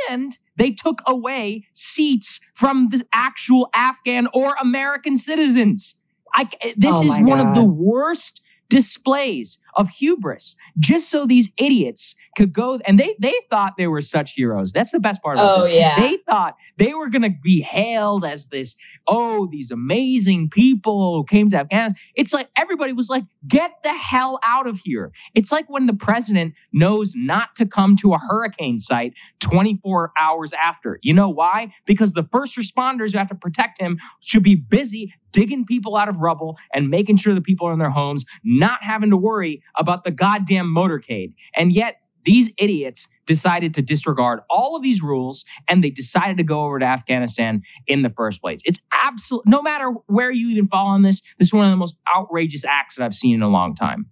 And 0.09 0.37
they 0.57 0.71
took 0.71 1.01
away 1.07 1.67
seats 1.75 2.41
from 2.55 2.89
the 2.91 3.05
actual 3.13 3.69
Afghan 3.75 4.29
or 4.33 4.55
American 4.61 5.17
citizens. 5.17 5.97
I, 6.35 6.49
this 6.77 6.95
oh 6.95 7.05
is 7.05 7.11
one 7.13 7.39
God. 7.39 7.49
of 7.49 7.55
the 7.55 7.65
worst 7.65 8.41
displays 8.71 9.59
of 9.75 9.89
hubris 9.89 10.55
just 10.79 11.11
so 11.11 11.27
these 11.27 11.51
idiots 11.59 12.15
could 12.37 12.53
go 12.53 12.81
and 12.87 12.99
they 12.99 13.15
they 13.19 13.35
thought 13.51 13.75
they 13.77 13.89
were 13.89 14.01
such 14.01 14.33
heroes 14.33 14.73
that's 14.73 14.93
the 14.93 15.01
best 15.01 15.21
part 15.23 15.37
of 15.37 15.59
oh, 15.59 15.67
this 15.67 15.75
yeah. 15.75 16.01
they 16.01 16.17
thought 16.19 16.57
they 16.79 16.95
were 16.95 17.09
going 17.09 17.23
to 17.23 17.35
be 17.43 17.61
hailed 17.61 18.25
as 18.25 18.47
this 18.47 18.77
oh 19.11 19.49
these 19.53 19.73
amazing 19.73 20.51
people 20.51 21.25
came 21.27 21.51
to 21.51 21.59
afghanistan. 21.59 21.97
It's 22.17 22.35
like 22.35 22.51
everybody 22.57 22.95
was 22.95 23.11
like 23.11 23.25
get 23.49 23.73
the 23.85 23.95
hell 23.95 24.41
out 24.45 24.69
of 24.69 24.81
here. 24.85 25.13
It's 25.35 25.53
like 25.53 25.71
when 25.71 25.87
the 25.89 25.95
president 25.95 26.55
knows 26.73 27.15
not 27.17 27.57
to 27.57 27.67
come 27.67 27.97
to 27.99 28.15
a 28.15 28.19
hurricane 28.19 28.81
site 28.81 29.15
24 29.41 30.13
hours 30.19 30.53
after. 30.63 31.01
You 31.03 31.15
know 31.15 31.31
why? 31.31 31.75
Because 31.87 32.15
the 32.15 32.25
first 32.33 32.57
responders 32.57 33.13
who 33.13 33.19
have 33.19 33.31
to 33.31 33.37
protect 33.37 33.81
him 33.81 33.99
should 34.23 34.45
be 34.45 34.57
busy 34.57 35.15
digging 35.33 35.67
people 35.67 35.97
out 35.97 36.09
of 36.09 36.17
rubble 36.19 36.59
and 36.75 36.91
making 36.91 37.19
sure 37.19 37.35
the 37.35 37.43
people 37.43 37.69
are 37.69 37.75
in 37.75 37.81
their 37.81 37.91
homes, 37.91 38.25
not 38.45 38.83
having 38.83 39.11
to 39.11 39.19
worry 39.19 39.63
about 39.79 40.05
the 40.05 40.13
goddamn 40.13 40.75
motorcade. 40.75 41.35
And 41.57 41.73
yet, 41.73 41.97
these 42.25 42.51
idiots 42.59 43.09
decided 43.27 43.75
to 43.75 43.83
disregard 43.83 44.41
all 44.51 44.77
of 44.77 44.83
these 44.83 45.03
rules 45.03 45.45
and 45.69 45.83
they 45.83 45.91
decided 45.91 46.37
to 46.39 46.43
go 46.43 46.65
over 46.65 46.79
to 46.79 46.85
Afghanistan 46.85 47.63
in 47.87 48.03
the 48.03 48.11
first 48.11 48.41
place. 48.41 48.61
It's 48.65 48.81
absolute, 48.93 49.45
no 49.47 49.63
matter 49.63 49.91
where 50.07 50.31
you 50.31 50.51
even 50.51 50.69
fall 50.69 50.89
on 50.89 51.03
this, 51.03 51.23
this 51.39 51.49
is 51.49 51.53
one 51.53 51.67
of 51.67 51.71
the 51.71 51.77
most 51.77 51.97
outrageous 52.15 52.65
acts 52.65 52.97
that 52.97 53.05
I've 53.05 53.15
seen 53.15 53.37
in 53.37 53.43
a 53.43 53.49
long 53.49 53.75
time. 53.75 54.07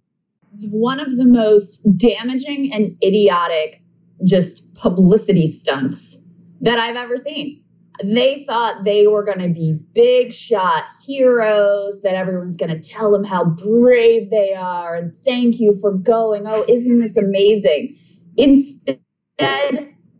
One 0.69 0.99
of 0.99 1.15
the 1.15 1.25
most 1.25 1.81
damaging 1.97 2.71
and 2.73 2.97
idiotic 3.03 3.81
just 4.23 4.73
publicity 4.73 5.47
stunts 5.47 6.19
that 6.61 6.77
I've 6.77 6.95
ever 6.95 7.17
seen 7.17 7.63
they 8.03 8.45
thought 8.47 8.83
they 8.85 9.07
were 9.07 9.23
going 9.23 9.39
to 9.39 9.53
be 9.53 9.77
big 9.93 10.33
shot 10.33 10.85
heroes, 11.05 12.01
that 12.01 12.15
everyone's 12.15 12.57
going 12.57 12.69
to 12.69 12.79
tell 12.79 13.11
them 13.11 13.23
how 13.23 13.45
brave 13.45 14.29
they 14.29 14.53
are 14.53 14.95
and 14.95 15.15
thank 15.15 15.59
you 15.59 15.77
for 15.81 15.93
going. 15.93 16.43
Oh, 16.45 16.63
isn't 16.67 16.99
this 16.99 17.17
amazing? 17.17 17.97
Instead, 18.37 18.99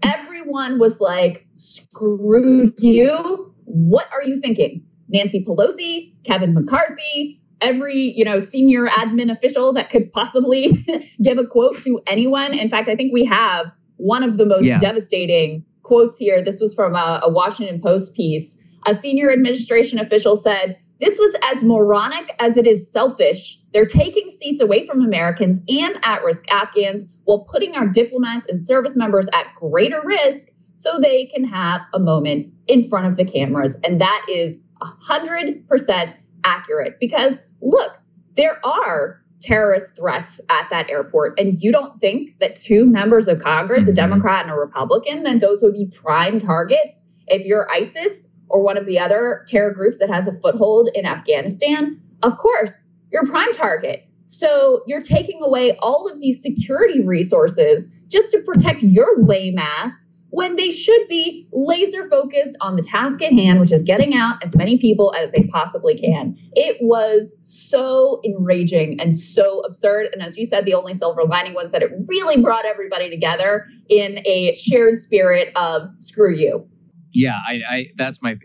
everyone 0.03 0.79
was 0.79 0.99
like, 0.99 1.47
screw 1.55 2.73
you. 2.77 3.53
What 3.65 4.07
are 4.11 4.23
you 4.23 4.39
thinking? 4.39 4.83
Nancy 5.07 5.43
Pelosi, 5.43 6.13
Kevin 6.25 6.53
McCarthy, 6.53 7.41
every, 7.61 8.13
you 8.15 8.25
know, 8.25 8.39
senior 8.39 8.87
admin 8.87 9.31
official 9.31 9.73
that 9.73 9.89
could 9.89 10.11
possibly 10.11 10.85
give 11.21 11.37
a 11.37 11.45
quote 11.45 11.75
to 11.83 12.01
anyone. 12.07 12.53
In 12.53 12.69
fact, 12.69 12.89
I 12.89 12.95
think 12.95 13.13
we 13.13 13.25
have 13.25 13.67
one 13.97 14.23
of 14.23 14.37
the 14.37 14.45
most 14.45 14.65
yeah. 14.65 14.79
devastating 14.79 15.65
quotes 15.89 16.19
here. 16.19 16.41
This 16.45 16.61
was 16.61 16.73
from 16.75 16.95
a, 16.95 17.21
a 17.23 17.31
Washington 17.31 17.81
Post 17.81 18.13
piece. 18.13 18.55
A 18.85 18.93
senior 18.93 19.31
administration 19.31 19.97
official 19.99 20.35
said, 20.35 20.77
This 20.99 21.17
was 21.17 21.35
as 21.51 21.63
moronic 21.63 22.31
as 22.39 22.57
it 22.57 22.67
is 22.67 22.91
selfish. 22.91 23.59
They're 23.73 23.87
taking 23.87 24.29
seats 24.29 24.61
away 24.61 24.85
from 24.85 25.03
Americans 25.03 25.59
and 25.67 25.95
at 26.03 26.23
risk 26.23 26.45
Afghans 26.51 27.05
while 27.23 27.39
putting 27.39 27.73
our 27.73 27.87
diplomats 27.87 28.47
and 28.47 28.63
service 28.63 28.95
members 28.95 29.27
at 29.33 29.47
greater 29.59 30.01
risk 30.05 30.49
so 30.75 30.99
they 30.99 31.25
can 31.25 31.43
have 31.43 31.81
a 31.93 31.99
moment 31.99 32.53
in 32.67 32.87
front 32.87 33.07
of 33.07 33.17
the 33.17 33.25
cameras. 33.25 33.75
And 33.83 33.99
that 33.99 34.25
is 34.29 34.57
100% 34.81 36.13
accurate 36.45 36.97
because 36.99 37.39
look, 37.61 37.97
there 38.35 38.63
are 38.63 39.18
terrorist 39.41 39.95
threats 39.95 40.41
at 40.49 40.67
that 40.69 40.89
airport 40.89 41.39
and 41.39 41.61
you 41.61 41.71
don't 41.71 41.99
think 41.99 42.37
that 42.39 42.55
two 42.55 42.85
members 42.85 43.27
of 43.27 43.39
Congress, 43.39 43.83
a 43.83 43.85
mm-hmm. 43.87 43.95
Democrat 43.95 44.43
and 44.43 44.51
a 44.51 44.55
Republican, 44.55 45.23
then 45.23 45.39
those 45.39 45.63
would 45.63 45.73
be 45.73 45.85
prime 45.85 46.39
targets 46.39 47.03
if 47.27 47.45
you're 47.45 47.69
ISIS 47.71 48.27
or 48.49 48.63
one 48.63 48.77
of 48.77 48.85
the 48.85 48.99
other 48.99 49.45
terror 49.47 49.71
groups 49.71 49.99
that 49.99 50.09
has 50.09 50.27
a 50.27 50.33
foothold 50.39 50.89
in 50.93 51.05
Afghanistan? 51.05 52.01
Of 52.23 52.37
course, 52.37 52.91
you're 53.11 53.23
a 53.23 53.27
prime 53.27 53.53
target. 53.53 54.05
So 54.27 54.83
you're 54.85 55.01
taking 55.01 55.41
away 55.41 55.77
all 55.79 56.07
of 56.11 56.19
these 56.19 56.41
security 56.41 57.03
resources 57.03 57.89
just 58.09 58.31
to 58.31 58.41
protect 58.41 58.83
your 58.83 59.23
lame 59.23 59.57
ass 59.57 59.91
when 60.31 60.55
they 60.55 60.69
should 60.69 61.07
be 61.07 61.47
laser 61.51 62.07
focused 62.07 62.55
on 62.61 62.75
the 62.75 62.81
task 62.81 63.21
at 63.21 63.31
hand, 63.31 63.59
which 63.59 63.71
is 63.71 63.81
getting 63.81 64.13
out 64.13 64.43
as 64.43 64.55
many 64.55 64.77
people 64.77 65.13
as 65.17 65.31
they 65.31 65.43
possibly 65.43 65.97
can. 65.97 66.37
It 66.53 66.77
was 66.81 67.35
so 67.41 68.21
enraging 68.23 68.99
and 68.99 69.17
so 69.17 69.61
absurd. 69.61 70.09
And 70.13 70.21
as 70.21 70.37
you 70.37 70.45
said, 70.45 70.65
the 70.65 70.73
only 70.73 70.93
silver 70.93 71.23
lining 71.23 71.53
was 71.53 71.71
that 71.71 71.81
it 71.81 71.91
really 72.07 72.41
brought 72.41 72.65
everybody 72.65 73.09
together 73.09 73.65
in 73.89 74.19
a 74.25 74.53
shared 74.53 74.99
spirit 74.99 75.51
of 75.55 75.89
screw 75.99 76.35
you. 76.35 76.67
Yeah, 77.11 77.37
I, 77.47 77.61
I 77.69 77.85
that's 77.97 78.21
my 78.21 78.35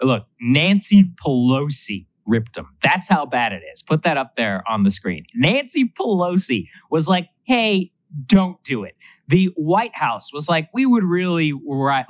look. 0.00 0.26
Nancy 0.40 1.10
Pelosi 1.24 2.06
ripped 2.26 2.54
them. 2.54 2.68
That's 2.82 3.08
how 3.08 3.26
bad 3.26 3.52
it 3.52 3.62
is. 3.72 3.82
Put 3.82 4.02
that 4.04 4.16
up 4.16 4.36
there 4.36 4.62
on 4.68 4.82
the 4.82 4.90
screen. 4.90 5.24
Nancy 5.34 5.92
Pelosi 5.98 6.68
was 6.90 7.08
like, 7.08 7.28
hey, 7.44 7.92
don't 8.26 8.62
do 8.64 8.84
it 8.84 8.94
the 9.32 9.46
White 9.56 9.94
House 9.94 10.30
was 10.30 10.46
like, 10.46 10.68
we 10.74 10.84
would 10.84 11.04
really 11.04 11.54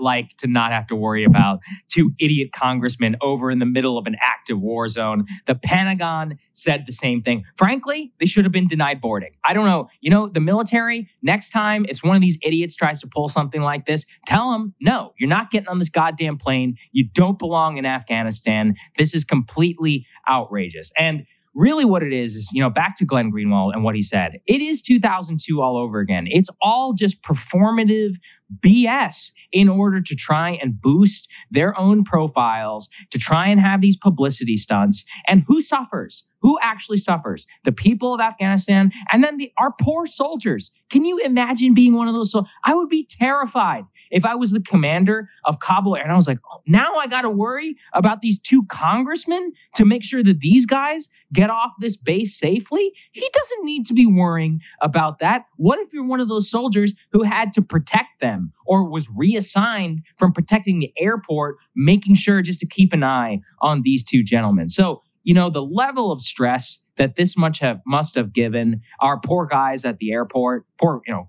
like 0.01 0.37
to 0.39 0.49
not 0.49 0.73
have 0.73 0.89
to 0.89 0.97
worry 0.97 1.23
about 1.23 1.61
two 1.89 2.11
idiot 2.19 2.51
congressmen 2.53 3.17
over 3.21 3.49
in 3.51 3.61
the 3.61 3.65
middle 3.65 3.97
of 3.97 4.07
an 4.07 4.17
active 4.21 4.61
war 4.61 4.89
zone. 4.89 5.27
The 5.47 5.55
Pentagon 5.55 6.37
said 6.53 6.83
the 6.85 6.93
same 6.93 7.23
thing. 7.23 7.45
Frankly, 7.57 8.13
they 8.19 8.27
should 8.27 8.45
have 8.45 8.53
been 8.53 8.67
denied 8.67 9.01
boarding. 9.01 9.31
I 9.45 9.53
don't 9.53 9.67
know. 9.67 9.89
You 10.01 10.11
know, 10.11 10.27
the 10.27 10.41
military, 10.41 11.09
next 11.23 11.51
time 11.51 11.87
if 11.89 12.01
one 12.01 12.17
of 12.17 12.23
these 12.23 12.39
idiots 12.43 12.75
tries 12.75 13.01
to 13.03 13.07
pull 13.07 13.29
something 13.29 13.63
like 13.63 13.87
this, 13.87 14.05
tell 14.27 14.51
them, 14.51 14.75
no, 14.81 15.13
you're 15.17 15.29
not 15.29 15.53
getting 15.53 15.69
on 15.69 15.79
this 15.79 15.91
goddamn 15.91 16.39
plane. 16.39 16.77
You 16.91 17.05
don't 17.13 17.39
belong 17.39 17.77
in 17.77 17.87
Afghanistan. 17.87 18.75
This 18.99 19.15
is 19.15 19.23
completely 19.23 20.07
outrageous. 20.29 20.91
And 20.99 21.25
really 21.55 21.85
what 21.85 22.03
it 22.03 22.13
is 22.13 22.35
is, 22.35 22.49
you 22.53 22.63
know, 22.63 22.71
back 22.71 22.97
to 22.97 23.05
Glenn 23.05 23.31
Greenwald 23.33 23.73
and 23.75 23.85
what 23.85 23.95
he 23.95 24.03
said. 24.03 24.41
It 24.47 24.61
is 24.61 24.83
2002 24.83 25.61
all 25.61 25.77
over 25.77 26.01
again. 26.01 26.27
It's 26.29 26.51
all 26.61 26.93
just 26.95 27.23
performative 27.23 28.13
BS 28.61 29.31
in 29.53 29.69
order 29.69 30.01
to 30.01 30.15
try 30.15 30.51
and 30.63 30.81
boost 30.81 31.29
their 31.51 31.79
own 31.79 32.05
profiles, 32.05 32.89
to 33.11 33.19
try 33.19 33.49
and 33.49 33.61
have 33.61 33.81
these 33.81 33.97
publicity 33.97 34.57
stunts. 34.57 35.05
And 35.27 35.43
who 35.47 35.61
suffers? 35.61 36.25
Who 36.43 36.59
actually 36.63 36.99
suffers? 36.99 37.47
The 37.65 37.73
people 37.73 38.15
of 38.15 38.21
Afghanistan 38.21 38.93
and 39.13 39.23
then 39.23 39.39
the, 39.39 39.53
our 39.59 39.73
poor 39.81 40.07
soldiers. 40.07 40.71
Can 40.91 41.05
you 41.05 41.19
imagine 41.19 41.75
being 41.75 41.95
one 41.95 42.09
of 42.09 42.15
those? 42.15 42.33
So 42.33 42.45
I 42.65 42.75
would 42.75 42.89
be 42.89 43.07
terrified 43.09 43.85
if 44.13 44.27
I 44.27 44.35
was 44.37 44.53
the 44.53 44.61
commander 44.61 45.29
of 45.45 45.59
Kabul 45.59 45.97
and 45.97 46.13
I 46.13 46.15
was 46.15 46.29
like, 46.29 46.39
oh, 46.53 46.61
now 46.67 46.95
I 46.97 47.07
got 47.07 47.23
to 47.23 47.31
worry 47.31 47.77
about 47.95 48.21
these 48.21 48.39
two 48.39 48.65
congressmen 48.67 49.53
to 49.75 49.85
make 49.85 50.05
sure 50.05 50.23
that 50.23 50.39
these 50.41 50.67
guys 50.67 51.09
get 51.33 51.51
off 51.51 51.73
this 51.81 51.97
base 51.97 52.39
safely. 52.39 52.93
He 53.13 53.29
doesn't 53.33 53.65
need 53.65 53.87
to 53.87 53.95
be 53.95 54.07
worrying 54.07 54.61
about 54.83 55.19
that. 55.21 55.47
What 55.57 55.81
if 55.81 55.93
you're 55.93 56.05
one 56.07 56.21
of 56.21 56.29
those 56.29 56.51
soldiers 56.51 56.93
who 57.11 57.23
had 57.23 57.55
to 57.55 57.63
protect 57.63 58.21
them 58.21 58.53
or 58.67 58.89
was 58.89 59.09
reassigned 59.09 60.03
from 60.19 60.33
protecting 60.33 60.79
the 60.79 60.93
airport, 60.99 61.57
making 61.75 62.15
sure 62.15 62.43
just 62.43 62.61
to 62.61 62.67
keep 62.67 62.93
an 62.93 63.03
eye 63.03 63.41
on 63.63 63.81
these 63.83 64.05
two 64.05 64.23
gentlemen? 64.23 64.69
So, 64.69 65.03
you 65.25 65.33
know, 65.35 65.49
the 65.49 65.63
level 65.63 66.13
of 66.13 66.21
stress 66.21 66.85
that 66.99 67.17
this 67.17 67.37
much 67.39 67.61
have 67.61 67.81
must 67.87 68.15
have 68.17 68.35
given 68.35 68.83
our 69.01 69.19
poor 69.19 69.47
guys 69.47 69.85
at 69.87 69.99
the 69.99 70.13
airport, 70.13 70.67
poor, 70.79 71.01
you 71.07 71.15
know, 71.15 71.29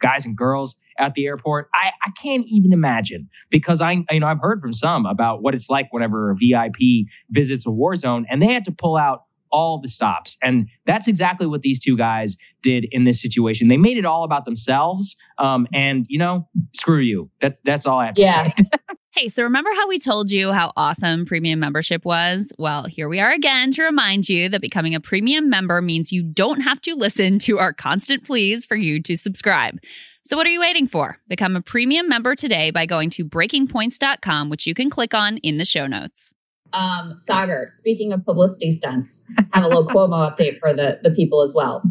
guys 0.00 0.26
and 0.26 0.36
girls 0.36 0.74
at 0.98 1.14
the 1.14 1.26
airport. 1.26 1.68
I, 1.74 1.90
I 2.04 2.10
can't 2.20 2.44
even 2.48 2.72
imagine 2.72 3.28
because 3.50 3.80
I 3.80 4.04
you 4.10 4.20
know 4.20 4.26
I've 4.26 4.40
heard 4.40 4.60
from 4.60 4.72
some 4.72 5.06
about 5.06 5.42
what 5.42 5.54
it's 5.54 5.68
like 5.68 5.92
whenever 5.92 6.30
a 6.30 6.34
VIP 6.34 7.06
visits 7.30 7.66
a 7.66 7.70
war 7.70 7.96
zone 7.96 8.26
and 8.30 8.40
they 8.40 8.52
had 8.52 8.64
to 8.64 8.72
pull 8.72 8.96
out 8.96 9.24
all 9.54 9.78
the 9.78 9.88
stops. 9.88 10.36
And 10.42 10.68
that's 10.84 11.06
exactly 11.06 11.46
what 11.46 11.62
these 11.62 11.78
two 11.78 11.96
guys 11.96 12.36
did 12.62 12.86
in 12.90 13.04
this 13.04 13.22
situation. 13.22 13.68
They 13.68 13.76
made 13.76 13.96
it 13.96 14.04
all 14.04 14.24
about 14.24 14.44
themselves. 14.46 15.14
Um, 15.38 15.68
and 15.72 16.06
you 16.08 16.18
know, 16.18 16.48
screw 16.74 16.98
you. 16.98 17.30
That's 17.40 17.60
that's 17.64 17.86
all 17.86 18.00
I 18.00 18.06
have 18.06 18.18
yeah. 18.18 18.50
to 18.50 18.64
say. 18.64 18.70
Hey, 19.16 19.28
so 19.28 19.44
remember 19.44 19.70
how 19.76 19.86
we 19.86 20.00
told 20.00 20.32
you 20.32 20.50
how 20.50 20.72
awesome 20.76 21.24
premium 21.24 21.60
membership 21.60 22.04
was? 22.04 22.52
Well, 22.58 22.86
here 22.86 23.08
we 23.08 23.20
are 23.20 23.30
again 23.30 23.70
to 23.70 23.84
remind 23.84 24.28
you 24.28 24.48
that 24.48 24.60
becoming 24.60 24.92
a 24.92 24.98
premium 24.98 25.48
member 25.48 25.80
means 25.80 26.10
you 26.10 26.24
don't 26.24 26.62
have 26.62 26.80
to 26.80 26.96
listen 26.96 27.38
to 27.40 27.60
our 27.60 27.72
constant 27.72 28.24
pleas 28.24 28.66
for 28.66 28.74
you 28.74 29.00
to 29.02 29.16
subscribe. 29.16 29.78
So, 30.26 30.38
what 30.38 30.46
are 30.46 30.50
you 30.50 30.60
waiting 30.60 30.88
for? 30.88 31.18
Become 31.28 31.54
a 31.54 31.60
premium 31.60 32.08
member 32.08 32.34
today 32.34 32.70
by 32.70 32.86
going 32.86 33.10
to 33.10 33.26
breakingpoints.com, 33.26 34.48
which 34.48 34.66
you 34.66 34.72
can 34.74 34.88
click 34.88 35.12
on 35.12 35.36
in 35.38 35.58
the 35.58 35.66
show 35.66 35.86
notes. 35.86 36.32
Um, 36.72 37.14
Saagar, 37.28 37.70
speaking 37.70 38.10
of 38.10 38.24
publicity 38.24 38.74
stunts, 38.74 39.22
have 39.52 39.64
a 39.64 39.68
little 39.68 39.86
Cuomo 39.88 40.34
update 40.34 40.58
for 40.60 40.72
the, 40.72 40.98
the 41.02 41.10
people 41.10 41.42
as 41.42 41.52
well. 41.54 41.82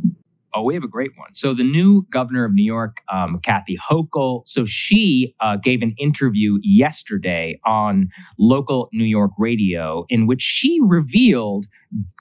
Oh, 0.53 0.63
we 0.63 0.73
have 0.75 0.83
a 0.83 0.87
great 0.87 1.11
one. 1.15 1.33
So 1.33 1.53
the 1.53 1.63
new 1.63 2.05
governor 2.11 2.45
of 2.45 2.53
New 2.53 2.63
York, 2.63 2.97
um, 3.11 3.39
Kathy 3.39 3.77
Hochul. 3.77 4.47
So 4.47 4.65
she 4.65 5.35
uh, 5.39 5.57
gave 5.57 5.81
an 5.81 5.95
interview 5.97 6.59
yesterday 6.61 7.59
on 7.65 8.09
local 8.37 8.89
New 8.93 9.05
York 9.05 9.31
radio 9.37 10.05
in 10.09 10.27
which 10.27 10.41
she 10.41 10.79
revealed 10.81 11.65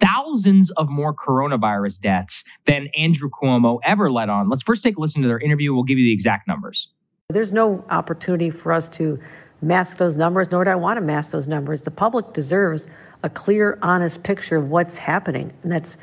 thousands 0.01 0.71
of 0.73 0.89
more 0.89 1.15
coronavirus 1.15 2.01
deaths 2.01 2.45
than 2.67 2.89
Andrew 2.97 3.31
Cuomo 3.31 3.79
ever 3.85 4.11
let 4.11 4.29
on. 4.29 4.49
Let's 4.49 4.63
first 4.63 4.83
take 4.83 4.97
a 4.97 5.01
listen 5.01 5.23
to 5.23 5.29
their 5.29 5.41
interview. 5.41 5.75
We'll 5.75 5.85
give 5.85 5.99
you 5.99 6.07
the 6.07 6.13
exact 6.13 6.49
numbers. 6.49 6.89
There's 7.29 7.53
no 7.53 7.85
opportunity 7.91 8.51
for 8.51 8.73
us 8.73 8.89
to 8.91 9.19
mask 9.63 9.99
those 9.99 10.17
numbers, 10.17 10.51
nor 10.51 10.65
do 10.65 10.71
I 10.71 10.75
want 10.75 10.99
to 10.99 11.01
mask 11.01 11.31
those 11.31 11.47
numbers. 11.47 11.83
The 11.83 11.91
public 11.91 12.33
deserves 12.33 12.89
a 13.23 13.31
clear, 13.31 13.79
honest 13.83 14.23
picture 14.23 14.57
of 14.57 14.71
what's 14.71 14.99
happening. 14.99 15.51
And 15.63 15.73
that's 15.73 15.97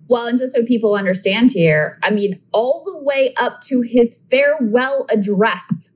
Well, 0.09 0.27
and 0.27 0.39
just 0.39 0.55
so 0.55 0.65
people 0.65 0.95
understand 0.95 1.51
here, 1.51 1.99
I 2.03 2.11
mean, 2.11 2.41
all 2.53 2.83
the 2.85 2.99
way 3.05 3.35
up 3.37 3.61
to 3.63 3.83
his 3.83 4.19
farewell 4.31 5.07
address, 5.11 5.91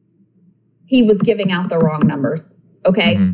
he 0.86 1.02
was 1.02 1.18
giving 1.22 1.50
out 1.50 1.70
the 1.70 1.78
wrong 1.78 2.00
numbers. 2.04 2.54
Okay. 2.84 3.14
Mm-hmm. 3.14 3.32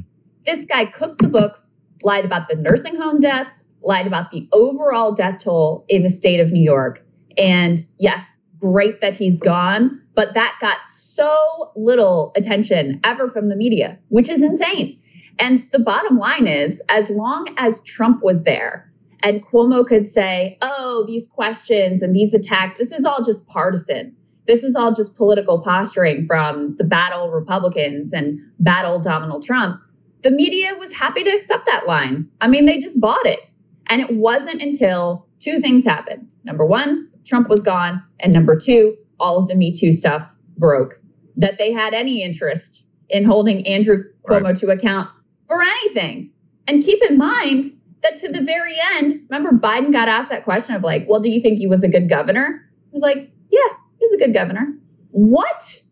This 0.49 0.65
guy 0.65 0.87
cooked 0.87 1.21
the 1.21 1.29
books, 1.29 1.75
lied 2.03 2.25
about 2.25 2.49
the 2.49 2.57
nursing 2.57 2.97
home 2.97 3.21
deaths, 3.21 3.65
lied 3.83 4.07
about 4.07 4.31
the 4.31 4.49
overall 4.51 5.15
death 5.15 5.45
toll 5.45 5.85
in 5.91 6.03
the 6.03 6.09
state 6.09 6.41
of 6.41 6.53
New 6.53 6.63
York. 6.63 7.05
And 7.37 7.79
yes, 7.99 8.25
great 8.59 9.03
that 9.03 9.13
he's 9.13 9.43
gone, 9.43 10.01
but 10.15 10.33
that 10.33 10.57
got 10.59 10.79
so 10.87 11.71
little 11.77 12.33
attention 12.35 12.99
ever 13.05 13.31
from 13.31 13.51
the 13.51 13.57
media, 13.57 13.99
which 14.09 14.31
is 14.31 14.41
insane. 14.41 14.99
And 15.39 15.65
the 15.71 15.81
bottom 15.81 16.17
line 16.17 16.47
is, 16.47 16.81
as 16.89 17.11
long 17.11 17.55
as 17.59 17.83
Trump 17.83 18.23
was 18.23 18.45
there, 18.45 18.91
and 19.23 19.45
Cuomo 19.45 19.87
could 19.87 20.09
say, 20.09 20.57
oh, 20.63 21.05
these 21.07 21.27
questions 21.27 22.01
and 22.01 22.17
these 22.17 22.33
attacks, 22.33 22.79
this 22.79 22.93
is 22.93 23.05
all 23.05 23.23
just 23.23 23.47
partisan. 23.49 24.17
This 24.47 24.65
is 24.65 24.75
all 24.75 24.95
just 24.95 25.15
political 25.15 25.61
posturing 25.61 26.27
from 26.27 26.75
the 26.77 26.85
battle 26.85 27.29
Republicans 27.29 28.15
and 28.15 28.41
battle 28.59 28.99
Donald 28.99 29.43
Trump. 29.43 29.83
The 30.23 30.31
media 30.31 30.75
was 30.79 30.93
happy 30.93 31.25
to 31.25 31.31
accept 31.31 31.67
that 31.67 31.87
line. 31.87 32.29
I 32.41 32.49
mean, 32.49 32.67
they 32.67 32.79
just 32.79 33.01
bought 33.01 33.27
it. 33.27 33.41
And 33.87 34.01
it 34.01 34.15
wasn't 34.15 34.61
until 34.61 35.27
two 35.39 35.61
things 35.61 35.85
happened. 35.85 36.29
Number 36.45 36.67
one, 36.67 37.09
Trump 37.25 37.49
was 37.49 37.63
gone. 37.63 38.03
And 38.21 38.33
number 38.33 38.57
two, 38.57 38.97
all 39.21 39.39
of 39.39 39.49
the 39.49 39.55
Me 39.55 39.73
Too 39.73 39.93
stuff 39.93 40.29
broke. 40.57 41.01
That 41.37 41.59
they 41.59 41.73
had 41.73 41.95
any 41.95 42.23
interest 42.23 42.85
in 43.09 43.25
holding 43.25 43.67
Andrew 43.67 44.05
Cuomo 44.29 44.43
right. 44.43 44.57
to 44.57 44.71
account 44.71 45.09
for 45.47 45.63
anything. 45.63 46.33
And 46.67 46.85
keep 46.85 47.03
in 47.09 47.17
mind, 47.17 47.73
that 48.03 48.17
to 48.19 48.29
the 48.29 48.43
very 48.43 48.77
end, 48.97 49.23
remember 49.29 49.59
Biden 49.59 49.93
got 49.93 50.09
asked 50.09 50.31
that 50.31 50.45
question 50.45 50.75
of 50.75 50.83
like, 50.83 51.09
well, 51.09 51.21
do 51.21 51.31
you 51.31 51.41
think 51.41 51.59
he 51.59 51.67
was 51.67 51.83
a 51.83 51.89
good 51.89 52.09
governor? 52.09 52.69
He 52.85 52.93
was 52.93 53.03
like, 53.03 53.31
yeah, 53.51 53.69
he 53.99 54.07
was 54.07 54.15
a 54.15 54.19
good 54.19 54.35
governor. 54.35 54.75
What? 55.11 55.83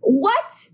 What? 0.00 0.68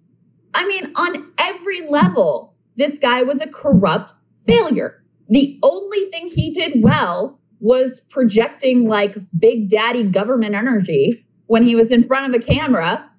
I 0.54 0.66
mean, 0.66 0.92
on 0.96 1.32
every 1.38 1.88
level, 1.88 2.49
this 2.76 2.98
guy 2.98 3.22
was 3.22 3.40
a 3.40 3.48
corrupt 3.48 4.12
failure. 4.46 5.02
The 5.28 5.58
only 5.62 6.10
thing 6.10 6.28
he 6.28 6.52
did 6.52 6.82
well 6.82 7.38
was 7.60 8.00
projecting 8.10 8.88
like 8.88 9.16
big 9.38 9.68
daddy 9.68 10.08
government 10.08 10.54
energy 10.54 11.26
when 11.46 11.62
he 11.62 11.74
was 11.74 11.90
in 11.90 12.06
front 12.06 12.34
of 12.34 12.40
a 12.40 12.44
camera 12.44 13.09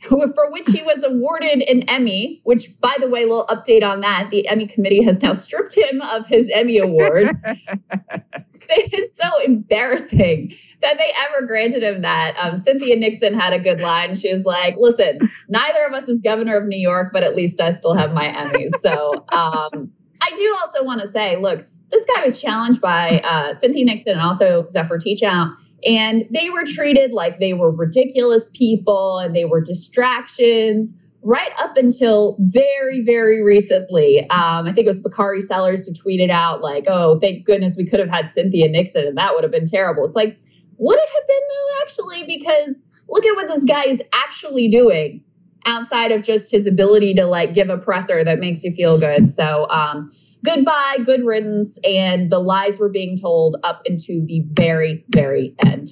for 0.08 0.50
which 0.50 0.68
he 0.68 0.82
was 0.82 1.02
awarded 1.04 1.62
an 1.62 1.82
Emmy, 1.88 2.40
which, 2.44 2.80
by 2.80 2.94
the 3.00 3.08
way, 3.08 3.24
little 3.24 3.46
update 3.46 3.82
on 3.82 4.00
that. 4.00 4.28
The 4.30 4.46
Emmy 4.48 4.66
committee 4.66 5.02
has 5.02 5.22
now 5.22 5.32
stripped 5.32 5.76
him 5.76 6.00
of 6.02 6.26
his 6.26 6.50
Emmy 6.52 6.78
award. 6.78 7.28
it 8.68 8.94
is 8.94 9.16
so 9.16 9.28
embarrassing 9.44 10.54
that 10.82 10.96
they 10.98 11.12
ever 11.26 11.46
granted 11.46 11.82
him 11.82 12.02
that. 12.02 12.36
Um, 12.38 12.58
Cynthia 12.58 12.96
Nixon 12.96 13.34
had 13.34 13.52
a 13.52 13.58
good 13.58 13.80
line. 13.80 14.14
She 14.16 14.32
was 14.32 14.44
like, 14.44 14.74
listen, 14.76 15.18
neither 15.48 15.84
of 15.84 15.92
us 15.92 16.08
is 16.08 16.20
governor 16.20 16.56
of 16.56 16.68
New 16.68 16.78
York, 16.78 17.10
but 17.12 17.22
at 17.22 17.34
least 17.34 17.60
I 17.60 17.74
still 17.74 17.94
have 17.94 18.12
my 18.12 18.28
Emmys. 18.28 18.70
So 18.80 19.14
um, 19.30 19.90
I 20.20 20.30
do 20.36 20.56
also 20.60 20.84
want 20.84 21.00
to 21.00 21.08
say, 21.08 21.36
look, 21.36 21.66
this 21.90 22.06
guy 22.14 22.24
was 22.24 22.40
challenged 22.40 22.80
by 22.80 23.20
uh, 23.24 23.54
Cynthia 23.54 23.84
Nixon 23.84 24.12
and 24.12 24.20
also 24.20 24.66
Zephyr 24.68 24.98
Teachout 24.98 25.56
and 25.84 26.26
they 26.30 26.50
were 26.50 26.64
treated 26.64 27.12
like 27.12 27.38
they 27.38 27.52
were 27.52 27.70
ridiculous 27.70 28.50
people 28.52 29.18
and 29.18 29.34
they 29.34 29.44
were 29.44 29.60
distractions 29.60 30.94
right 31.22 31.50
up 31.58 31.76
until 31.76 32.36
very, 32.38 33.04
very 33.04 33.42
recently. 33.42 34.20
Um, 34.30 34.66
I 34.66 34.72
think 34.72 34.86
it 34.86 34.90
was 34.90 35.00
Bakari 35.00 35.40
Sellers 35.40 35.86
who 35.86 35.92
tweeted 35.92 36.30
out, 36.30 36.62
like, 36.62 36.84
oh, 36.86 37.18
thank 37.20 37.44
goodness 37.44 37.76
we 37.76 37.84
could 37.84 38.00
have 38.00 38.08
had 38.08 38.30
Cynthia 38.30 38.68
Nixon 38.68 39.06
and 39.06 39.16
that 39.16 39.34
would 39.34 39.42
have 39.44 39.52
been 39.52 39.66
terrible. 39.66 40.04
It's 40.04 40.16
like, 40.16 40.38
would 40.78 40.98
it 40.98 41.08
have 41.08 41.26
been 41.26 41.40
though, 41.48 41.82
actually? 41.82 42.38
Because 42.38 42.82
look 43.08 43.24
at 43.24 43.36
what 43.36 43.48
this 43.48 43.64
guy 43.64 43.84
is 43.84 44.02
actually 44.12 44.68
doing 44.68 45.22
outside 45.66 46.12
of 46.12 46.22
just 46.22 46.50
his 46.50 46.66
ability 46.66 47.14
to 47.14 47.26
like 47.26 47.54
give 47.54 47.68
a 47.68 47.78
presser 47.78 48.24
that 48.24 48.38
makes 48.38 48.64
you 48.64 48.72
feel 48.72 48.98
good. 48.98 49.32
So, 49.32 49.68
um, 49.70 50.10
goodbye, 50.44 50.98
good 51.04 51.24
riddance, 51.24 51.78
and 51.84 52.30
the 52.30 52.38
lies 52.38 52.78
were 52.78 52.88
being 52.88 53.16
told 53.16 53.56
up 53.62 53.82
into 53.84 54.24
the 54.26 54.44
very, 54.52 55.04
very 55.10 55.54
end. 55.64 55.88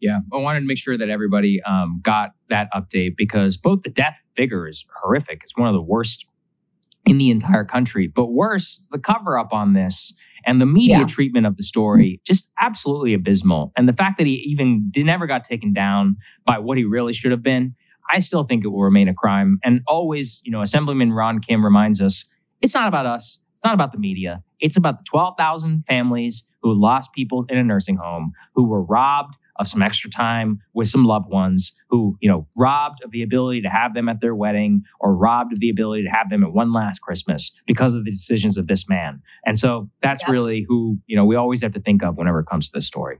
Yeah, 0.00 0.18
I 0.32 0.36
wanted 0.36 0.60
to 0.60 0.66
make 0.66 0.78
sure 0.78 0.98
that 0.98 1.08
everybody 1.08 1.62
um, 1.62 2.00
got 2.02 2.32
that 2.50 2.68
update 2.74 3.16
because 3.16 3.56
both 3.56 3.82
the 3.82 3.90
death 3.90 4.16
figure 4.36 4.68
is 4.68 4.84
horrific. 5.02 5.40
It's 5.44 5.56
one 5.56 5.68
of 5.68 5.74
the 5.74 5.82
worst 5.82 6.26
in 7.06 7.18
the 7.18 7.30
entire 7.30 7.64
country. 7.64 8.06
But 8.06 8.26
worse, 8.26 8.84
the 8.90 8.98
cover 8.98 9.38
up 9.38 9.52
on 9.52 9.72
this 9.72 10.14
and 10.44 10.60
the 10.60 10.66
media 10.66 11.00
yeah. 11.00 11.06
treatment 11.06 11.46
of 11.46 11.56
the 11.56 11.62
story 11.62 12.20
just 12.24 12.50
absolutely 12.60 13.14
abysmal. 13.14 13.72
And 13.76 13.88
the 13.88 13.92
fact 13.92 14.18
that 14.18 14.26
he 14.26 14.34
even 14.48 14.88
did, 14.90 15.06
never 15.06 15.26
got 15.26 15.44
taken 15.44 15.72
down 15.72 16.16
by 16.46 16.58
what 16.58 16.76
he 16.78 16.84
really 16.84 17.12
should 17.12 17.30
have 17.30 17.42
been, 17.42 17.74
I 18.12 18.18
still 18.18 18.44
think 18.44 18.64
it 18.64 18.68
will 18.68 18.82
remain 18.82 19.08
a 19.08 19.14
crime. 19.14 19.58
And 19.64 19.80
always, 19.86 20.40
you 20.44 20.52
know, 20.52 20.62
Assemblyman 20.62 21.12
Ron 21.12 21.40
Kim 21.40 21.64
reminds 21.64 22.00
us 22.00 22.24
It's 22.60 22.74
not 22.74 22.88
about 22.88 23.06
us. 23.06 23.38
It's 23.64 23.68
not 23.68 23.74
about 23.76 23.92
the 23.92 23.98
media. 23.98 24.42
It's 24.60 24.76
about 24.76 24.98
the 24.98 25.04
12,000 25.04 25.84
families 25.88 26.42
who 26.60 26.78
lost 26.78 27.14
people 27.14 27.46
in 27.48 27.56
a 27.56 27.64
nursing 27.64 27.96
home, 27.96 28.34
who 28.54 28.64
were 28.64 28.82
robbed 28.82 29.36
of 29.58 29.66
some 29.66 29.80
extra 29.80 30.10
time 30.10 30.60
with 30.74 30.86
some 30.86 31.06
loved 31.06 31.30
ones 31.30 31.72
who, 31.88 32.18
you 32.20 32.28
know, 32.28 32.46
robbed 32.56 33.02
of 33.02 33.10
the 33.10 33.22
ability 33.22 33.62
to 33.62 33.70
have 33.70 33.94
them 33.94 34.10
at 34.10 34.20
their 34.20 34.34
wedding 34.34 34.82
or 35.00 35.16
robbed 35.16 35.54
of 35.54 35.60
the 35.60 35.70
ability 35.70 36.02
to 36.02 36.10
have 36.10 36.28
them 36.28 36.44
at 36.44 36.52
one 36.52 36.74
last 36.74 37.00
Christmas 37.00 37.52
because 37.66 37.94
of 37.94 38.04
the 38.04 38.10
decisions 38.10 38.58
of 38.58 38.66
this 38.66 38.86
man. 38.86 39.22
And 39.46 39.58
so 39.58 39.88
that's 40.02 40.24
yep. 40.24 40.30
really 40.30 40.66
who, 40.68 40.98
you 41.06 41.16
know, 41.16 41.24
we 41.24 41.34
always 41.34 41.62
have 41.62 41.72
to 41.72 41.80
think 41.80 42.02
of 42.02 42.18
whenever 42.18 42.40
it 42.40 42.46
comes 42.46 42.68
to 42.68 42.72
this 42.74 42.86
story. 42.86 43.16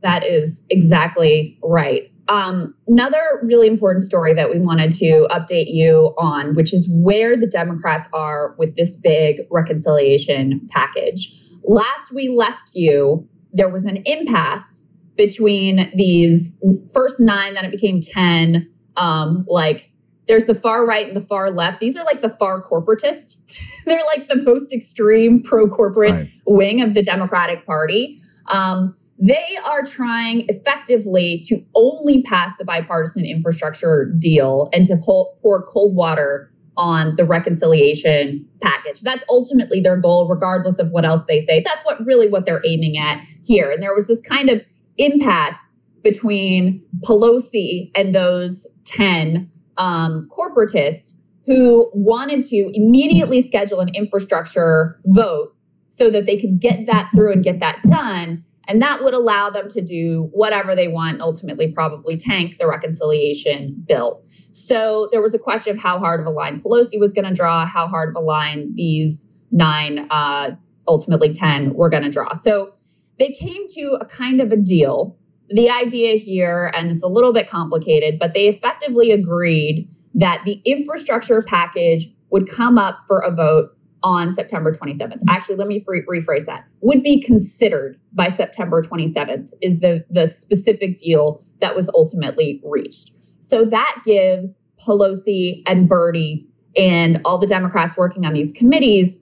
That 0.00 0.24
is 0.24 0.62
exactly 0.70 1.58
right. 1.62 2.10
Um, 2.28 2.74
another 2.88 3.40
really 3.42 3.68
important 3.68 4.04
story 4.04 4.34
that 4.34 4.50
we 4.50 4.58
wanted 4.58 4.92
to 4.94 5.28
update 5.30 5.66
you 5.68 6.14
on, 6.18 6.54
which 6.54 6.74
is 6.74 6.88
where 6.90 7.36
the 7.36 7.46
Democrats 7.46 8.08
are 8.12 8.54
with 8.58 8.74
this 8.76 8.96
big 8.96 9.42
reconciliation 9.50 10.66
package. 10.70 11.32
Last 11.62 12.12
we 12.12 12.28
left 12.28 12.72
you, 12.74 13.28
there 13.52 13.68
was 13.68 13.84
an 13.84 14.02
impasse 14.04 14.82
between 15.16 15.90
these 15.94 16.50
first 16.92 17.20
nine, 17.20 17.54
then 17.54 17.64
it 17.64 17.70
became 17.70 18.00
10. 18.00 18.70
Um, 18.96 19.46
like 19.48 19.90
there's 20.26 20.46
the 20.46 20.54
far 20.54 20.84
right 20.84 21.06
and 21.06 21.16
the 21.16 21.26
far 21.26 21.50
left. 21.50 21.80
These 21.80 21.96
are 21.96 22.04
like 22.04 22.20
the 22.20 22.36
far 22.38 22.62
corporatist. 22.62 23.38
They're 23.84 24.04
like 24.16 24.28
the 24.28 24.36
most 24.36 24.72
extreme 24.72 25.42
pro 25.42 25.68
corporate 25.68 26.12
right. 26.12 26.30
wing 26.46 26.82
of 26.82 26.94
the 26.94 27.02
Democratic 27.02 27.64
Party. 27.64 28.20
Um, 28.48 28.96
they 29.18 29.58
are 29.64 29.82
trying 29.82 30.46
effectively 30.48 31.42
to 31.46 31.64
only 31.74 32.22
pass 32.22 32.52
the 32.58 32.64
bipartisan 32.64 33.24
infrastructure 33.24 34.12
deal 34.18 34.68
and 34.72 34.84
to 34.86 34.96
pour, 34.96 35.32
pour 35.42 35.62
cold 35.62 35.96
water 35.96 36.50
on 36.76 37.16
the 37.16 37.24
reconciliation 37.24 38.46
package. 38.60 39.00
That's 39.00 39.24
ultimately 39.30 39.80
their 39.80 39.98
goal, 39.98 40.28
regardless 40.28 40.78
of 40.78 40.90
what 40.90 41.06
else 41.06 41.24
they 41.26 41.42
say. 41.44 41.62
That's 41.64 41.82
what 41.84 42.04
really 42.04 42.28
what 42.28 42.44
they're 42.44 42.62
aiming 42.66 42.98
at 42.98 43.20
here. 43.44 43.70
And 43.70 43.82
there 43.82 43.94
was 43.94 44.06
this 44.06 44.20
kind 44.20 44.50
of 44.50 44.60
impasse 44.98 45.74
between 46.02 46.84
Pelosi 47.04 47.90
and 47.94 48.14
those 48.14 48.66
10 48.84 49.50
um, 49.78 50.28
corporatists 50.30 51.14
who 51.46 51.90
wanted 51.94 52.44
to 52.44 52.70
immediately 52.74 53.40
schedule 53.40 53.80
an 53.80 53.88
infrastructure 53.94 55.00
vote 55.06 55.54
so 55.88 56.10
that 56.10 56.26
they 56.26 56.38
could 56.38 56.60
get 56.60 56.86
that 56.86 57.10
through 57.14 57.32
and 57.32 57.42
get 57.42 57.60
that 57.60 57.82
done. 57.84 58.44
And 58.68 58.82
that 58.82 59.02
would 59.02 59.14
allow 59.14 59.50
them 59.50 59.68
to 59.70 59.80
do 59.80 60.28
whatever 60.32 60.74
they 60.74 60.88
want, 60.88 61.20
ultimately, 61.20 61.70
probably 61.70 62.16
tank 62.16 62.56
the 62.58 62.66
reconciliation 62.66 63.84
bill. 63.86 64.22
So 64.52 65.08
there 65.12 65.22
was 65.22 65.34
a 65.34 65.38
question 65.38 65.76
of 65.76 65.82
how 65.82 65.98
hard 65.98 66.20
of 66.20 66.26
a 66.26 66.30
line 66.30 66.60
Pelosi 66.60 66.98
was 66.98 67.12
going 67.12 67.26
to 67.26 67.34
draw, 67.34 67.66
how 67.66 67.86
hard 67.86 68.08
of 68.08 68.16
a 68.16 68.24
line 68.24 68.72
these 68.74 69.26
nine, 69.50 70.06
uh, 70.10 70.56
ultimately 70.88 71.32
10, 71.32 71.74
were 71.74 71.90
going 71.90 72.02
to 72.02 72.10
draw. 72.10 72.32
So 72.32 72.72
they 73.18 73.32
came 73.32 73.66
to 73.68 73.98
a 74.00 74.06
kind 74.06 74.40
of 74.40 74.52
a 74.52 74.56
deal. 74.56 75.16
The 75.50 75.70
idea 75.70 76.16
here, 76.16 76.72
and 76.74 76.90
it's 76.90 77.02
a 77.02 77.08
little 77.08 77.32
bit 77.32 77.48
complicated, 77.48 78.18
but 78.18 78.34
they 78.34 78.48
effectively 78.48 79.12
agreed 79.12 79.88
that 80.14 80.42
the 80.44 80.60
infrastructure 80.64 81.42
package 81.42 82.08
would 82.30 82.48
come 82.48 82.78
up 82.78 82.98
for 83.06 83.20
a 83.20 83.30
vote 83.30 83.75
on 84.06 84.32
September 84.32 84.72
27th. 84.72 85.20
Actually, 85.28 85.56
let 85.56 85.66
me 85.66 85.84
rephrase 85.84 86.46
that. 86.46 86.64
Would 86.82 87.02
be 87.02 87.20
considered 87.20 87.98
by 88.12 88.28
September 88.28 88.80
27th 88.80 89.50
is 89.60 89.80
the 89.80 90.04
the 90.08 90.28
specific 90.28 90.98
deal 90.98 91.42
that 91.60 91.74
was 91.74 91.90
ultimately 91.92 92.62
reached. 92.64 93.10
So 93.40 93.64
that 93.64 94.02
gives 94.06 94.60
Pelosi 94.78 95.62
and 95.66 95.88
Bernie 95.88 96.46
and 96.76 97.20
all 97.24 97.38
the 97.38 97.48
Democrats 97.48 97.96
working 97.96 98.24
on 98.24 98.32
these 98.32 98.52
committees 98.52 99.16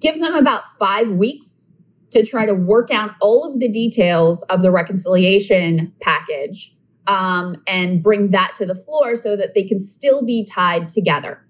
gives 0.00 0.20
them 0.20 0.34
about 0.34 0.64
5 0.78 1.12
weeks 1.12 1.70
to 2.10 2.22
try 2.22 2.44
to 2.44 2.54
work 2.54 2.90
out 2.90 3.12
all 3.22 3.50
of 3.50 3.58
the 3.58 3.68
details 3.68 4.42
of 4.44 4.60
the 4.60 4.70
reconciliation 4.70 5.94
package 6.02 6.76
um, 7.06 7.62
and 7.66 8.02
bring 8.02 8.32
that 8.32 8.54
to 8.56 8.66
the 8.66 8.74
floor 8.74 9.16
so 9.16 9.34
that 9.36 9.54
they 9.54 9.64
can 9.64 9.80
still 9.80 10.26
be 10.26 10.44
tied 10.44 10.90
together. 10.90 11.40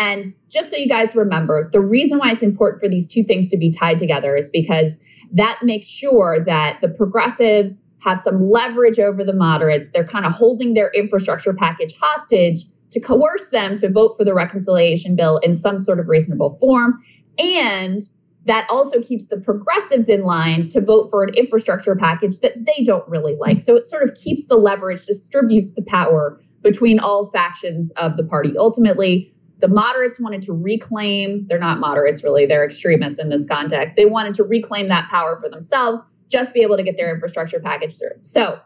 And 0.00 0.32
just 0.48 0.70
so 0.70 0.78
you 0.78 0.88
guys 0.88 1.14
remember, 1.14 1.68
the 1.72 1.80
reason 1.80 2.16
why 2.16 2.32
it's 2.32 2.42
important 2.42 2.80
for 2.80 2.88
these 2.88 3.06
two 3.06 3.22
things 3.22 3.50
to 3.50 3.58
be 3.58 3.70
tied 3.70 3.98
together 3.98 4.34
is 4.34 4.48
because 4.48 4.96
that 5.34 5.58
makes 5.62 5.86
sure 5.86 6.42
that 6.46 6.78
the 6.80 6.88
progressives 6.88 7.82
have 8.02 8.18
some 8.18 8.48
leverage 8.48 8.98
over 8.98 9.22
the 9.24 9.34
moderates. 9.34 9.90
They're 9.92 10.06
kind 10.06 10.24
of 10.24 10.32
holding 10.32 10.72
their 10.72 10.90
infrastructure 10.94 11.52
package 11.52 11.94
hostage 12.00 12.60
to 12.92 13.00
coerce 13.00 13.50
them 13.50 13.76
to 13.76 13.90
vote 13.90 14.14
for 14.16 14.24
the 14.24 14.32
reconciliation 14.32 15.16
bill 15.16 15.36
in 15.42 15.54
some 15.54 15.78
sort 15.78 16.00
of 16.00 16.08
reasonable 16.08 16.56
form. 16.58 17.04
And 17.38 18.00
that 18.46 18.66
also 18.70 19.02
keeps 19.02 19.26
the 19.26 19.36
progressives 19.36 20.08
in 20.08 20.22
line 20.22 20.70
to 20.70 20.80
vote 20.80 21.10
for 21.10 21.24
an 21.24 21.34
infrastructure 21.34 21.94
package 21.94 22.38
that 22.38 22.54
they 22.56 22.84
don't 22.84 23.06
really 23.06 23.36
like. 23.38 23.60
So 23.60 23.76
it 23.76 23.86
sort 23.86 24.02
of 24.02 24.14
keeps 24.14 24.44
the 24.44 24.56
leverage, 24.56 25.04
distributes 25.04 25.74
the 25.74 25.82
power 25.82 26.40
between 26.62 26.98
all 26.98 27.30
factions 27.32 27.92
of 27.98 28.16
the 28.16 28.24
party. 28.24 28.54
Ultimately, 28.56 29.34
the 29.60 29.68
moderates 29.68 30.18
wanted 30.18 30.42
to 30.42 30.52
reclaim, 30.52 31.46
they're 31.48 31.58
not 31.58 31.78
moderates 31.78 32.24
really, 32.24 32.46
they're 32.46 32.64
extremists 32.64 33.18
in 33.18 33.28
this 33.28 33.46
context. 33.46 33.96
They 33.96 34.06
wanted 34.06 34.34
to 34.34 34.44
reclaim 34.44 34.88
that 34.88 35.08
power 35.08 35.38
for 35.40 35.48
themselves, 35.48 36.02
just 36.28 36.54
be 36.54 36.62
able 36.62 36.76
to 36.76 36.82
get 36.82 36.96
their 36.96 37.12
infrastructure 37.12 37.60
package 37.60 37.98
through. 37.98 38.18
So 38.22 38.58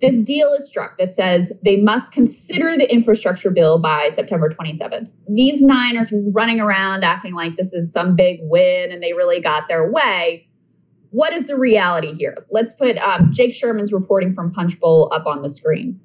this 0.00 0.20
deal 0.22 0.52
is 0.52 0.68
struck 0.68 0.98
that 0.98 1.14
says 1.14 1.52
they 1.64 1.78
must 1.78 2.12
consider 2.12 2.76
the 2.76 2.92
infrastructure 2.92 3.50
bill 3.50 3.80
by 3.80 4.10
September 4.14 4.50
27th. 4.50 5.10
These 5.28 5.62
nine 5.62 5.96
are 5.96 6.08
running 6.32 6.60
around 6.60 7.02
acting 7.02 7.32
like 7.32 7.56
this 7.56 7.72
is 7.72 7.92
some 7.92 8.14
big 8.14 8.40
win 8.42 8.92
and 8.92 9.02
they 9.02 9.14
really 9.14 9.40
got 9.40 9.68
their 9.68 9.90
way. 9.90 10.48
What 11.10 11.32
is 11.32 11.46
the 11.46 11.56
reality 11.56 12.14
here? 12.14 12.46
Let's 12.50 12.74
put 12.74 12.98
um, 12.98 13.30
Jake 13.32 13.54
Sherman's 13.54 13.92
reporting 13.92 14.34
from 14.34 14.52
Punchbowl 14.52 15.10
up 15.14 15.26
on 15.26 15.40
the 15.40 15.48
screen. 15.48 15.98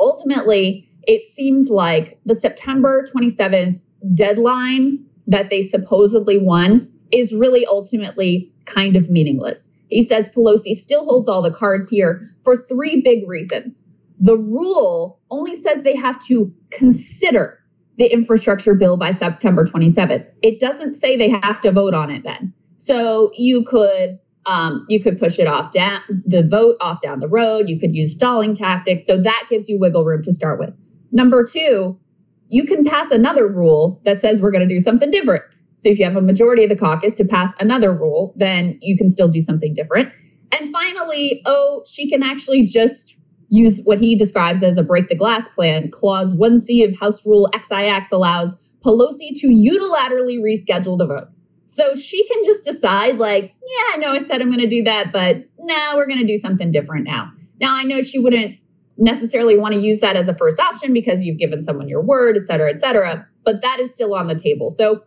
Ultimately, 0.00 0.88
it 1.06 1.26
seems 1.28 1.70
like 1.70 2.18
the 2.26 2.34
September 2.34 3.04
27th 3.14 3.80
deadline 4.14 5.04
that 5.26 5.50
they 5.50 5.62
supposedly 5.62 6.38
won 6.38 6.90
is 7.12 7.32
really 7.32 7.64
ultimately 7.66 8.52
kind 8.64 8.96
of 8.96 9.08
meaningless. 9.10 9.68
He 9.88 10.04
says 10.04 10.28
Pelosi 10.28 10.74
still 10.74 11.04
holds 11.04 11.28
all 11.28 11.42
the 11.42 11.52
cards 11.52 11.88
here 11.88 12.28
for 12.44 12.56
three 12.56 13.02
big 13.02 13.28
reasons. 13.28 13.84
The 14.18 14.36
rule 14.36 15.20
only 15.30 15.60
says 15.60 15.82
they 15.82 15.96
have 15.96 16.24
to 16.26 16.52
consider 16.70 17.60
the 17.98 18.06
infrastructure 18.06 18.74
bill 18.74 18.96
by 18.96 19.12
September 19.12 19.64
27th. 19.64 20.26
It 20.42 20.60
doesn't 20.60 20.96
say 20.96 21.16
they 21.16 21.28
have 21.28 21.60
to 21.62 21.72
vote 21.72 21.94
on 21.94 22.10
it 22.10 22.24
then. 22.24 22.52
So 22.78 23.30
you 23.34 23.64
could 23.64 24.18
um, 24.44 24.86
you 24.88 25.02
could 25.02 25.18
push 25.18 25.40
it 25.40 25.48
off 25.48 25.72
down 25.72 26.00
the 26.24 26.46
vote 26.46 26.76
off 26.80 27.00
down 27.02 27.18
the 27.20 27.28
road. 27.28 27.68
You 27.68 27.80
could 27.80 27.94
use 27.94 28.14
stalling 28.14 28.54
tactics. 28.54 29.06
So 29.06 29.20
that 29.20 29.46
gives 29.50 29.68
you 29.68 29.78
wiggle 29.80 30.04
room 30.04 30.22
to 30.22 30.32
start 30.32 30.60
with. 30.60 30.72
Number 31.12 31.44
two, 31.44 31.98
you 32.48 32.64
can 32.64 32.84
pass 32.84 33.10
another 33.10 33.48
rule 33.48 34.00
that 34.04 34.20
says 34.20 34.40
we're 34.40 34.50
going 34.50 34.68
to 34.68 34.74
do 34.74 34.82
something 34.82 35.10
different. 35.10 35.44
So 35.76 35.88
if 35.90 35.98
you 35.98 36.04
have 36.04 36.16
a 36.16 36.22
majority 36.22 36.64
of 36.64 36.70
the 36.70 36.76
caucus 36.76 37.14
to 37.14 37.24
pass 37.24 37.54
another 37.60 37.92
rule, 37.92 38.34
then 38.36 38.78
you 38.80 38.96
can 38.96 39.10
still 39.10 39.28
do 39.28 39.40
something 39.40 39.74
different. 39.74 40.12
And 40.52 40.72
finally, 40.72 41.42
oh, 41.44 41.82
she 41.86 42.08
can 42.08 42.22
actually 42.22 42.64
just 42.64 43.16
use 43.48 43.80
what 43.84 43.98
he 43.98 44.16
describes 44.16 44.62
as 44.62 44.78
a 44.78 44.82
break 44.82 45.08
the 45.08 45.16
glass 45.16 45.48
plan. 45.50 45.90
Clause 45.90 46.32
1C 46.32 46.88
of 46.88 46.98
House 46.98 47.24
Rule 47.26 47.50
XIX 47.54 48.06
allows 48.12 48.56
Pelosi 48.84 49.32
to 49.36 49.48
unilaterally 49.48 50.38
reschedule 50.38 50.98
the 50.98 51.06
vote. 51.06 51.28
So 51.66 51.94
she 51.94 52.26
can 52.26 52.44
just 52.44 52.64
decide, 52.64 53.16
like, 53.16 53.54
yeah, 53.62 53.94
I 53.94 53.96
know 53.98 54.12
I 54.12 54.18
said 54.24 54.40
I'm 54.40 54.48
going 54.48 54.60
to 54.60 54.68
do 54.68 54.84
that, 54.84 55.12
but 55.12 55.36
now 55.58 55.96
we're 55.96 56.06
going 56.06 56.20
to 56.20 56.26
do 56.26 56.38
something 56.38 56.70
different 56.70 57.04
now. 57.04 57.32
Now, 57.60 57.74
I 57.74 57.82
know 57.82 58.02
she 58.02 58.18
wouldn't 58.18 58.58
necessarily 58.98 59.58
want 59.58 59.74
to 59.74 59.80
use 59.80 60.00
that 60.00 60.16
as 60.16 60.28
a 60.28 60.34
first 60.34 60.58
option 60.58 60.92
because 60.92 61.24
you've 61.24 61.38
given 61.38 61.62
someone 61.62 61.88
your 61.88 62.02
word, 62.02 62.36
et 62.36 62.46
cetera, 62.46 62.70
et 62.70 62.80
cetera, 62.80 63.26
but 63.44 63.60
that 63.62 63.80
is 63.80 63.92
still 63.92 64.14
on 64.14 64.26
the 64.26 64.34
table. 64.34 64.70
So 64.70 65.02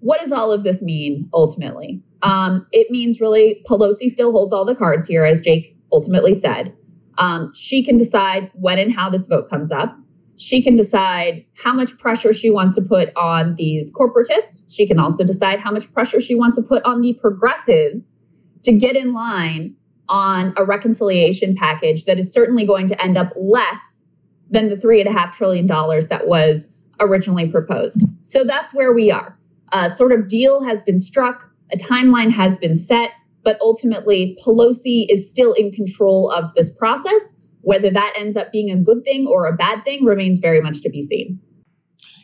what 0.00 0.20
does 0.20 0.32
all 0.32 0.50
of 0.50 0.62
this 0.62 0.82
mean 0.82 1.28
ultimately? 1.32 2.02
Um, 2.22 2.66
it 2.72 2.90
means 2.90 3.20
really 3.20 3.62
Pelosi 3.68 4.08
still 4.08 4.32
holds 4.32 4.52
all 4.52 4.64
the 4.64 4.74
cards 4.74 5.06
here, 5.06 5.24
as 5.24 5.40
Jake 5.40 5.76
ultimately 5.92 6.34
said. 6.34 6.74
Um, 7.18 7.52
she 7.54 7.84
can 7.84 7.96
decide 7.98 8.50
when 8.54 8.78
and 8.78 8.92
how 8.92 9.10
this 9.10 9.26
vote 9.26 9.48
comes 9.48 9.70
up. 9.70 9.96
She 10.36 10.62
can 10.62 10.76
decide 10.76 11.44
how 11.54 11.74
much 11.74 11.98
pressure 11.98 12.32
she 12.32 12.50
wants 12.50 12.74
to 12.76 12.82
put 12.82 13.14
on 13.14 13.56
these 13.56 13.92
corporatists. 13.92 14.62
She 14.68 14.86
can 14.86 14.98
also 14.98 15.22
decide 15.22 15.60
how 15.60 15.70
much 15.70 15.92
pressure 15.92 16.20
she 16.20 16.34
wants 16.34 16.56
to 16.56 16.62
put 16.62 16.82
on 16.84 17.02
the 17.02 17.18
progressives 17.20 18.16
to 18.62 18.72
get 18.72 18.96
in 18.96 19.12
line 19.12 19.76
on 20.10 20.52
a 20.58 20.64
reconciliation 20.64 21.56
package 21.56 22.04
that 22.04 22.18
is 22.18 22.30
certainly 22.32 22.66
going 22.66 22.86
to 22.88 23.02
end 23.02 23.16
up 23.16 23.32
less 23.36 24.04
than 24.50 24.68
the 24.68 24.76
three 24.76 25.00
and 25.00 25.08
a 25.08 25.12
half 25.12 25.34
trillion 25.34 25.66
dollars 25.66 26.08
that 26.08 26.26
was 26.26 26.70
originally 26.98 27.48
proposed. 27.48 28.02
So 28.22 28.44
that's 28.44 28.74
where 28.74 28.92
we 28.92 29.10
are 29.10 29.38
a 29.72 29.90
sort 29.94 30.12
of 30.12 30.28
deal 30.28 30.62
has 30.62 30.82
been 30.82 30.98
struck, 30.98 31.48
a 31.72 31.76
timeline 31.76 32.30
has 32.30 32.58
been 32.58 32.76
set, 32.76 33.10
but 33.44 33.58
ultimately 33.60 34.36
Pelosi 34.44 35.06
is 35.08 35.28
still 35.28 35.52
in 35.52 35.72
control 35.72 36.30
of 36.30 36.52
this 36.54 36.70
process. 36.70 37.34
Whether 37.62 37.90
that 37.90 38.14
ends 38.18 38.36
up 38.36 38.50
being 38.52 38.70
a 38.70 38.82
good 38.82 39.04
thing 39.04 39.26
or 39.26 39.46
a 39.46 39.54
bad 39.54 39.84
thing 39.84 40.04
remains 40.04 40.40
very 40.40 40.60
much 40.60 40.80
to 40.82 40.90
be 40.90 41.02
seen. 41.02 41.38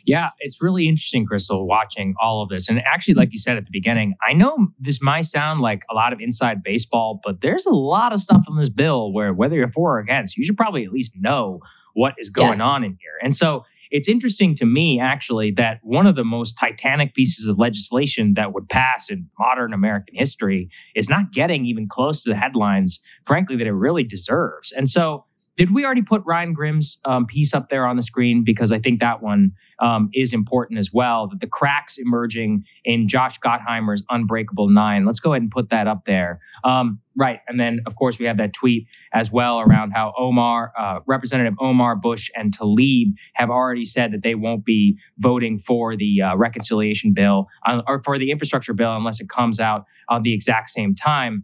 Yeah, 0.07 0.29
it's 0.39 0.61
really 0.61 0.87
interesting, 0.87 1.27
Krystal, 1.27 1.65
watching 1.65 2.15
all 2.19 2.41
of 2.41 2.47
this. 2.47 2.69
And 2.69 2.79
actually, 2.79 3.15
like 3.15 3.33
you 3.33 3.39
said 3.39 3.57
at 3.57 3.65
the 3.65 3.71
beginning, 3.71 4.15
I 4.27 4.31
know 4.31 4.69
this 4.79 5.01
might 5.01 5.25
sound 5.25 5.59
like 5.59 5.81
a 5.91 5.93
lot 5.93 6.13
of 6.13 6.21
inside 6.21 6.63
baseball, 6.63 7.19
but 7.25 7.41
there's 7.41 7.65
a 7.65 7.73
lot 7.73 8.13
of 8.13 8.19
stuff 8.21 8.41
in 8.47 8.55
this 8.55 8.69
bill 8.69 9.11
where 9.11 9.33
whether 9.33 9.57
you're 9.57 9.69
for 9.69 9.97
or 9.97 9.99
against, 9.99 10.37
you 10.37 10.45
should 10.45 10.55
probably 10.55 10.85
at 10.85 10.93
least 10.93 11.11
know 11.13 11.59
what 11.93 12.13
is 12.17 12.29
going 12.29 12.59
yes. 12.59 12.61
on 12.61 12.85
in 12.85 12.91
here. 12.91 13.19
And 13.21 13.35
so 13.35 13.65
it's 13.91 14.07
interesting 14.07 14.55
to 14.55 14.65
me, 14.65 14.97
actually, 14.97 15.51
that 15.51 15.79
one 15.83 16.07
of 16.07 16.15
the 16.15 16.23
most 16.23 16.57
titanic 16.57 17.13
pieces 17.13 17.45
of 17.45 17.59
legislation 17.59 18.35
that 18.35 18.53
would 18.53 18.69
pass 18.69 19.09
in 19.09 19.29
modern 19.37 19.73
American 19.73 20.15
history 20.15 20.69
is 20.95 21.09
not 21.09 21.33
getting 21.33 21.65
even 21.65 21.85
close 21.89 22.23
to 22.23 22.29
the 22.29 22.35
headlines, 22.37 23.01
frankly, 23.25 23.57
that 23.57 23.67
it 23.67 23.73
really 23.73 24.05
deserves. 24.05 24.71
And 24.71 24.89
so 24.89 25.25
did 25.57 25.73
we 25.73 25.83
already 25.83 26.03
put 26.03 26.23
Ryan 26.23 26.53
Grim's 26.53 26.99
um, 27.03 27.25
piece 27.25 27.53
up 27.55 27.69
there 27.69 27.87
on 27.87 27.95
the 27.95 28.03
screen? 28.03 28.43
Because 28.43 28.71
I 28.71 28.79
think 28.79 28.99
that 28.99 29.23
one 29.23 29.53
um, 29.79 30.09
is 30.13 30.31
important 30.31 30.77
as 30.77 30.93
well. 30.93 31.27
That 31.27 31.41
the 31.41 31.47
cracks 31.47 31.97
emerging 31.97 32.63
in 32.85 33.07
Josh 33.07 33.39
Gottheimer's 33.39 34.03
Unbreakable 34.09 34.69
Nine. 34.69 35.05
Let's 35.05 35.19
go 35.19 35.33
ahead 35.33 35.41
and 35.41 35.51
put 35.51 35.71
that 35.71 35.87
up 35.87 36.05
there. 36.05 36.39
Um, 36.63 36.99
right, 37.17 37.39
and 37.47 37.59
then 37.59 37.79
of 37.87 37.95
course 37.95 38.19
we 38.19 38.27
have 38.27 38.37
that 38.37 38.53
tweet 38.53 38.85
as 39.13 39.31
well 39.31 39.59
around 39.59 39.91
how 39.91 40.13
Omar, 40.15 40.73
uh, 40.77 40.99
Representative 41.07 41.55
Omar 41.59 41.95
Bush 41.95 42.29
and 42.35 42.55
Tlaib 42.55 43.13
have 43.33 43.49
already 43.49 43.85
said 43.85 44.13
that 44.13 44.21
they 44.21 44.35
won't 44.35 44.63
be 44.63 44.97
voting 45.17 45.57
for 45.57 45.95
the 45.95 46.21
uh, 46.21 46.37
reconciliation 46.37 47.13
bill 47.13 47.47
uh, 47.65 47.81
or 47.87 48.03
for 48.03 48.19
the 48.19 48.29
infrastructure 48.29 48.73
bill 48.73 48.95
unless 48.95 49.19
it 49.19 49.27
comes 49.27 49.59
out 49.59 49.85
at 50.11 50.21
the 50.21 50.33
exact 50.35 50.69
same 50.69 50.93
time. 50.93 51.43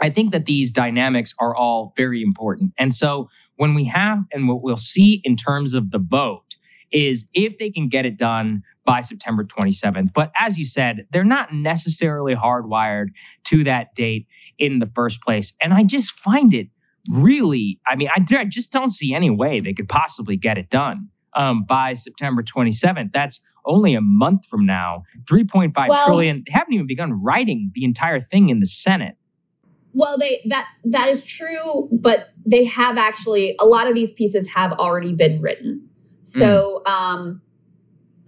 I 0.00 0.10
think 0.10 0.32
that 0.32 0.46
these 0.46 0.70
dynamics 0.70 1.34
are 1.38 1.54
all 1.54 1.92
very 1.96 2.22
important. 2.22 2.72
And 2.78 2.94
so 2.94 3.28
when 3.56 3.74
we 3.74 3.84
have, 3.84 4.18
and 4.32 4.48
what 4.48 4.62
we'll 4.62 4.76
see 4.76 5.20
in 5.24 5.36
terms 5.36 5.74
of 5.74 5.90
the 5.90 5.98
vote, 5.98 6.44
is 6.92 7.24
if 7.34 7.58
they 7.58 7.70
can 7.70 7.88
get 7.88 8.06
it 8.06 8.16
done 8.16 8.62
by 8.84 9.00
September 9.00 9.44
27th. 9.44 10.12
But 10.12 10.32
as 10.40 10.58
you 10.58 10.64
said, 10.64 11.06
they're 11.12 11.22
not 11.22 11.52
necessarily 11.52 12.34
hardwired 12.34 13.08
to 13.44 13.62
that 13.64 13.94
date 13.94 14.26
in 14.58 14.78
the 14.78 14.90
first 14.94 15.20
place. 15.22 15.52
And 15.62 15.72
I 15.72 15.84
just 15.84 16.12
find 16.12 16.52
it 16.54 16.68
really, 17.08 17.78
I 17.86 17.96
mean, 17.96 18.08
I, 18.16 18.24
I 18.36 18.44
just 18.44 18.72
don't 18.72 18.90
see 18.90 19.14
any 19.14 19.30
way 19.30 19.60
they 19.60 19.74
could 19.74 19.88
possibly 19.88 20.36
get 20.36 20.58
it 20.58 20.70
done 20.70 21.08
um, 21.34 21.64
by 21.64 21.94
September 21.94 22.42
27th. 22.42 23.12
That's 23.12 23.40
only 23.66 23.94
a 23.94 24.00
month 24.00 24.46
from 24.46 24.66
now. 24.66 25.04
Three 25.28 25.44
point 25.44 25.74
five 25.74 25.90
well, 25.90 26.06
trillion. 26.06 26.42
They 26.46 26.52
haven't 26.52 26.72
even 26.72 26.86
begun 26.86 27.22
writing 27.22 27.70
the 27.74 27.84
entire 27.84 28.20
thing 28.20 28.48
in 28.48 28.60
the 28.60 28.66
Senate. 28.66 29.16
Well, 29.92 30.18
they 30.18 30.40
that 30.48 30.66
that 30.84 31.08
is 31.08 31.24
true, 31.24 31.88
but 31.90 32.30
they 32.46 32.64
have 32.64 32.96
actually 32.96 33.56
a 33.58 33.66
lot 33.66 33.88
of 33.88 33.94
these 33.94 34.12
pieces 34.12 34.48
have 34.48 34.72
already 34.72 35.14
been 35.14 35.40
written. 35.40 35.88
So 36.22 36.82
mm. 36.86 36.90
um, 36.90 37.42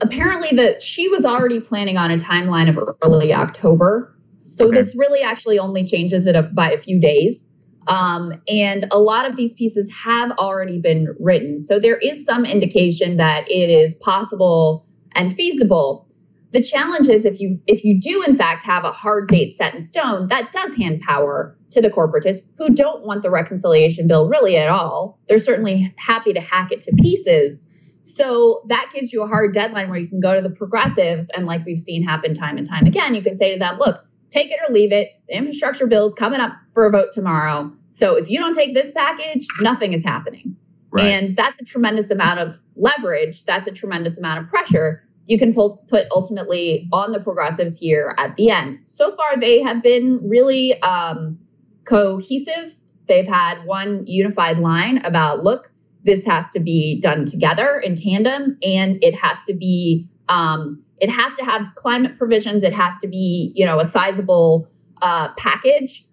apparently, 0.00 0.56
that 0.56 0.82
she 0.82 1.08
was 1.08 1.24
already 1.24 1.60
planning 1.60 1.96
on 1.96 2.10
a 2.10 2.16
timeline 2.16 2.68
of 2.68 2.78
early 3.02 3.32
October. 3.32 4.16
So 4.44 4.66
okay. 4.66 4.80
this 4.80 4.96
really 4.96 5.20
actually 5.20 5.58
only 5.58 5.84
changes 5.84 6.26
it 6.26 6.54
by 6.54 6.72
a 6.72 6.78
few 6.78 7.00
days. 7.00 7.46
Um, 7.86 8.40
and 8.48 8.86
a 8.90 8.98
lot 8.98 9.28
of 9.28 9.36
these 9.36 9.54
pieces 9.54 9.90
have 9.92 10.30
already 10.32 10.78
been 10.78 11.14
written. 11.18 11.60
So 11.60 11.80
there 11.80 11.96
is 11.96 12.24
some 12.24 12.44
indication 12.44 13.16
that 13.16 13.48
it 13.48 13.70
is 13.70 13.94
possible 13.96 14.86
and 15.14 15.34
feasible 15.34 16.08
the 16.52 16.62
challenge 16.62 17.08
is 17.08 17.24
if 17.24 17.40
you 17.40 17.58
if 17.66 17.82
you 17.82 17.98
do 17.98 18.22
in 18.26 18.36
fact 18.36 18.62
have 18.62 18.84
a 18.84 18.92
hard 18.92 19.28
date 19.28 19.56
set 19.56 19.74
in 19.74 19.82
stone, 19.82 20.28
that 20.28 20.52
does 20.52 20.74
hand 20.76 21.00
power 21.00 21.56
to 21.70 21.80
the 21.80 21.88
corporatists 21.88 22.42
who 22.58 22.74
don't 22.74 23.04
want 23.06 23.22
the 23.22 23.30
reconciliation 23.30 24.06
bill 24.06 24.28
really 24.28 24.56
at 24.56 24.68
all. 24.68 25.18
They're 25.28 25.38
certainly 25.38 25.94
happy 25.96 26.34
to 26.34 26.40
hack 26.40 26.70
it 26.70 26.82
to 26.82 26.92
pieces. 27.00 27.66
So 28.02 28.62
that 28.68 28.90
gives 28.94 29.12
you 29.12 29.22
a 29.22 29.26
hard 29.26 29.54
deadline 29.54 29.88
where 29.88 29.98
you 29.98 30.08
can 30.08 30.20
go 30.20 30.34
to 30.34 30.42
the 30.42 30.54
progressives 30.54 31.30
and 31.34 31.46
like 31.46 31.64
we've 31.64 31.78
seen 31.78 32.02
happen 32.02 32.34
time 32.34 32.58
and 32.58 32.68
time 32.68 32.84
again, 32.84 33.14
you 33.14 33.22
can 33.22 33.36
say 33.36 33.52
to 33.54 33.58
them, 33.58 33.78
look, 33.78 34.04
take 34.30 34.50
it 34.50 34.58
or 34.68 34.72
leave 34.72 34.92
it. 34.92 35.08
The 35.28 35.36
infrastructure 35.36 35.86
bill 35.86 36.06
is 36.06 36.14
coming 36.14 36.40
up 36.40 36.52
for 36.74 36.86
a 36.86 36.90
vote 36.90 37.12
tomorrow. 37.12 37.72
So 37.92 38.16
if 38.16 38.28
you 38.28 38.38
don't 38.38 38.54
take 38.54 38.74
this 38.74 38.92
package, 38.92 39.46
nothing 39.60 39.94
is 39.94 40.04
happening. 40.04 40.56
Right. 40.90 41.06
And 41.06 41.36
that's 41.36 41.58
a 41.60 41.64
tremendous 41.64 42.10
amount 42.10 42.40
of 42.40 42.56
leverage. 42.76 43.44
That's 43.44 43.66
a 43.66 43.72
tremendous 43.72 44.18
amount 44.18 44.40
of 44.40 44.48
pressure 44.48 45.04
you 45.32 45.38
can 45.38 45.54
pull, 45.54 45.82
put 45.88 46.04
ultimately 46.10 46.86
on 46.92 47.12
the 47.12 47.18
progressives 47.18 47.78
here 47.78 48.14
at 48.18 48.36
the 48.36 48.50
end. 48.50 48.78
So 48.84 49.16
far, 49.16 49.40
they 49.40 49.62
have 49.62 49.82
been 49.82 50.20
really 50.22 50.78
um, 50.82 51.38
cohesive. 51.84 52.76
They've 53.08 53.26
had 53.26 53.64
one 53.64 54.06
unified 54.06 54.58
line 54.58 54.98
about 54.98 55.42
look, 55.42 55.72
this 56.04 56.26
has 56.26 56.50
to 56.50 56.60
be 56.60 57.00
done 57.00 57.24
together 57.24 57.80
in 57.82 57.96
tandem, 57.96 58.58
and 58.62 59.02
it 59.02 59.14
has 59.14 59.38
to 59.46 59.54
be 59.54 60.06
um, 60.28 60.84
it 60.98 61.08
has 61.08 61.34
to 61.38 61.44
have 61.46 61.62
climate 61.76 62.18
provisions. 62.18 62.62
It 62.62 62.74
has 62.74 62.98
to 62.98 63.08
be 63.08 63.52
you 63.54 63.64
know 63.64 63.80
a 63.80 63.86
sizable 63.86 64.68
uh, 65.00 65.28
package. 65.38 66.04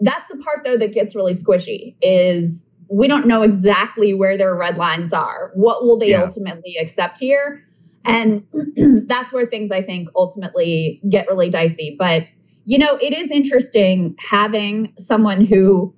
That's 0.00 0.28
the 0.28 0.36
part 0.36 0.60
though 0.64 0.78
that 0.78 0.94
gets 0.94 1.16
really 1.16 1.34
squishy. 1.34 1.96
Is 2.00 2.64
we 2.88 3.08
don't 3.08 3.26
know 3.26 3.42
exactly 3.42 4.14
where 4.14 4.38
their 4.38 4.54
red 4.54 4.76
lines 4.76 5.12
are. 5.12 5.50
What 5.54 5.82
will 5.82 5.98
they 5.98 6.10
yeah. 6.10 6.22
ultimately 6.22 6.76
accept 6.80 7.18
here? 7.18 7.64
And 8.08 8.44
that's 9.06 9.32
where 9.32 9.46
things 9.46 9.70
I 9.70 9.82
think 9.82 10.08
ultimately 10.16 11.00
get 11.08 11.28
really 11.28 11.50
dicey. 11.50 11.94
But, 11.98 12.24
you 12.64 12.78
know, 12.78 12.96
it 13.00 13.12
is 13.12 13.30
interesting 13.30 14.16
having 14.18 14.92
someone 14.98 15.44
who 15.44 15.94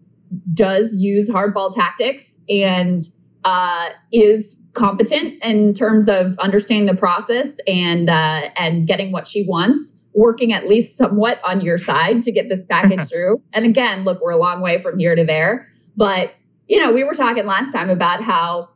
does 0.53 0.95
use 0.97 1.29
hardball 1.29 1.75
tactics 1.75 2.39
and 2.49 3.03
uh, 3.45 3.91
is 4.13 4.57
competent 4.73 5.43
in 5.43 5.75
terms 5.75 6.09
of 6.09 6.39
understanding 6.39 6.87
the 6.87 6.99
process 6.99 7.49
and 7.67 8.09
uh, 8.09 8.51
and 8.57 8.87
getting 8.87 9.13
what 9.13 9.27
she 9.27 9.45
wants 9.47 9.93
working 10.15 10.53
at 10.53 10.67
least 10.69 10.97
somewhat 10.97 11.41
on 11.45 11.61
your 11.61 11.79
side 11.79 12.23
to 12.23 12.33
get 12.33 12.49
this 12.49 12.67
package 12.67 13.01
through 13.11 13.43
and 13.53 13.65
again 13.65 14.05
look 14.05 14.21
we're 14.23 14.31
a 14.31 14.37
long 14.37 14.61
way 14.61 14.81
from 14.81 14.99
here 14.99 15.15
to 15.15 15.25
there 15.25 15.69
but 15.97 16.33
you 16.69 16.79
know 16.79 16.93
we 16.93 17.03
were 17.03 17.15
talking 17.15 17.47
last 17.47 17.73
time 17.73 17.91
about 17.91 18.23
how 18.23 18.69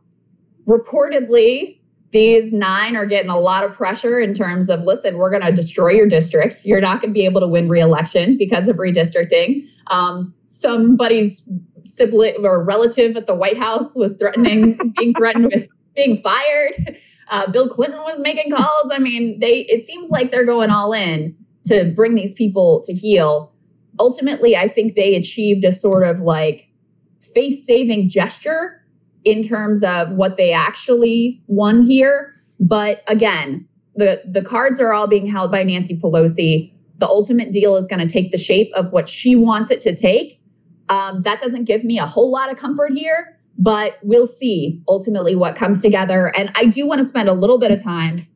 reportedly 0.66 1.78
these 2.14 2.52
nine 2.52 2.94
are 2.94 3.06
getting 3.06 3.28
a 3.28 3.38
lot 3.38 3.64
of 3.64 3.74
pressure 3.74 4.20
in 4.20 4.34
terms 4.34 4.70
of 4.70 4.82
listen, 4.82 5.18
we're 5.18 5.30
going 5.30 5.42
to 5.42 5.50
destroy 5.50 5.90
your 5.90 6.06
district. 6.06 6.64
You're 6.64 6.80
not 6.80 7.00
going 7.00 7.10
to 7.10 7.12
be 7.12 7.24
able 7.24 7.40
to 7.40 7.48
win 7.48 7.68
reelection 7.68 8.38
because 8.38 8.68
of 8.68 8.76
redistricting. 8.76 9.66
Um, 9.88 10.32
somebody's 10.46 11.42
sibling 11.82 12.36
or 12.44 12.62
relative 12.62 13.16
at 13.16 13.26
the 13.26 13.34
White 13.34 13.58
House 13.58 13.96
was 13.96 14.16
threatening, 14.16 14.78
being 14.96 15.12
threatened 15.14 15.50
with 15.52 15.68
being 15.96 16.18
fired. 16.18 16.98
Uh, 17.30 17.50
Bill 17.50 17.68
Clinton 17.68 17.98
was 17.98 18.20
making 18.20 18.52
calls. 18.52 18.92
I 18.92 19.00
mean, 19.00 19.40
they 19.40 19.66
it 19.68 19.84
seems 19.84 20.08
like 20.08 20.30
they're 20.30 20.46
going 20.46 20.70
all 20.70 20.92
in 20.92 21.36
to 21.66 21.92
bring 21.96 22.14
these 22.14 22.34
people 22.34 22.84
to 22.86 22.94
heel. 22.94 23.52
Ultimately, 23.98 24.56
I 24.56 24.68
think 24.68 24.94
they 24.94 25.16
achieved 25.16 25.64
a 25.64 25.74
sort 25.74 26.04
of 26.04 26.20
like 26.20 26.68
face 27.34 27.66
saving 27.66 28.08
gesture 28.08 28.84
in 29.24 29.42
terms 29.42 29.82
of 29.82 30.10
what 30.12 30.36
they 30.36 30.52
actually 30.52 31.42
won 31.46 31.82
here. 31.82 32.34
But 32.60 33.02
again, 33.06 33.66
the, 33.96 34.22
the 34.30 34.42
cards 34.42 34.80
are 34.80 34.92
all 34.92 35.06
being 35.06 35.26
held 35.26 35.50
by 35.50 35.62
Nancy 35.62 35.96
Pelosi. 35.96 36.72
The 36.98 37.06
ultimate 37.06 37.52
deal 37.52 37.76
is 37.76 37.86
going 37.86 38.06
to 38.06 38.12
take 38.12 38.32
the 38.32 38.38
shape 38.38 38.70
of 38.74 38.92
what 38.92 39.08
she 39.08 39.36
wants 39.36 39.70
it 39.70 39.80
to 39.82 39.94
take. 39.94 40.40
Um, 40.88 41.22
that 41.22 41.40
doesn't 41.40 41.64
give 41.64 41.84
me 41.84 41.98
a 41.98 42.06
whole 42.06 42.30
lot 42.30 42.52
of 42.52 42.58
comfort 42.58 42.92
here, 42.92 43.38
but 43.58 43.94
we'll 44.02 44.26
see 44.26 44.82
ultimately 44.88 45.34
what 45.34 45.56
comes 45.56 45.80
together. 45.80 46.32
And 46.36 46.50
I 46.54 46.66
do 46.66 46.86
want 46.86 47.00
to 47.00 47.06
spend 47.06 47.28
a 47.28 47.32
little 47.32 47.58
bit 47.58 47.70
of 47.70 47.82
time 47.82 48.26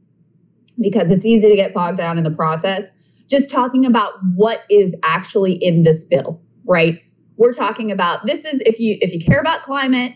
because 0.80 1.10
it's 1.10 1.26
easy 1.26 1.48
to 1.48 1.56
get 1.56 1.74
bogged 1.74 1.98
down 1.98 2.18
in 2.18 2.24
the 2.24 2.30
process, 2.30 2.88
just 3.28 3.50
talking 3.50 3.84
about 3.84 4.12
what 4.34 4.60
is 4.70 4.94
actually 5.02 5.54
in 5.54 5.82
this 5.82 6.04
bill, 6.04 6.40
right? 6.66 7.00
We're 7.36 7.52
talking 7.52 7.92
about 7.92 8.26
this 8.26 8.44
is 8.44 8.60
if 8.64 8.80
you 8.80 8.96
if 9.00 9.12
you 9.12 9.20
care 9.20 9.40
about 9.40 9.62
climate, 9.62 10.14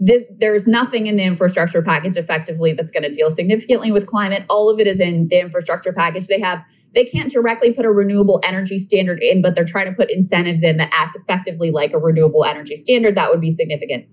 this, 0.00 0.24
there's 0.38 0.66
nothing 0.66 1.06
in 1.06 1.16
the 1.16 1.22
infrastructure 1.22 1.82
package 1.82 2.16
effectively 2.16 2.72
that's 2.72 2.90
going 2.90 3.04
to 3.04 3.12
deal 3.12 3.30
significantly 3.30 3.92
with 3.92 4.06
climate. 4.06 4.44
All 4.48 4.68
of 4.68 4.80
it 4.80 4.86
is 4.86 5.00
in 5.00 5.28
the 5.28 5.38
infrastructure 5.40 5.92
package. 5.92 6.26
They 6.26 6.40
have 6.40 6.62
they 6.94 7.04
can't 7.04 7.30
directly 7.30 7.72
put 7.72 7.84
a 7.84 7.90
renewable 7.90 8.40
energy 8.44 8.78
standard 8.78 9.20
in, 9.20 9.42
but 9.42 9.54
they're 9.54 9.64
trying 9.64 9.86
to 9.86 9.92
put 9.92 10.10
incentives 10.10 10.62
in 10.62 10.76
that 10.76 10.90
act 10.92 11.16
effectively 11.16 11.72
like 11.72 11.92
a 11.92 11.98
renewable 11.98 12.44
energy 12.44 12.76
standard. 12.76 13.16
That 13.16 13.30
would 13.30 13.40
be 13.40 13.50
significant. 13.50 14.06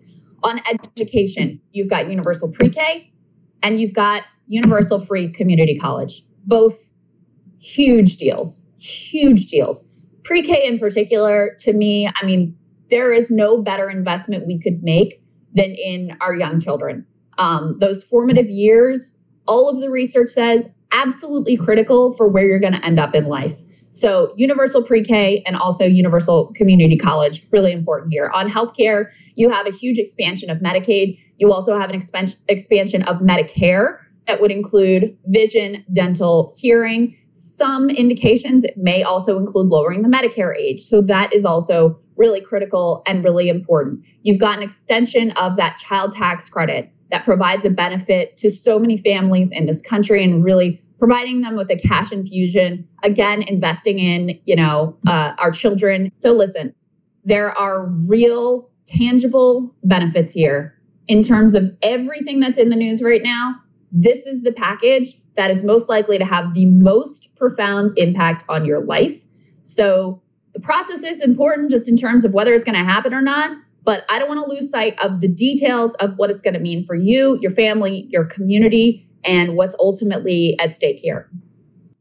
On 0.43 0.59
education, 0.97 1.61
you've 1.71 1.89
got 1.89 2.09
universal 2.09 2.49
pre-K 2.49 3.11
and 3.61 3.79
you've 3.79 3.93
got 3.93 4.23
universal 4.47 4.99
free 4.99 5.31
community 5.31 5.77
college. 5.77 6.23
Both 6.45 6.89
huge 7.59 8.17
deals, 8.17 8.59
huge 8.79 9.45
deals. 9.45 9.87
Pre-K 10.23 10.67
in 10.67 10.79
particular, 10.79 11.55
to 11.59 11.73
me, 11.73 12.09
I 12.19 12.25
mean, 12.25 12.57
there 12.89 13.13
is 13.13 13.29
no 13.29 13.61
better 13.61 13.89
investment 13.91 14.47
we 14.47 14.59
could 14.59 14.81
make 14.81 15.20
than 15.53 15.71
in 15.71 16.17
our 16.21 16.35
young 16.35 16.59
children. 16.59 17.05
Um, 17.37 17.77
those 17.79 18.03
formative 18.03 18.49
years, 18.49 19.15
all 19.47 19.69
of 19.69 19.81
the 19.81 19.89
research 19.89 20.29
says 20.29 20.67
absolutely 20.91 21.57
critical 21.57 22.13
for 22.13 22.27
where 22.27 22.45
you're 22.45 22.59
going 22.59 22.73
to 22.73 22.85
end 22.85 22.99
up 22.99 23.15
in 23.15 23.25
life. 23.25 23.57
So, 23.91 24.33
universal 24.37 24.83
pre 24.83 25.03
K 25.03 25.43
and 25.45 25.55
also 25.57 25.85
universal 25.85 26.53
community 26.55 26.97
college, 26.97 27.45
really 27.51 27.73
important 27.73 28.13
here. 28.13 28.31
On 28.33 28.49
healthcare, 28.49 29.07
you 29.35 29.49
have 29.49 29.67
a 29.67 29.71
huge 29.71 29.97
expansion 29.97 30.49
of 30.49 30.59
Medicaid. 30.59 31.19
You 31.37 31.51
also 31.51 31.77
have 31.77 31.89
an 31.89 32.01
expansion 32.47 33.03
of 33.03 33.17
Medicare. 33.17 33.97
that 34.27 34.39
would 34.39 34.51
include 34.51 35.17
vision, 35.25 35.83
dental, 35.91 36.53
hearing. 36.55 37.17
Some 37.33 37.89
indications 37.89 38.63
it 38.63 38.77
may 38.77 39.03
also 39.03 39.37
include 39.37 39.67
lowering 39.67 40.03
the 40.03 40.07
Medicare 40.07 40.55
age. 40.55 40.81
So 40.81 41.01
that 41.01 41.33
is 41.33 41.43
also 41.43 41.99
really 42.17 42.41
critical 42.41 43.01
and 43.05 43.23
really 43.23 43.49
important. 43.49 44.03
You've 44.23 44.39
got 44.39 44.57
an 44.57 44.63
extension 44.63 45.31
of 45.31 45.57
that 45.57 45.77
child 45.77 46.13
tax 46.13 46.49
credit 46.49 46.91
that 47.11 47.25
provides 47.25 47.65
a 47.65 47.69
benefit 47.69 48.37
to 48.37 48.49
so 48.49 48.79
many 48.79 48.97
families 48.97 49.49
in 49.51 49.65
this 49.65 49.81
country 49.81 50.23
and 50.23 50.43
really 50.43 50.81
providing 50.99 51.41
them 51.41 51.55
with 51.55 51.69
a 51.71 51.77
cash 51.77 52.11
infusion 52.11 52.87
again 53.03 53.41
investing 53.41 53.97
in 53.97 54.39
you 54.45 54.55
know 54.55 54.97
uh, 55.07 55.33
our 55.37 55.51
children. 55.51 56.11
So 56.15 56.31
listen 56.31 56.73
there 57.23 57.51
are 57.51 57.85
real 57.85 58.69
tangible 58.87 59.75
benefits 59.83 60.33
here. 60.33 60.75
In 61.07 61.21
terms 61.21 61.53
of 61.53 61.71
everything 61.83 62.39
that's 62.39 62.57
in 62.57 62.69
the 62.69 62.75
news 62.75 63.03
right 63.03 63.21
now 63.23 63.61
this 63.91 64.25
is 64.25 64.43
the 64.43 64.53
package 64.53 65.17
that 65.35 65.51
is 65.51 65.63
most 65.63 65.89
likely 65.89 66.17
to 66.17 66.25
have 66.25 66.53
the 66.53 66.65
most 66.65 67.35
profound 67.35 67.97
impact 67.97 68.45
on 68.47 68.65
your 68.65 68.83
life. 68.83 69.21
So 69.63 70.20
the 70.53 70.59
process 70.59 71.03
is 71.03 71.21
important 71.21 71.71
just 71.71 71.89
in 71.89 71.97
terms 71.97 72.25
of 72.25 72.33
whether 72.33 72.53
it's 72.53 72.63
going 72.63 72.77
to 72.77 72.83
happen 72.83 73.13
or 73.13 73.21
not 73.21 73.57
but 73.83 74.03
I 74.09 74.19
don't 74.19 74.27
want 74.27 74.45
to 74.45 74.49
lose 74.49 74.69
sight 74.69 74.97
of 74.99 75.21
the 75.21 75.27
details 75.27 75.93
of 75.95 76.17
what 76.17 76.29
it's 76.29 76.41
going 76.41 76.53
to 76.53 76.59
mean 76.59 76.85
for 76.85 76.95
you, 76.95 77.37
your 77.41 77.51
family, 77.51 78.07
your 78.09 78.25
community, 78.25 79.07
and 79.23 79.55
what's 79.55 79.75
ultimately 79.79 80.55
at 80.59 80.75
stake 80.75 80.97
here. 80.97 81.29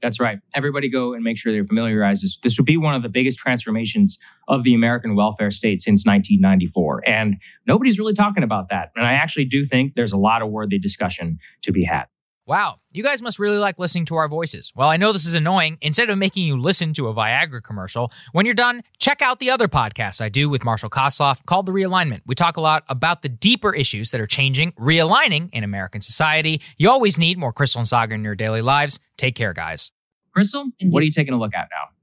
That's 0.03 0.18
right. 0.18 0.38
Everybody 0.55 0.88
go 0.88 1.12
and 1.12 1.22
make 1.22 1.36
sure 1.36 1.53
they're 1.53 1.66
familiarized. 1.66 2.22
This, 2.22 2.38
this 2.42 2.59
would 2.59 2.64
be 2.64 2.78
one 2.78 2.94
of 2.94 3.03
the 3.03 3.11
biggest 3.11 3.38
transformations 3.38 4.18
of 4.48 4.64
the 4.64 4.74
American 4.74 5.14
welfare 5.14 5.51
state 5.51 5.80
since 5.80 6.07
1994. 6.07 7.03
And 7.07 7.36
nobody's 7.66 7.98
really 7.98 8.14
talking 8.14 8.42
about 8.42 8.70
that. 8.70 8.92
And 8.96 9.07
I 9.07 9.12
actually 9.12 9.44
do 9.44 9.66
think 9.66 9.94
there's 9.96 10.12
a 10.12 10.18
lot 10.18 10.40
of 10.40 10.48
worthy 10.48 10.78
discussion 10.78 11.38
to 11.62 11.72
be 11.72 11.84
had. 11.84 12.07
Wow, 12.51 12.80
you 12.90 13.05
guys 13.05 13.22
must 13.22 13.38
really 13.38 13.59
like 13.59 13.78
listening 13.78 14.07
to 14.07 14.16
our 14.16 14.26
voices. 14.26 14.72
Well, 14.74 14.88
I 14.88 14.96
know 14.96 15.12
this 15.12 15.24
is 15.24 15.34
annoying. 15.34 15.78
Instead 15.82 16.11
of 16.11 16.18
making 16.18 16.44
you 16.44 16.61
listen 16.61 16.92
to 16.94 17.07
a 17.07 17.14
Viagra 17.14 17.62
commercial, 17.62 18.11
when 18.32 18.44
you're 18.44 18.57
done, 18.57 18.82
check 18.98 19.22
out 19.22 19.38
the 19.38 19.53
other 19.53 19.68
podcast 19.68 20.20
I 20.20 20.30
do 20.30 20.48
with 20.48 20.64
Marshall 20.64 20.90
Kosloff 20.90 21.46
called 21.46 21.66
The 21.66 21.72
Realignment. 21.72 22.22
We 22.26 22.34
talk 22.34 22.57
a 22.57 22.61
lot 22.61 22.82
about 22.88 23.22
the 23.22 23.28
deeper 23.28 23.72
issues 23.72 24.11
that 24.11 24.20
are 24.20 24.26
changing, 24.26 24.72
realigning 24.72 25.51
in 25.53 25.62
American 25.62 26.01
society. 26.01 26.61
You 26.76 26.90
always 26.90 27.18
need 27.18 27.38
more 27.38 27.53
Krystal 27.53 27.76
and 27.76 27.86
Saagar 27.86 28.14
in 28.14 28.24
your 28.24 28.34
daily 28.34 28.62
lives. 28.62 28.98
Take 29.16 29.36
care, 29.36 29.53
guys. 29.53 29.92
Krystal, 30.36 30.64
what 30.90 31.05
are 31.05 31.07
you 31.07 31.12
taking 31.12 31.34
a 31.34 31.38
look 31.38 31.55
at 31.55 31.68
now? 31.70 31.99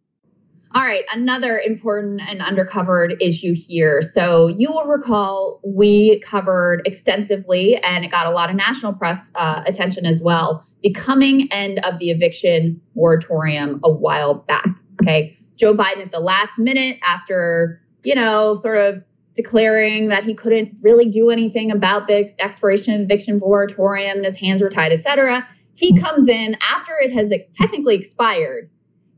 All 0.78 0.84
right, 0.84 1.05
another 1.11 1.57
important 1.57 2.21
and 2.21 2.39
undercovered 2.39 3.19
issue 3.19 3.55
here. 3.55 4.03
So, 4.03 4.45
you 4.45 4.69
will 4.69 4.86
recall 4.86 5.59
we 5.65 6.19
covered 6.19 6.84
extensively, 6.86 7.78
and 7.78 8.05
it 8.05 8.11
got 8.11 8.28
a 8.28 8.30
lot 8.30 8.51
of 8.51 8.55
national 8.55 8.93
press 8.93 9.32
uh, 9.34 9.63
attention 9.65 10.05
as 10.05 10.21
well, 10.21 10.63
the 10.84 10.93
coming 10.93 11.47
end 11.51 11.80
of 11.84 11.97
the 11.97 12.11
eviction 12.11 12.80
moratorium 12.93 13.80
a 13.84 13.91
while 13.91 14.36
back. 14.36 14.67
Okay. 15.01 15.36
Joe 15.55 15.73
Biden 15.73 16.05
at 16.05 16.11
the 16.11 16.19
last 16.19 16.51
minute, 16.59 16.99
after, 17.01 17.82
you 18.03 18.13
know, 18.13 18.53
sort 18.53 18.78
of 18.78 19.03
declaring 19.34 20.09
that 20.09 20.25
he 20.25 20.36
couldn't 20.36 20.78
really 20.84 21.09
do 21.09 21.32
anything 21.32 21.71
about 21.71 22.05
the 22.05 22.32
expiration 22.39 22.93
of 22.93 23.01
eviction 23.01 23.39
moratorium 23.39 24.17
and 24.17 24.25
his 24.25 24.39
hands 24.39 24.61
were 24.61 24.69
tied, 24.69 24.91
et 24.91 25.01
cetera, 25.01 25.47
he 25.73 25.99
comes 25.99 26.28
in 26.28 26.55
after 26.61 26.93
it 27.01 27.11
has 27.13 27.34
technically 27.55 27.95
expired 27.95 28.69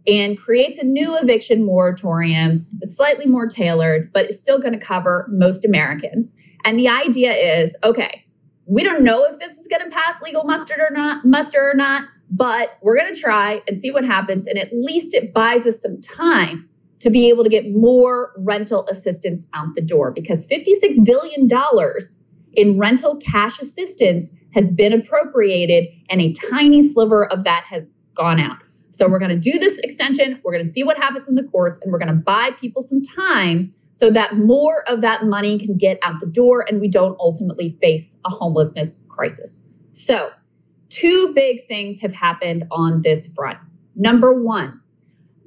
and 0.07 0.37
creates 0.37 0.79
a 0.79 0.85
new 0.85 1.17
eviction 1.17 1.65
moratorium 1.65 2.65
that's 2.79 2.95
slightly 2.95 3.25
more 3.25 3.47
tailored, 3.47 4.11
but 4.13 4.29
is 4.29 4.37
still 4.37 4.59
going 4.59 4.73
to 4.73 4.79
cover 4.79 5.27
most 5.29 5.65
Americans. 5.65 6.33
And 6.65 6.77
the 6.77 6.87
idea 6.87 7.33
is 7.33 7.75
okay, 7.83 8.25
we 8.65 8.83
don't 8.83 9.03
know 9.03 9.23
if 9.25 9.39
this 9.39 9.57
is 9.57 9.67
going 9.67 9.83
to 9.83 9.95
pass 9.95 10.21
legal 10.21 10.43
muster 10.43 10.75
or 10.79 10.95
not, 10.95 11.25
muster 11.25 11.69
or 11.69 11.73
not, 11.73 12.03
but 12.29 12.77
we're 12.81 12.97
going 12.97 13.13
to 13.13 13.19
try 13.19 13.61
and 13.67 13.81
see 13.81 13.91
what 13.91 14.05
happens. 14.05 14.45
And 14.45 14.57
at 14.57 14.69
least 14.71 15.13
it 15.13 15.33
buys 15.33 15.65
us 15.65 15.81
some 15.81 15.99
time 16.01 16.69
to 16.99 17.09
be 17.09 17.29
able 17.29 17.43
to 17.43 17.49
get 17.49 17.71
more 17.71 18.31
rental 18.37 18.85
assistance 18.87 19.47
out 19.53 19.73
the 19.73 19.81
door 19.81 20.11
because 20.11 20.45
$56 20.47 21.03
billion 21.05 21.49
in 22.53 22.77
rental 22.77 23.15
cash 23.17 23.59
assistance 23.59 24.33
has 24.53 24.71
been 24.71 24.93
appropriated, 24.93 25.87
and 26.09 26.21
a 26.21 26.33
tiny 26.33 26.87
sliver 26.87 27.27
of 27.27 27.43
that 27.43 27.63
has 27.69 27.89
gone 28.15 28.39
out. 28.39 28.57
So 28.99 29.07
we're 29.07 29.19
going 29.19 29.31
to 29.31 29.51
do 29.51 29.57
this 29.59 29.79
extension. 29.79 30.41
We're 30.43 30.51
going 30.51 30.65
to 30.65 30.71
see 30.71 30.83
what 30.83 30.97
happens 30.97 31.29
in 31.29 31.35
the 31.35 31.43
courts, 31.43 31.79
and 31.81 31.89
we're 31.89 31.99
going 31.99 32.09
to 32.09 32.21
buy 32.21 32.51
people 32.59 32.81
some 32.81 33.01
time 33.01 33.73
so 33.93 34.09
that 34.11 34.35
more 34.35 34.83
of 34.89 34.99
that 35.01 35.23
money 35.23 35.57
can 35.57 35.77
get 35.77 35.99
out 36.03 36.19
the 36.19 36.27
door 36.27 36.65
and 36.67 36.81
we 36.81 36.89
don't 36.89 37.17
ultimately 37.17 37.77
face 37.81 38.17
a 38.25 38.29
homelessness 38.29 38.99
crisis. 39.07 39.63
So, 39.93 40.31
two 40.89 41.31
big 41.33 41.65
things 41.69 42.01
have 42.01 42.13
happened 42.13 42.65
on 42.71 43.01
this 43.01 43.29
front. 43.29 43.57
Number 43.95 44.33
one, 44.33 44.81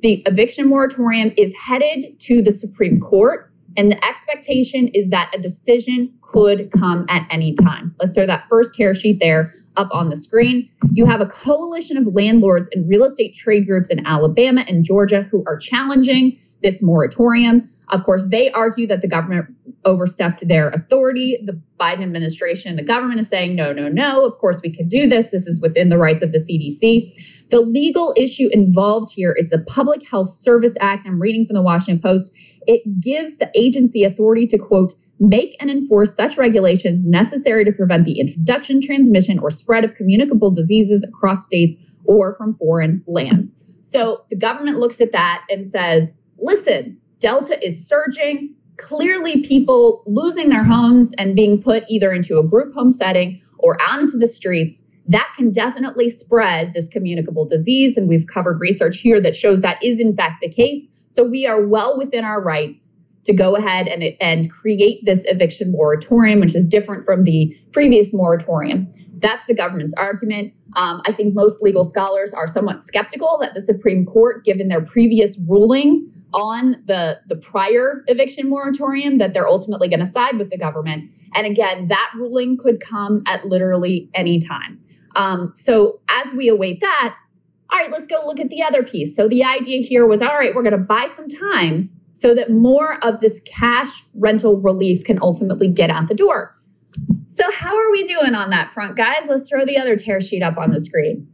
the 0.00 0.22
eviction 0.24 0.66
moratorium 0.68 1.32
is 1.36 1.54
headed 1.54 2.18
to 2.20 2.40
the 2.40 2.52
Supreme 2.52 3.00
Court. 3.00 3.52
And 3.76 3.90
the 3.90 4.02
expectation 4.02 4.88
is 4.88 5.10
that 5.10 5.30
a 5.34 5.40
decision 5.40 6.14
could 6.32 6.70
come 6.72 7.04
at 7.08 7.26
any 7.30 7.54
time. 7.54 7.94
Let's 8.00 8.12
throw 8.12 8.26
that 8.26 8.46
first 8.48 8.74
tear 8.74 8.94
sheet 8.94 9.18
there 9.20 9.50
up 9.76 9.88
on 9.92 10.08
the 10.08 10.16
screen. 10.16 10.68
You 10.92 11.06
have 11.06 11.20
a 11.20 11.26
coalition 11.26 11.96
of 11.96 12.06
landlords 12.14 12.68
and 12.72 12.88
real 12.88 13.04
estate 13.04 13.34
trade 13.34 13.66
groups 13.66 13.90
in 13.90 14.06
Alabama 14.06 14.64
and 14.66 14.84
Georgia 14.84 15.22
who 15.22 15.44
are 15.46 15.56
challenging 15.56 16.38
this 16.62 16.82
moratorium. 16.82 17.68
Of 17.88 18.04
course, 18.04 18.26
they 18.30 18.50
argue 18.52 18.86
that 18.86 19.02
the 19.02 19.08
government 19.08 19.46
overstepped 19.84 20.46
their 20.48 20.70
authority. 20.70 21.38
The 21.44 21.60
Biden 21.78 22.02
administration, 22.02 22.76
the 22.76 22.84
government 22.84 23.20
is 23.20 23.28
saying, 23.28 23.54
no, 23.54 23.72
no, 23.72 23.88
no, 23.88 24.24
of 24.24 24.38
course 24.38 24.60
we 24.62 24.74
can 24.74 24.88
do 24.88 25.08
this. 25.08 25.30
This 25.30 25.46
is 25.46 25.60
within 25.60 25.90
the 25.90 25.98
rights 25.98 26.22
of 26.22 26.32
the 26.32 26.38
CDC. 26.38 27.14
The 27.52 27.60
legal 27.60 28.14
issue 28.16 28.48
involved 28.50 29.12
here 29.14 29.36
is 29.38 29.50
the 29.50 29.58
Public 29.58 30.08
Health 30.08 30.30
Service 30.30 30.74
Act. 30.80 31.06
I'm 31.06 31.20
reading 31.20 31.46
from 31.46 31.52
the 31.52 31.60
Washington 31.60 32.00
Post. 32.00 32.32
It 32.66 32.80
gives 32.98 33.36
the 33.36 33.50
agency 33.54 34.04
authority 34.04 34.46
to, 34.46 34.58
quote, 34.58 34.94
make 35.20 35.54
and 35.60 35.70
enforce 35.70 36.16
such 36.16 36.38
regulations 36.38 37.04
necessary 37.04 37.66
to 37.66 37.72
prevent 37.72 38.06
the 38.06 38.18
introduction, 38.18 38.80
transmission, 38.80 39.38
or 39.38 39.50
spread 39.50 39.84
of 39.84 39.94
communicable 39.94 40.50
diseases 40.50 41.04
across 41.04 41.44
states 41.44 41.76
or 42.06 42.36
from 42.36 42.54
foreign 42.54 43.04
lands. 43.06 43.54
So 43.82 44.24
the 44.30 44.36
government 44.36 44.78
looks 44.78 45.02
at 45.02 45.12
that 45.12 45.44
and 45.50 45.70
says, 45.70 46.14
listen, 46.38 46.98
Delta 47.18 47.62
is 47.62 47.86
surging. 47.86 48.54
Clearly, 48.78 49.44
people 49.44 50.04
losing 50.06 50.48
their 50.48 50.64
homes 50.64 51.12
and 51.18 51.36
being 51.36 51.62
put 51.62 51.84
either 51.90 52.12
into 52.12 52.38
a 52.38 52.48
group 52.48 52.72
home 52.72 52.92
setting 52.92 53.42
or 53.58 53.76
out 53.82 54.00
into 54.00 54.16
the 54.16 54.26
streets. 54.26 54.80
That 55.08 55.32
can 55.36 55.50
definitely 55.50 56.08
spread 56.08 56.72
this 56.74 56.88
communicable 56.88 57.46
disease. 57.46 57.96
And 57.96 58.08
we've 58.08 58.26
covered 58.26 58.60
research 58.60 58.98
here 58.98 59.20
that 59.20 59.34
shows 59.34 59.60
that 59.60 59.82
is, 59.82 59.98
in 59.98 60.14
fact, 60.14 60.40
the 60.40 60.48
case. 60.48 60.86
So 61.10 61.24
we 61.24 61.46
are 61.46 61.66
well 61.66 61.98
within 61.98 62.24
our 62.24 62.40
rights 62.40 62.94
to 63.24 63.32
go 63.32 63.54
ahead 63.54 63.86
and, 63.86 64.02
and 64.20 64.50
create 64.50 65.04
this 65.04 65.22
eviction 65.26 65.70
moratorium, 65.72 66.40
which 66.40 66.56
is 66.56 66.64
different 66.64 67.04
from 67.04 67.24
the 67.24 67.56
previous 67.72 68.12
moratorium. 68.12 68.90
That's 69.18 69.46
the 69.46 69.54
government's 69.54 69.94
argument. 69.96 70.52
Um, 70.76 71.02
I 71.06 71.12
think 71.12 71.34
most 71.34 71.62
legal 71.62 71.84
scholars 71.84 72.32
are 72.32 72.48
somewhat 72.48 72.82
skeptical 72.82 73.38
that 73.40 73.54
the 73.54 73.60
Supreme 73.60 74.04
Court, 74.04 74.44
given 74.44 74.68
their 74.68 74.80
previous 74.80 75.38
ruling 75.46 76.10
on 76.34 76.82
the, 76.86 77.20
the 77.28 77.36
prior 77.36 78.02
eviction 78.08 78.48
moratorium, 78.48 79.18
that 79.18 79.34
they're 79.34 79.46
ultimately 79.46 79.88
going 79.88 80.00
to 80.00 80.10
side 80.10 80.38
with 80.38 80.50
the 80.50 80.58
government. 80.58 81.10
And 81.34 81.46
again, 81.46 81.88
that 81.88 82.10
ruling 82.16 82.56
could 82.56 82.80
come 82.80 83.22
at 83.26 83.44
literally 83.44 84.10
any 84.14 84.40
time. 84.40 84.80
Um, 85.16 85.52
so 85.54 86.00
as 86.08 86.32
we 86.34 86.48
await 86.48 86.80
that, 86.80 87.14
all 87.70 87.78
right, 87.78 87.90
let's 87.90 88.06
go 88.06 88.20
look 88.26 88.40
at 88.40 88.48
the 88.50 88.62
other 88.62 88.82
piece. 88.82 89.16
So 89.16 89.28
the 89.28 89.44
idea 89.44 89.82
here 89.82 90.06
was 90.06 90.20
all 90.20 90.36
right, 90.36 90.54
we're 90.54 90.62
going 90.62 90.72
to 90.72 90.78
buy 90.78 91.08
some 91.16 91.28
time 91.28 91.90
so 92.12 92.34
that 92.34 92.50
more 92.50 93.02
of 93.02 93.20
this 93.20 93.40
cash 93.44 93.90
rental 94.14 94.60
relief 94.60 95.04
can 95.04 95.18
ultimately 95.22 95.68
get 95.68 95.90
out 95.90 96.08
the 96.08 96.14
door. 96.14 96.56
So, 97.26 97.50
how 97.50 97.74
are 97.74 97.90
we 97.90 98.04
doing 98.04 98.34
on 98.34 98.50
that 98.50 98.72
front, 98.74 98.96
guys? 98.96 99.22
Let's 99.26 99.48
throw 99.48 99.64
the 99.64 99.78
other 99.78 99.96
tear 99.96 100.20
sheet 100.20 100.42
up 100.42 100.58
on 100.58 100.70
the 100.70 100.80
screen. 100.80 101.26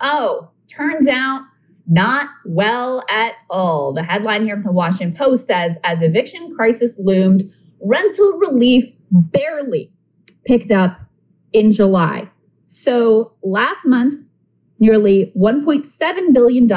Oh, 0.00 0.50
turns 0.68 1.06
out 1.06 1.42
not 1.86 2.28
well 2.44 3.04
at 3.08 3.34
all. 3.48 3.94
The 3.94 4.02
headline 4.02 4.44
here 4.44 4.56
from 4.56 4.64
the 4.64 4.72
Washington 4.72 5.16
Post 5.16 5.46
says 5.46 5.76
as 5.84 6.02
eviction 6.02 6.54
crisis 6.54 6.96
loomed, 6.98 7.44
rental 7.80 8.38
relief 8.40 8.84
barely 9.10 9.90
picked 10.44 10.70
up 10.70 11.00
in 11.52 11.72
July. 11.72 12.28
So, 12.68 13.32
last 13.42 13.84
month, 13.84 14.22
nearly 14.78 15.32
$1.7 15.36 16.34
billion 16.34 16.68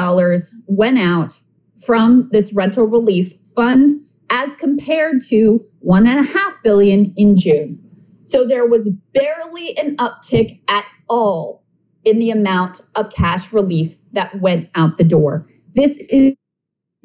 went 0.66 0.98
out 0.98 1.40
from 1.84 2.28
this 2.32 2.52
rental 2.52 2.86
relief 2.86 3.34
fund 3.54 4.00
as 4.30 4.54
compared 4.56 5.20
to 5.28 5.64
one 5.80 6.06
and 6.06 6.18
a 6.18 6.22
half 6.22 6.56
billion 6.62 7.12
in 7.16 7.36
June. 7.36 7.78
So 8.24 8.46
there 8.46 8.66
was 8.66 8.88
barely 9.12 9.76
an 9.76 9.96
uptick 9.96 10.60
at 10.68 10.86
all 11.08 11.62
in 12.04 12.18
the 12.18 12.30
amount 12.30 12.80
of 12.94 13.12
cash 13.12 13.52
relief 13.52 13.94
that 14.12 14.40
went 14.40 14.70
out 14.74 14.96
the 14.96 15.04
door. 15.04 15.46
This 15.74 15.98
is 15.98 16.34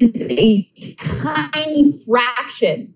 a 0.00 0.70
tiny 0.96 1.92
fraction 2.06 2.94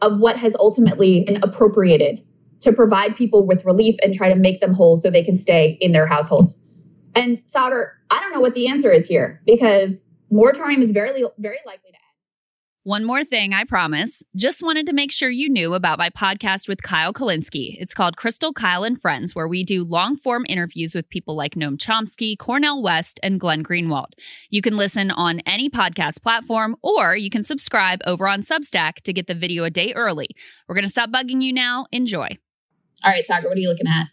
of 0.00 0.18
what 0.20 0.36
has 0.36 0.54
ultimately 0.56 1.24
been 1.24 1.42
appropriated 1.42 2.22
to 2.60 2.72
provide 2.72 3.16
people 3.16 3.46
with 3.46 3.64
relief 3.64 3.96
and 4.02 4.14
try 4.14 4.28
to 4.28 4.34
make 4.36 4.60
them 4.60 4.72
whole 4.72 4.96
so 4.96 5.10
they 5.10 5.24
can 5.24 5.36
stay 5.36 5.76
in 5.80 5.92
their 5.92 6.06
households. 6.06 6.58
And 7.14 7.38
Saagar, 7.44 7.90
I 8.10 8.20
don't 8.20 8.32
know 8.32 8.40
what 8.40 8.54
the 8.54 8.68
answer 8.68 8.90
is 8.92 9.06
here 9.06 9.40
because 9.46 10.04
moratorium 10.30 10.82
is 10.82 10.90
very, 10.90 11.10
very 11.38 11.58
likely 11.66 11.90
to 11.90 11.96
end. 11.96 12.02
one 12.86 13.04
more 13.04 13.24
thing, 13.24 13.52
I 13.52 13.64
promise. 13.64 14.22
Just 14.36 14.62
wanted 14.62 14.86
to 14.86 14.92
make 14.92 15.10
sure 15.10 15.28
you 15.28 15.48
knew 15.48 15.74
about 15.74 15.98
my 15.98 16.08
podcast 16.08 16.68
with 16.68 16.84
Kyle 16.84 17.12
Kulinski. 17.12 17.76
It's 17.80 17.94
called 17.94 18.16
Krystal 18.16 18.54
Kyle, 18.54 18.84
and 18.84 19.00
Friends, 19.00 19.34
where 19.34 19.48
we 19.48 19.64
do 19.64 19.82
long 19.82 20.16
form 20.16 20.46
interviews 20.48 20.94
with 20.94 21.08
people 21.08 21.34
like 21.34 21.56
Noam 21.56 21.78
Chomsky, 21.78 22.38
Cornel 22.38 22.82
West, 22.82 23.18
and 23.24 23.40
Glenn 23.40 23.64
Greenwald. 23.64 24.12
You 24.50 24.62
can 24.62 24.76
listen 24.76 25.10
on 25.10 25.40
any 25.40 25.68
podcast 25.68 26.22
platform, 26.22 26.76
or 26.82 27.16
you 27.16 27.28
can 27.28 27.42
subscribe 27.42 28.00
over 28.06 28.28
on 28.28 28.42
Substack 28.42 29.00
to 29.02 29.12
get 29.12 29.26
the 29.26 29.34
video 29.34 29.64
a 29.64 29.70
day 29.70 29.92
early. 29.94 30.28
We're 30.68 30.76
going 30.76 30.84
to 30.84 30.90
stop 30.90 31.10
bugging 31.10 31.42
you 31.42 31.52
now. 31.52 31.86
Enjoy. 31.90 32.38
All 33.04 33.12
right, 33.12 33.24
Saagar, 33.28 33.44
what 33.44 33.56
are 33.56 33.60
you 33.60 33.68
looking 33.68 33.86
at? 33.86 34.06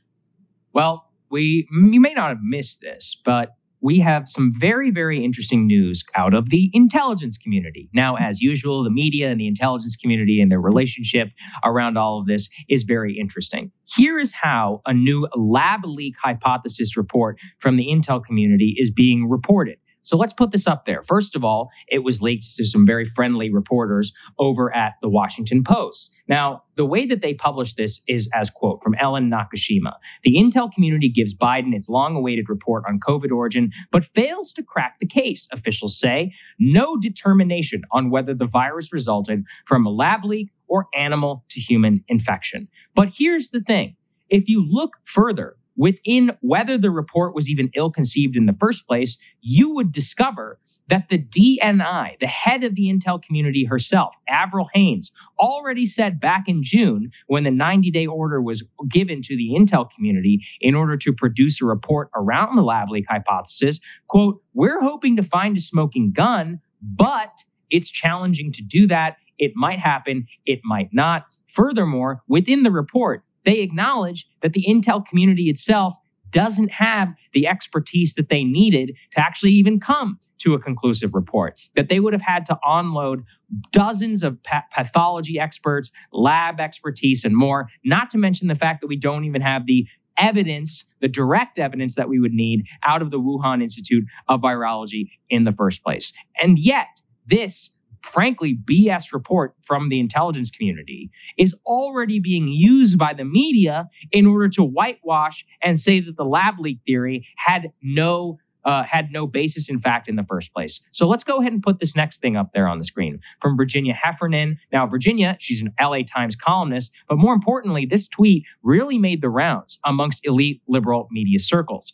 Well, 0.74 1.10
we 1.30 1.68
you 1.72 2.02
may 2.02 2.14
not 2.14 2.30
have 2.30 2.42
missed 2.42 2.82
this, 2.82 3.20
but 3.24 3.50
we 3.84 4.00
have 4.00 4.30
some 4.30 4.54
very, 4.58 4.92
very 4.92 5.24
interesting 5.24 5.68
news 5.68 6.06
out 6.16 6.34
of 6.34 6.50
the 6.50 6.72
intelligence 6.74 7.38
community. 7.38 7.90
Now, 7.94 8.16
as 8.16 8.42
usual, 8.42 8.82
the 8.84 8.90
media 8.90 9.30
and 9.30 9.40
the 9.40 9.48
intelligence 9.48 9.98
community 9.98 10.40
and 10.40 10.50
their 10.50 10.62
relationship 10.62 11.28
around 11.66 11.98
all 11.98 12.18
of 12.22 12.26
this 12.26 12.50
is 12.70 12.84
very 12.84 13.18
interesting. 13.20 13.72
Here 13.84 14.20
is 14.20 14.32
how 14.32 14.82
a 14.86 14.94
new 14.94 15.28
lab 15.36 15.82
leak 15.84 16.16
hypothesis 16.24 16.96
report 16.96 17.38
from 17.60 17.76
the 17.76 17.88
intel 17.88 18.24
community 18.24 18.76
is 18.78 18.90
being 18.90 19.30
reported. 19.30 19.78
So 20.04 20.18
let's 20.18 20.34
put 20.34 20.52
this 20.52 20.68
up 20.68 20.86
there. 20.86 21.04
First 21.04 21.36
of 21.36 21.44
all, 21.44 21.70
it 21.88 22.04
was 22.04 22.22
leaked 22.22 22.56
to 22.56 22.66
some 22.66 22.86
very 22.86 23.10
friendly 23.10 23.52
reporters 23.52 24.14
over 24.38 24.74
at 24.76 24.94
the 25.02 25.10
Washington 25.10 25.64
Post. 25.64 26.12
Now, 26.28 26.64
the 26.76 26.86
way 26.86 27.06
that 27.06 27.22
they 27.22 27.34
publish 27.34 27.74
this 27.74 28.02
is 28.08 28.30
as 28.34 28.50
quote 28.50 28.82
from 28.82 28.96
Ellen 28.96 29.30
Nakashima. 29.30 29.94
The 30.24 30.36
intel 30.36 30.72
community 30.72 31.10
gives 31.10 31.36
Biden 31.36 31.74
its 31.74 31.90
long 31.90 32.16
awaited 32.16 32.48
report 32.48 32.84
on 32.88 33.00
COVID 33.00 33.32
origin, 33.32 33.72
but 33.92 34.06
fails 34.16 34.54
to 34.54 34.64
crack 34.64 35.00
the 35.00 35.08
case, 35.08 35.48
officials 35.52 36.00
say. 36.00 36.34
No 36.60 36.98
determination 36.98 37.82
on 37.92 38.10
whether 38.10 38.34
the 38.34 38.48
virus 38.48 38.94
resulted 38.94 39.44
from 39.66 39.86
a 39.86 39.92
lab 39.92 40.24
leak 40.24 40.50
or 40.68 40.88
animal 40.96 41.44
to 41.50 41.60
human 41.60 42.04
infection. 42.08 42.68
But 42.96 43.10
here's 43.14 43.50
the 43.50 43.62
thing. 43.62 43.96
If 44.30 44.48
you 44.48 44.66
look 44.66 44.94
further, 45.04 45.56
within 45.76 46.32
whether 46.42 46.78
the 46.78 46.92
report 46.92 47.36
was 47.36 47.50
even 47.50 47.72
ill 47.76 47.92
conceived 47.92 48.36
in 48.36 48.46
the 48.46 48.56
first 48.60 48.88
place, 48.88 49.18
you 49.42 49.74
would 49.74 49.92
discover 49.92 50.60
that 50.90 51.08
the 51.10 51.18
DNI, 51.18 52.20
the 52.20 52.28
head 52.28 52.64
of 52.64 52.76
the 52.76 52.84
intel 52.84 53.22
community 53.22 53.64
herself, 53.64 54.14
Avril 54.28 54.70
Haines, 54.74 55.12
already 55.40 55.86
said 55.86 56.20
back 56.20 56.48
in 56.48 56.64
June 56.64 57.12
when 57.28 57.44
the 57.44 57.52
90 57.52 57.92
day 57.92 58.06
order 58.06 58.42
was 58.42 58.64
given 58.90 59.22
to 59.22 59.36
the 59.36 59.52
intel 59.58 59.90
community 59.90 60.46
in 60.60 60.76
order 60.76 60.98
to 60.98 61.14
produce 61.14 61.62
a 61.62 61.66
report 61.66 62.10
around 62.16 62.56
the 62.56 62.62
lab 62.62 62.90
leak 62.90 63.06
hypothesis, 63.10 63.80
quote, 64.08 64.42
we're 64.54 64.82
hoping 64.82 65.16
to 65.16 65.24
find 65.24 65.56
a 65.58 65.62
smoking 65.62 66.12
gun, 66.12 66.60
but 66.82 67.32
it's 67.70 67.90
challenging 67.90 68.52
to 68.52 68.62
do 68.62 68.88
that. 68.88 69.18
It 69.40 69.54
might 69.56 69.80
happen, 69.80 70.28
it 70.46 70.60
might 70.64 70.90
not. 70.94 71.26
Furthermore, 71.48 72.22
within 72.28 72.64
the 72.64 72.72
report, 72.72 73.24
they 73.46 73.60
acknowledge 73.60 74.26
that 74.42 74.54
the 74.54 74.66
Intel 74.68 75.06
community 75.06 75.50
itself 75.50 75.94
doesn't 76.32 76.72
have 76.72 77.14
the 77.34 77.48
expertise 77.48 78.16
that 78.16 78.30
they 78.30 78.44
needed 78.44 78.96
to 79.14 79.20
actually 79.20 79.52
even 79.52 79.80
come 79.80 80.20
to 80.40 80.54
a 80.54 80.60
conclusive 80.60 81.14
report, 81.14 81.58
that 81.76 81.90
they 81.90 82.00
would 82.00 82.12
have 82.12 82.22
had 82.22 82.46
to 82.46 82.58
onload 82.68 83.24
dozens 83.72 84.24
of 84.24 84.42
pa- 84.44 84.66
pathology 84.74 85.40
experts, 85.40 85.92
lab 86.12 86.60
expertise, 86.60 87.24
and 87.24 87.36
more, 87.36 87.68
not 87.86 88.10
to 88.10 88.18
mention 88.18 88.48
the 88.48 88.56
fact 88.56 88.82
that 88.82 88.88
we 88.88 88.98
don't 88.98 89.24
even 89.24 89.42
have 89.42 89.66
the 89.66 89.88
evidence, 90.18 90.86
the 91.02 91.08
direct 91.08 91.60
evidence 91.60 91.96
that 91.96 92.10
we 92.10 92.20
would 92.20 92.34
need 92.34 92.66
out 92.86 93.02
of 93.02 93.10
the 93.10 93.20
Wuhan 93.20 93.62
Institute 93.62 94.04
of 94.28 94.42
Virology 94.42 95.10
in 95.30 95.44
the 95.44 95.54
first 95.54 95.84
place. 95.84 96.12
And 96.42 96.60
yet, 96.60 96.88
this 97.28 97.70
frankly, 98.04 98.56
BS 98.56 99.14
report 99.14 99.56
from 99.66 99.90
the 99.90 100.00
intelligence 100.00 100.52
community 100.52 101.10
is 101.38 101.56
already 101.66 102.20
being 102.20 102.48
used 102.48 102.98
by 102.98 103.14
the 103.14 103.26
media 103.26 103.90
in 104.12 104.28
order 104.28 104.50
to 104.50 104.64
whitewash 104.64 105.46
and 105.62 105.80
say 105.80 106.00
that 106.02 106.18
the 106.18 106.26
lab 106.26 106.60
leak 106.60 106.80
theory 106.86 107.28
had 107.38 107.72
no 107.82 108.38
uh, 108.66 108.84
had 108.84 109.12
no 109.12 109.28
basis 109.28 109.70
in 109.70 109.80
fact 109.80 110.08
in 110.08 110.16
the 110.16 110.24
first 110.24 110.54
place. 110.54 110.82
So 110.92 111.08
let's 111.08 111.24
go 111.24 111.42
ahead 111.42 111.52
and 111.52 111.62
put 111.62 111.80
this 111.80 111.96
next 111.96 112.22
thing 112.22 112.38
up 112.38 112.52
there 112.54 112.68
on 112.68 112.78
the 112.78 112.84
screen 112.84 113.20
from 113.42 113.58
Virginia 113.58 113.94
Heffernan. 113.94 114.58
Now, 114.72 114.88
Virginia, 114.88 115.36
she's 115.40 115.62
an 115.62 115.74
LA 115.82 116.04
Times 116.04 116.36
columnist, 116.36 116.92
but 117.10 117.18
more 117.18 117.34
importantly, 117.34 117.86
this 117.86 118.08
tweet 118.08 118.46
really 118.62 118.98
made 118.98 119.22
the 119.22 119.30
rounds 119.30 119.80
amongst 119.86 120.26
elite 120.26 120.62
liberal 120.68 121.08
media 121.12 121.40
circles. 121.40 121.94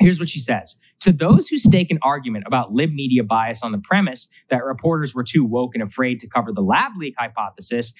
Here's 0.00 0.18
what 0.20 0.28
she 0.28 0.40
says 0.40 0.76
To 1.00 1.12
those 1.12 1.46
who 1.46 1.58
stake 1.58 1.92
an 1.92 1.98
argument 2.02 2.44
about 2.46 2.72
lib 2.72 2.92
media 2.92 3.22
bias 3.22 3.62
on 3.62 3.70
the 3.70 3.78
premise 3.78 4.28
that 4.50 4.64
reporters 4.64 5.14
were 5.14 5.22
too 5.22 5.44
woke 5.44 5.74
and 5.74 5.82
afraid 5.82 6.18
to 6.20 6.26
cover 6.26 6.52
the 6.52 6.60
lab 6.60 6.92
leak 6.98 7.14
hypothesis, 7.16 7.92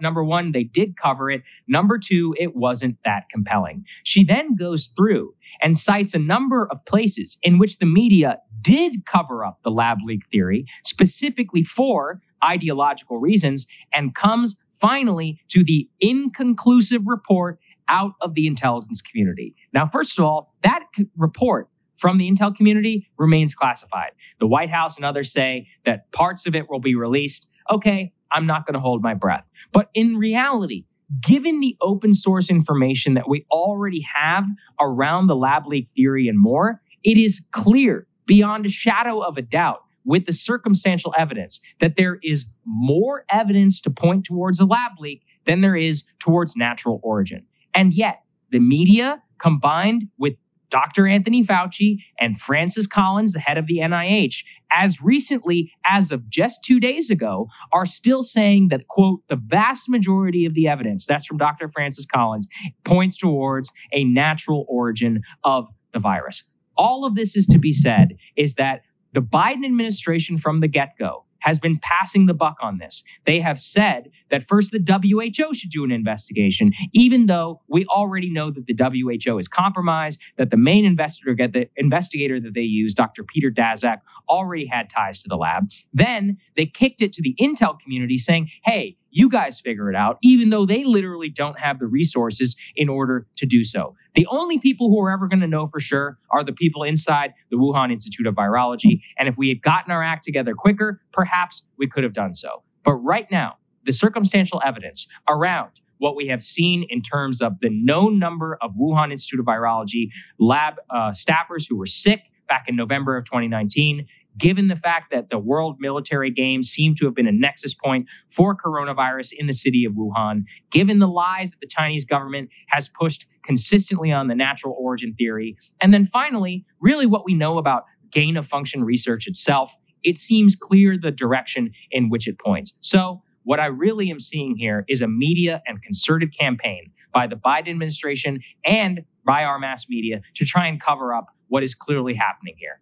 number 0.00 0.22
one, 0.22 0.52
they 0.52 0.64
did 0.64 0.96
cover 0.96 1.30
it. 1.30 1.42
Number 1.66 1.98
two, 1.98 2.34
it 2.38 2.54
wasn't 2.54 2.98
that 3.04 3.24
compelling. 3.32 3.84
She 4.04 4.22
then 4.22 4.54
goes 4.54 4.88
through 4.96 5.34
and 5.62 5.78
cites 5.78 6.14
a 6.14 6.18
number 6.18 6.68
of 6.70 6.84
places 6.84 7.38
in 7.42 7.58
which 7.58 7.78
the 7.78 7.86
media 7.86 8.38
did 8.60 9.06
cover 9.06 9.44
up 9.44 9.58
the 9.64 9.70
lab 9.70 9.98
leak 10.04 10.22
theory, 10.30 10.66
specifically 10.84 11.64
for 11.64 12.20
ideological 12.44 13.18
reasons, 13.18 13.66
and 13.94 14.14
comes 14.14 14.56
finally 14.78 15.40
to 15.48 15.64
the 15.64 15.88
inconclusive 16.00 17.02
report 17.06 17.58
out 17.88 18.12
of 18.20 18.34
the 18.34 18.46
intelligence 18.46 19.00
community. 19.00 19.54
Now, 19.72 19.88
first 19.88 20.18
of 20.18 20.24
all, 20.24 20.54
that 20.62 20.84
report 21.16 21.68
from 21.96 22.18
the 22.18 22.30
intel 22.30 22.54
community 22.54 23.08
remains 23.18 23.54
classified. 23.54 24.12
The 24.40 24.46
White 24.46 24.70
House 24.70 24.96
and 24.96 25.04
others 25.04 25.32
say 25.32 25.68
that 25.84 26.10
parts 26.12 26.46
of 26.46 26.54
it 26.54 26.70
will 26.70 26.80
be 26.80 26.94
released. 26.94 27.48
Okay, 27.70 28.12
I'm 28.30 28.46
not 28.46 28.66
going 28.66 28.74
to 28.74 28.80
hold 28.80 29.02
my 29.02 29.14
breath. 29.14 29.44
But 29.72 29.90
in 29.94 30.16
reality, 30.16 30.84
given 31.20 31.60
the 31.60 31.76
open 31.80 32.14
source 32.14 32.50
information 32.50 33.14
that 33.14 33.28
we 33.28 33.46
already 33.50 34.00
have 34.14 34.44
around 34.80 35.26
the 35.26 35.36
lab 35.36 35.66
leak 35.66 35.88
theory 35.88 36.28
and 36.28 36.38
more, 36.38 36.80
it 37.04 37.16
is 37.16 37.42
clear 37.52 38.06
beyond 38.26 38.66
a 38.66 38.70
shadow 38.70 39.20
of 39.20 39.36
a 39.36 39.42
doubt 39.42 39.80
with 40.04 40.26
the 40.26 40.32
circumstantial 40.32 41.14
evidence 41.18 41.60
that 41.80 41.96
there 41.96 42.18
is 42.22 42.46
more 42.64 43.24
evidence 43.30 43.80
to 43.80 43.90
point 43.90 44.24
towards 44.24 44.60
a 44.60 44.64
lab 44.64 44.92
leak 44.98 45.22
than 45.46 45.60
there 45.60 45.76
is 45.76 46.04
towards 46.18 46.56
natural 46.56 47.00
origin. 47.02 47.44
And 47.74 47.92
yet, 47.92 48.22
the 48.50 48.60
media 48.60 49.22
combined 49.38 50.08
with 50.18 50.34
Dr. 50.70 51.06
Anthony 51.06 51.44
Fauci 51.44 51.98
and 52.18 52.40
Francis 52.40 52.86
Collins, 52.86 53.32
the 53.32 53.40
head 53.40 53.58
of 53.58 53.66
the 53.66 53.78
NIH, 53.78 54.44
as 54.70 55.00
recently 55.02 55.72
as 55.84 56.10
of 56.10 56.28
just 56.28 56.64
two 56.64 56.80
days 56.80 57.10
ago, 57.10 57.48
are 57.72 57.86
still 57.86 58.22
saying 58.22 58.68
that, 58.68 58.88
quote, 58.88 59.20
the 59.28 59.36
vast 59.36 59.88
majority 59.88 60.44
of 60.44 60.54
the 60.54 60.68
evidence, 60.68 61.06
that's 61.06 61.26
from 61.26 61.38
Dr. 61.38 61.68
Francis 61.68 62.06
Collins, 62.06 62.48
points 62.84 63.16
towards 63.16 63.70
a 63.92 64.04
natural 64.04 64.66
origin 64.68 65.22
of 65.44 65.68
the 65.92 66.00
virus. 66.00 66.48
All 66.76 67.04
of 67.04 67.14
this 67.14 67.36
is 67.36 67.46
to 67.46 67.58
be 67.58 67.72
said 67.72 68.16
is 68.36 68.54
that 68.54 68.82
the 69.14 69.20
Biden 69.20 69.64
administration 69.64 70.38
from 70.38 70.60
the 70.60 70.68
get 70.68 70.94
go 70.98 71.25
has 71.40 71.58
been 71.58 71.78
passing 71.82 72.26
the 72.26 72.34
buck 72.34 72.56
on 72.60 72.78
this. 72.78 73.02
They 73.24 73.40
have 73.40 73.58
said 73.58 74.10
that 74.30 74.48
first 74.48 74.70
the 74.70 74.78
WHO 74.78 75.54
should 75.54 75.70
do 75.70 75.84
an 75.84 75.92
investigation, 75.92 76.72
even 76.92 77.26
though 77.26 77.60
we 77.68 77.84
already 77.86 78.30
know 78.30 78.50
that 78.50 78.66
the 78.66 78.74
WHO 78.74 79.38
is 79.38 79.48
compromised, 79.48 80.20
that 80.36 80.50
the 80.50 80.56
main 80.56 80.84
investigator, 80.84 81.48
the 81.48 81.68
investigator 81.76 82.40
that 82.40 82.54
they 82.54 82.62
use, 82.62 82.94
Dr. 82.94 83.24
Peter 83.24 83.50
Daszak, 83.50 84.00
already 84.28 84.66
had 84.66 84.90
ties 84.90 85.22
to 85.22 85.28
the 85.28 85.36
lab. 85.36 85.68
Then 85.92 86.38
they 86.56 86.66
kicked 86.66 87.02
it 87.02 87.12
to 87.14 87.22
the 87.22 87.34
intel 87.40 87.78
community 87.78 88.18
saying, 88.18 88.50
hey, 88.64 88.96
you 89.16 89.30
guys 89.30 89.58
figure 89.58 89.88
it 89.88 89.96
out, 89.96 90.18
even 90.22 90.50
though 90.50 90.66
they 90.66 90.84
literally 90.84 91.30
don't 91.30 91.58
have 91.58 91.78
the 91.78 91.86
resources 91.86 92.54
in 92.76 92.90
order 92.90 93.26
to 93.36 93.46
do 93.46 93.64
so. 93.64 93.96
The 94.14 94.26
only 94.30 94.58
people 94.58 94.90
who 94.90 95.00
are 95.00 95.10
ever 95.10 95.26
going 95.26 95.40
to 95.40 95.46
know 95.46 95.68
for 95.68 95.80
sure 95.80 96.18
are 96.30 96.44
the 96.44 96.52
people 96.52 96.82
inside 96.82 97.32
the 97.50 97.56
Wuhan 97.56 97.90
Institute 97.90 98.26
of 98.26 98.34
Virology. 98.34 99.00
And 99.18 99.26
if 99.26 99.38
we 99.38 99.48
had 99.48 99.62
gotten 99.62 99.90
our 99.90 100.02
act 100.02 100.22
together 100.24 100.54
quicker, 100.54 101.00
perhaps 101.14 101.62
we 101.78 101.88
could 101.88 102.04
have 102.04 102.12
done 102.12 102.34
so. 102.34 102.62
But 102.84 102.96
right 102.96 103.26
now, 103.30 103.56
the 103.86 103.92
circumstantial 103.94 104.60
evidence 104.62 105.08
around 105.30 105.70
what 105.96 106.14
we 106.14 106.26
have 106.26 106.42
seen 106.42 106.84
in 106.90 107.00
terms 107.00 107.40
of 107.40 107.58
the 107.60 107.70
known 107.70 108.18
number 108.18 108.58
of 108.60 108.72
Wuhan 108.78 109.12
Institute 109.12 109.40
of 109.40 109.46
Virology 109.46 110.10
lab 110.38 110.74
uh, 110.90 111.12
staffers 111.12 111.64
who 111.66 111.78
were 111.78 111.86
sick 111.86 112.20
back 112.48 112.66
in 112.68 112.76
November 112.76 113.16
of 113.16 113.24
2019 113.24 114.06
given 114.38 114.68
the 114.68 114.76
fact 114.76 115.10
that 115.12 115.30
the 115.30 115.38
World 115.38 115.76
Military 115.80 116.30
Games 116.30 116.68
seem 116.68 116.94
to 116.96 117.04
have 117.06 117.14
been 117.14 117.26
a 117.26 117.32
nexus 117.32 117.74
point 117.74 118.06
for 118.30 118.56
coronavirus 118.56 119.32
in 119.32 119.46
the 119.46 119.52
city 119.52 119.84
of 119.84 119.94
Wuhan, 119.94 120.44
given 120.70 120.98
the 120.98 121.08
lies 121.08 121.50
that 121.50 121.60
the 121.60 121.66
Chinese 121.68 122.04
government 122.04 122.50
has 122.68 122.88
pushed 122.88 123.26
consistently 123.44 124.12
on 124.12 124.28
the 124.28 124.34
natural 124.34 124.76
origin 124.78 125.14
theory, 125.14 125.56
and 125.80 125.94
then 125.94 126.08
finally, 126.12 126.64
really 126.80 127.06
what 127.06 127.24
we 127.24 127.34
know 127.34 127.58
about 127.58 127.84
gain 128.10 128.36
of 128.36 128.46
function 128.46 128.84
research 128.84 129.26
itself, 129.26 129.72
it 130.02 130.18
seems 130.18 130.56
clear 130.56 130.96
the 130.98 131.10
direction 131.10 131.70
in 131.90 132.08
which 132.10 132.28
it 132.28 132.38
points. 132.38 132.74
So, 132.80 133.22
What 133.44 133.60
I 133.60 133.66
really 133.66 134.10
am 134.10 134.18
seeing 134.18 134.56
here 134.56 134.84
is 134.88 135.00
a 135.02 135.06
media 135.08 135.62
and 135.68 135.80
concerted 135.80 136.36
campaign 136.36 136.90
by 137.14 137.28
the 137.28 137.36
Biden 137.36 137.70
administration 137.70 138.40
and 138.64 139.02
by 139.24 139.44
our 139.44 139.60
mass 139.60 139.88
media 139.88 140.20
to 140.34 140.44
try 140.44 140.66
and 140.66 140.80
cover 140.80 141.14
up 141.14 141.26
what 141.46 141.62
is 141.62 141.72
clearly 141.74 142.14
happening 142.14 142.56
here. 142.58 142.80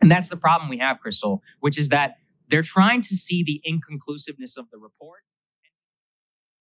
And 0.00 0.10
that's 0.10 0.28
the 0.28 0.36
problem 0.36 0.68
we 0.68 0.78
have, 0.78 0.98
Krystal, 1.04 1.40
which 1.60 1.78
is 1.78 1.88
that 1.90 2.16
they're 2.48 2.62
trying 2.62 3.02
to 3.02 3.16
see 3.16 3.42
the 3.42 3.60
inconclusiveness 3.64 4.56
of 4.56 4.70
the 4.70 4.78
report. 4.78 5.20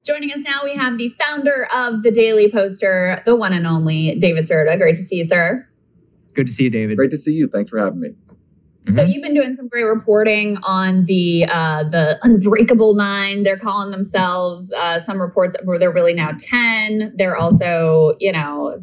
Joining 0.06 0.32
us 0.32 0.40
now, 0.40 0.62
we 0.64 0.76
have 0.76 0.98
the 0.98 1.10
founder 1.20 1.68
of 1.74 2.04
the 2.04 2.12
Daily 2.12 2.52
Poster, 2.52 3.22
the 3.26 3.36
one 3.36 3.54
and 3.54 3.66
only 3.66 4.16
David 4.20 4.46
Sirota. 4.46 4.78
Great 4.78 4.96
to 4.98 5.04
see 5.04 5.18
you, 5.18 5.26
sir. 5.26 5.68
Good 6.34 6.48
to 6.48 6.52
see 6.52 6.66
you, 6.66 6.70
David. 6.70 6.98
Great 6.98 7.12
to 7.12 7.18
see 7.18 7.34
you. 7.34 7.48
Thanks 7.48 7.72
for 7.72 7.80
having 7.80 8.00
me. 8.00 8.10
So 8.94 9.02
you've 9.02 9.24
been 9.24 9.34
doing 9.34 9.56
some 9.56 9.68
great 9.68 9.84
reporting 9.84 10.58
on 10.62 11.06
the 11.06 11.46
uh, 11.46 11.86
the 11.90 12.20
unbreakable 12.22 12.94
nine. 12.94 13.42
They're 13.42 13.58
calling 13.58 13.90
themselves. 13.90 14.72
Uh, 14.72 15.00
some 15.00 15.20
reports 15.20 15.56
where 15.64 15.80
they're 15.80 15.92
really 15.92 16.14
now 16.14 16.32
ten. 16.38 17.12
They're 17.16 17.36
also, 17.36 18.14
you 18.20 18.32
know, 18.32 18.80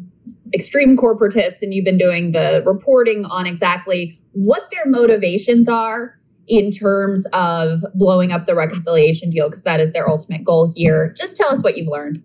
extreme 0.53 0.97
corporatists, 0.97 1.61
and 1.61 1.73
you've 1.73 1.85
been 1.85 1.97
doing 1.97 2.33
the 2.33 2.63
reporting 2.65 3.23
on 3.23 3.45
exactly 3.45 4.19
what 4.33 4.69
their 4.71 4.85
motivations 4.85 5.67
are 5.67 6.19
in 6.47 6.71
terms 6.71 7.25
of 7.33 7.81
blowing 7.95 8.31
up 8.31 8.45
the 8.45 8.55
reconciliation 8.55 9.29
deal, 9.29 9.49
because 9.49 9.63
that 9.63 9.79
is 9.79 9.93
their 9.93 10.09
ultimate 10.09 10.43
goal 10.43 10.71
here. 10.75 11.13
Just 11.17 11.37
tell 11.37 11.49
us 11.49 11.63
what 11.63 11.77
you've 11.77 11.87
learned. 11.87 12.21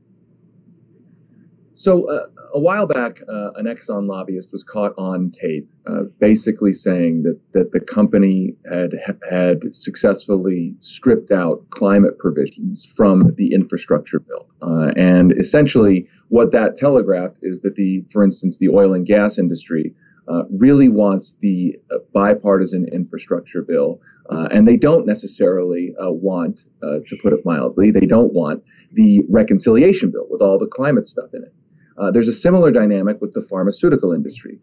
So, 1.75 2.11
uh, 2.11 2.27
a 2.53 2.59
while 2.59 2.87
back, 2.87 3.21
uh, 3.29 3.53
an 3.53 3.67
Exxon 3.67 4.09
lobbyist 4.09 4.51
was 4.51 4.65
caught 4.65 4.93
on 4.99 5.31
tape, 5.31 5.71
uh, 5.87 6.05
basically 6.19 6.73
saying 6.73 7.23
that 7.23 7.39
that 7.53 7.71
the 7.71 7.79
company 7.79 8.57
had 8.69 8.95
had 9.31 9.73
successfully 9.73 10.75
stripped 10.81 11.31
out 11.31 11.65
climate 11.71 12.19
provisions 12.19 12.85
from 12.85 13.33
the 13.37 13.53
infrastructure 13.55 14.19
bill, 14.19 14.49
uh, 14.61 14.91
and 14.97 15.33
essentially 15.39 16.09
what 16.31 16.51
that 16.51 16.75
telegraphed 16.75 17.39
is 17.43 17.61
that 17.61 17.77
the, 17.77 18.05
for 18.11 18.25
instance, 18.25 18.59
the 18.59 18.69
oil 18.69 18.93
and 18.93 19.07
gas 19.07 19.39
industry 19.39 19.95
uh, 20.29 20.43
really 20.51 20.89
wants 20.89 21.35
the 21.41 21.79
uh, 21.91 21.99
bipartisan 22.13 22.87
infrastructure 22.93 23.63
bill, 23.63 24.01
uh, 24.31 24.49
and 24.51 24.69
they 24.69 24.77
don't 24.77 25.07
necessarily 25.07 25.95
uh, 26.01 26.11
want, 26.11 26.65
uh, 26.83 26.99
to 27.09 27.17
put 27.23 27.33
it 27.33 27.45
mildly, 27.45 27.91
they 27.91 28.07
don't 28.07 28.33
want 28.35 28.63
the 28.93 29.25
reconciliation 29.31 30.11
bill 30.11 30.27
with 30.29 30.43
all 30.43 30.59
the 30.59 30.67
climate 30.67 31.09
stuff 31.09 31.31
in 31.33 31.43
it. 31.43 31.53
There's 32.13 32.29
a 32.29 32.33
similar 32.33 32.71
dynamic 32.71 33.21
with 33.21 33.33
the 33.33 33.43
pharmaceutical 33.43 34.13
industry. 34.13 34.61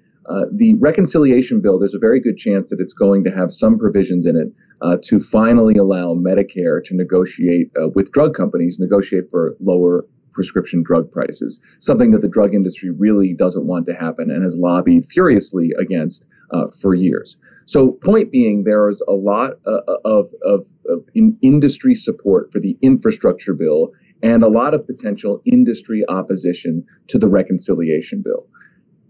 the 0.53 0.75
reconciliation 0.75 1.61
bill, 1.61 1.77
there's 1.77 1.93
a 1.93 1.99
very 1.99 2.21
good 2.21 2.37
chance 2.37 2.69
that 2.69 2.79
it's 2.79 2.93
going 2.93 3.23
to 3.25 3.29
have 3.29 3.51
some 3.51 3.77
provisions 3.77 4.25
in 4.25 4.37
it 4.37 5.01
to 5.03 5.19
finally 5.19 5.75
allow 5.75 6.13
Medicare 6.13 6.81
to 6.85 6.95
negotiate 6.95 7.71
with 7.93 8.11
drug 8.13 8.35
companies, 8.35 8.79
negotiate 8.79 9.29
for 9.29 9.55
lower 9.59 10.05
prescription 10.35 10.83
drug 10.83 11.11
prices, 11.11 11.59
something 11.79 12.11
that 12.11 12.21
the 12.21 12.27
drug 12.27 12.53
industry 12.53 12.91
really 12.91 13.33
doesn't 13.33 13.65
want 13.65 13.87
to 13.87 13.95
happen 13.95 14.29
and 14.29 14.43
has 14.43 14.57
lobbied 14.57 15.05
furiously 15.05 15.71
against 15.79 16.25
uh, 16.51 16.67
for 16.67 16.93
years. 16.93 17.37
So, 17.65 17.93
point 17.93 18.31
being, 18.31 18.63
there 18.63 18.87
is 18.89 19.01
a 19.07 19.13
lot 19.13 19.53
uh, 19.65 19.79
of, 20.03 20.29
of, 20.43 20.67
of 20.87 21.03
in 21.15 21.35
industry 21.41 21.95
support 21.95 22.51
for 22.51 22.59
the 22.59 22.77
infrastructure 22.83 23.55
bill 23.55 23.91
and 24.21 24.43
a 24.43 24.47
lot 24.47 24.75
of 24.75 24.85
potential 24.85 25.41
industry 25.45 26.03
opposition 26.07 26.85
to 27.07 27.17
the 27.17 27.27
reconciliation 27.27 28.21
bill. 28.21 28.45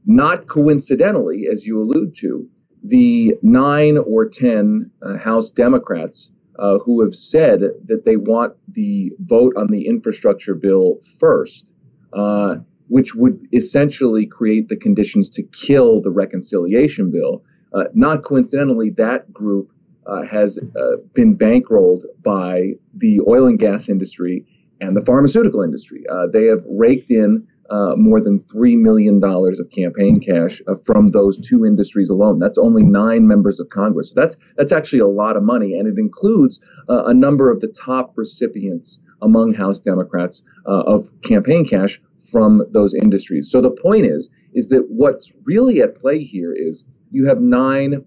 Not 0.06 0.48
coincidentally, 0.48 1.48
as 1.52 1.66
you 1.66 1.82
allude 1.82 2.16
to, 2.18 2.48
the 2.84 3.34
nine 3.42 3.98
or 3.98 4.26
10 4.28 4.92
uh, 5.02 5.18
House 5.18 5.52
Democrats 5.52 6.32
uh, 6.60 6.80
who 6.80 7.02
have 7.02 7.16
said 7.16 7.62
that 7.86 8.06
they 8.06 8.16
want 8.16 8.54
the 8.74 9.12
vote 9.20 9.54
on 9.58 9.68
the 9.68 9.88
infrastructure 9.88 10.56
bill 10.56 10.98
first, 11.20 11.72
uh, 12.14 12.58
which 12.88 13.16
would 13.16 13.40
essentially 13.54 14.26
create 14.26 14.70
the 14.70 14.76
conditions 14.76 15.30
to 15.30 15.44
kill 15.44 16.02
the 16.02 16.12
reconciliation 16.12 17.12
bill. 17.12 17.44
Uh, 17.74 17.86
not 17.94 18.24
coincidentally, 18.24 18.90
that 18.90 19.32
group 19.34 19.72
uh, 20.06 20.24
has 20.24 20.58
uh, 20.58 20.98
been 21.14 21.38
bankrolled 21.38 22.04
by 22.24 22.72
the 22.94 23.20
oil 23.28 23.48
and 23.48 23.60
gas 23.60 23.90
industry 23.90 24.46
and 24.82 24.96
the 24.96 25.04
pharmaceutical 25.04 25.62
industry. 25.62 26.04
Uh, 26.12 26.28
they 26.32 26.46
have 26.46 26.64
raked 26.68 27.12
in 27.12 27.46
uh, 27.70 27.96
more 27.96 28.22
than 28.22 28.40
$3 28.40 28.78
million 28.78 29.22
of 29.24 29.70
campaign 29.72 30.20
cash 30.20 30.62
uh, 30.68 30.76
from 30.86 31.08
those 31.10 31.38
two 31.38 31.66
industries 31.66 32.10
alone. 32.10 32.40
That's 32.40 32.58
only 32.58 32.84
nine 32.84 33.28
members 33.28 33.60
of 33.60 33.70
Congress. 33.70 34.10
So 34.10 34.22
that's, 34.22 34.38
that's 34.58 34.72
actually 34.72 35.00
a 35.00 35.08
lot 35.08 35.38
of 35.38 35.44
money, 35.44 35.78
and 35.78 35.88
it 35.88 35.98
includes 35.98 36.60
uh, 36.90 37.06
a 37.06 37.14
number 37.14 37.52
of 37.52 37.62
the 37.62 37.68
top 37.68 38.14
recipients 38.16 39.00
among 39.22 39.54
House 39.54 39.80
Democrats 39.80 40.44
uh, 40.68 40.82
of 40.82 41.10
campaign 41.22 41.66
cash 41.68 42.02
from 42.32 42.64
those 42.72 42.94
industries. 42.94 43.50
So 43.50 43.62
the 43.62 43.72
point 43.72 44.06
is, 44.06 44.30
is 44.54 44.70
that 44.70 44.86
what's 44.90 45.32
really 45.44 45.82
at 45.82 45.96
play 45.96 46.24
here 46.24 46.54
is 46.54 46.84
you 47.12 47.28
have 47.28 47.40
nine 47.40 48.06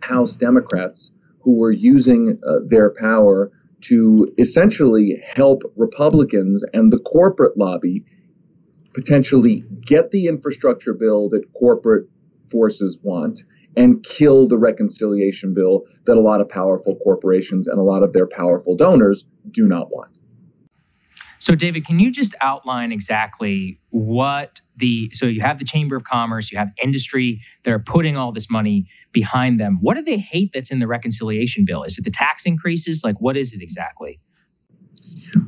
House 0.00 0.36
Democrats 0.36 1.12
who 1.40 1.56
were 1.56 1.72
using 1.72 2.38
uh, 2.46 2.58
their 2.66 2.90
power 2.90 3.50
to 3.82 4.32
essentially 4.38 5.20
help 5.34 5.62
Republicans 5.76 6.64
and 6.72 6.92
the 6.92 6.98
corporate 6.98 7.58
lobby 7.58 8.04
potentially 8.94 9.64
get 9.84 10.10
the 10.10 10.26
infrastructure 10.26 10.94
bill 10.94 11.28
that 11.30 11.44
corporate 11.58 12.08
forces 12.50 12.98
want 13.02 13.40
and 13.76 14.02
kill 14.04 14.46
the 14.46 14.58
reconciliation 14.58 15.54
bill 15.54 15.82
that 16.04 16.16
a 16.16 16.20
lot 16.20 16.40
of 16.40 16.48
powerful 16.48 16.96
corporations 16.96 17.66
and 17.66 17.78
a 17.78 17.82
lot 17.82 18.02
of 18.02 18.12
their 18.12 18.26
powerful 18.26 18.76
donors 18.76 19.24
do 19.50 19.66
not 19.66 19.90
want. 19.90 20.18
So, 21.38 21.56
David, 21.56 21.84
can 21.84 21.98
you 21.98 22.12
just 22.12 22.36
outline 22.40 22.92
exactly 22.92 23.80
what 23.90 24.60
the 24.76 25.10
so 25.12 25.26
you 25.26 25.40
have 25.40 25.58
the 25.58 25.64
Chamber 25.64 25.96
of 25.96 26.04
Commerce, 26.04 26.52
you 26.52 26.58
have 26.58 26.68
industry 26.82 27.40
that 27.64 27.72
are 27.72 27.80
putting 27.80 28.16
all 28.16 28.30
this 28.32 28.48
money 28.48 28.86
behind 29.12 29.58
them. 29.58 29.78
What 29.80 29.94
do 29.94 30.02
they 30.02 30.18
hate 30.18 30.52
that's 30.52 30.70
in 30.70 30.78
the 30.78 30.86
reconciliation 30.86 31.64
bill? 31.64 31.82
Is 31.82 31.98
it 31.98 32.04
the 32.04 32.10
tax 32.10 32.46
increases? 32.46 33.02
Like, 33.04 33.16
what 33.20 33.36
is 33.36 33.52
it 33.52 33.60
exactly? 33.60 34.20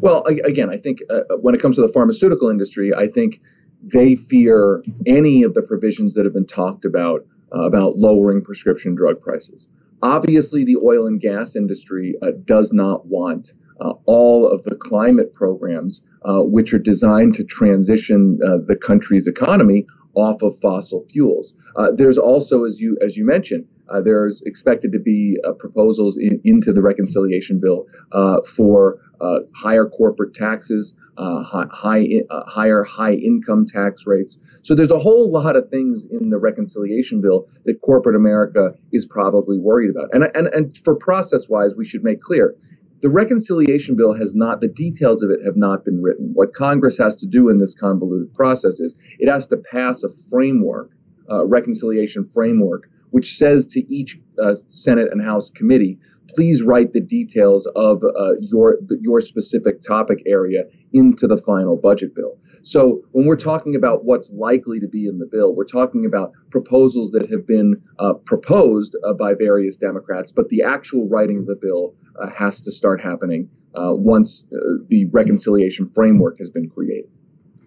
Well, 0.00 0.24
again, 0.24 0.70
I 0.70 0.78
think 0.78 1.00
uh, 1.10 1.20
uh, 1.30 1.36
when 1.40 1.54
it 1.54 1.60
comes 1.60 1.76
to 1.76 1.82
the 1.82 1.88
pharmaceutical 1.88 2.48
industry, 2.48 2.92
I 2.94 3.08
think 3.08 3.40
they 3.82 4.16
fear 4.16 4.82
any 5.06 5.42
of 5.42 5.54
the 5.54 5.62
provisions 5.62 6.14
that 6.14 6.24
have 6.24 6.34
been 6.34 6.46
talked 6.46 6.84
about 6.84 7.26
uh, 7.54 7.62
about 7.62 7.96
lowering 7.96 8.42
prescription 8.42 8.94
drug 8.94 9.20
prices. 9.20 9.68
Obviously, 10.02 10.64
the 10.64 10.76
oil 10.76 11.06
and 11.06 11.20
gas 11.20 11.54
industry 11.54 12.14
uh, 12.22 12.32
does 12.44 12.72
not 12.72 13.06
want 13.06 13.52
uh, 13.80 13.92
all 14.06 14.46
of 14.46 14.62
the 14.64 14.74
climate 14.74 15.32
programs, 15.32 16.02
uh, 16.24 16.40
which 16.40 16.74
are 16.74 16.78
designed 16.78 17.34
to 17.34 17.44
transition 17.44 18.38
the 18.38 18.76
country's 18.80 19.26
economy 19.26 19.86
off 20.14 20.42
of 20.42 20.58
fossil 20.60 21.04
fuels. 21.10 21.54
there's 21.94 22.18
also, 22.18 22.64
as 22.64 22.80
you 22.80 22.96
as 23.00 23.16
you 23.16 23.24
mentioned, 23.24 23.66
uh, 23.88 24.00
there's 24.00 24.42
expected 24.42 24.92
to 24.92 24.98
be 24.98 25.38
uh, 25.46 25.52
proposals 25.52 26.16
in, 26.16 26.40
into 26.44 26.72
the 26.72 26.82
reconciliation 26.82 27.60
bill 27.60 27.86
uh, 28.12 28.40
for 28.42 28.98
uh, 29.20 29.40
higher 29.54 29.86
corporate 29.86 30.34
taxes, 30.34 30.94
uh, 31.18 31.42
high, 31.42 31.66
high 31.70 32.06
uh, 32.30 32.44
higher 32.46 32.82
high 32.84 33.14
income 33.14 33.66
tax 33.66 34.06
rates. 34.06 34.38
So 34.62 34.74
there's 34.74 34.90
a 34.90 34.98
whole 34.98 35.30
lot 35.30 35.56
of 35.56 35.68
things 35.68 36.06
in 36.10 36.30
the 36.30 36.38
reconciliation 36.38 37.20
bill 37.20 37.46
that 37.64 37.80
corporate 37.82 38.16
America 38.16 38.74
is 38.92 39.06
probably 39.06 39.58
worried 39.58 39.90
about. 39.90 40.08
And 40.12 40.24
and 40.34 40.48
and 40.48 40.78
for 40.78 40.94
process 40.94 41.48
wise, 41.48 41.74
we 41.74 41.86
should 41.86 42.02
make 42.02 42.20
clear. 42.20 42.54
The 43.00 43.10
reconciliation 43.10 43.96
bill 43.96 44.14
has 44.14 44.34
not, 44.34 44.62
the 44.62 44.68
details 44.68 45.22
of 45.22 45.30
it 45.30 45.40
have 45.44 45.56
not 45.56 45.84
been 45.84 46.00
written. 46.00 46.30
What 46.32 46.54
Congress 46.54 46.96
has 46.96 47.16
to 47.16 47.26
do 47.26 47.50
in 47.50 47.58
this 47.58 47.74
convoluted 47.74 48.32
process 48.32 48.80
is 48.80 48.98
it 49.18 49.30
has 49.30 49.46
to 49.48 49.58
pass 49.58 50.02
a 50.04 50.08
framework, 50.30 50.90
reconciliation 51.28 52.24
framework, 52.24 52.88
which 53.14 53.36
says 53.36 53.64
to 53.64 53.80
each 53.94 54.18
uh, 54.42 54.56
Senate 54.66 55.06
and 55.12 55.24
House 55.24 55.48
committee, 55.48 55.96
please 56.34 56.64
write 56.64 56.92
the 56.92 57.00
details 57.00 57.64
of 57.76 58.02
uh, 58.02 58.32
your 58.40 58.78
your 59.00 59.20
specific 59.20 59.80
topic 59.82 60.18
area 60.26 60.64
into 60.92 61.28
the 61.28 61.36
final 61.36 61.76
budget 61.76 62.12
bill. 62.12 62.36
So 62.64 63.02
when 63.12 63.24
we're 63.24 63.36
talking 63.36 63.76
about 63.76 64.04
what's 64.04 64.32
likely 64.32 64.80
to 64.80 64.88
be 64.88 65.06
in 65.06 65.20
the 65.20 65.28
bill, 65.30 65.54
we're 65.54 65.64
talking 65.64 66.04
about 66.04 66.32
proposals 66.50 67.12
that 67.12 67.30
have 67.30 67.46
been 67.46 67.80
uh, 68.00 68.14
proposed 68.14 68.96
uh, 69.06 69.12
by 69.12 69.34
various 69.34 69.76
Democrats, 69.76 70.32
but 70.32 70.48
the 70.48 70.64
actual 70.64 71.06
writing 71.08 71.38
of 71.38 71.46
the 71.46 71.54
bill 71.54 71.94
uh, 72.20 72.28
has 72.36 72.60
to 72.62 72.72
start 72.72 73.00
happening 73.00 73.48
uh, 73.76 73.94
once 73.94 74.44
the 74.88 75.04
reconciliation 75.12 75.88
framework 75.94 76.38
has 76.38 76.50
been 76.50 76.68
created. 76.68 77.10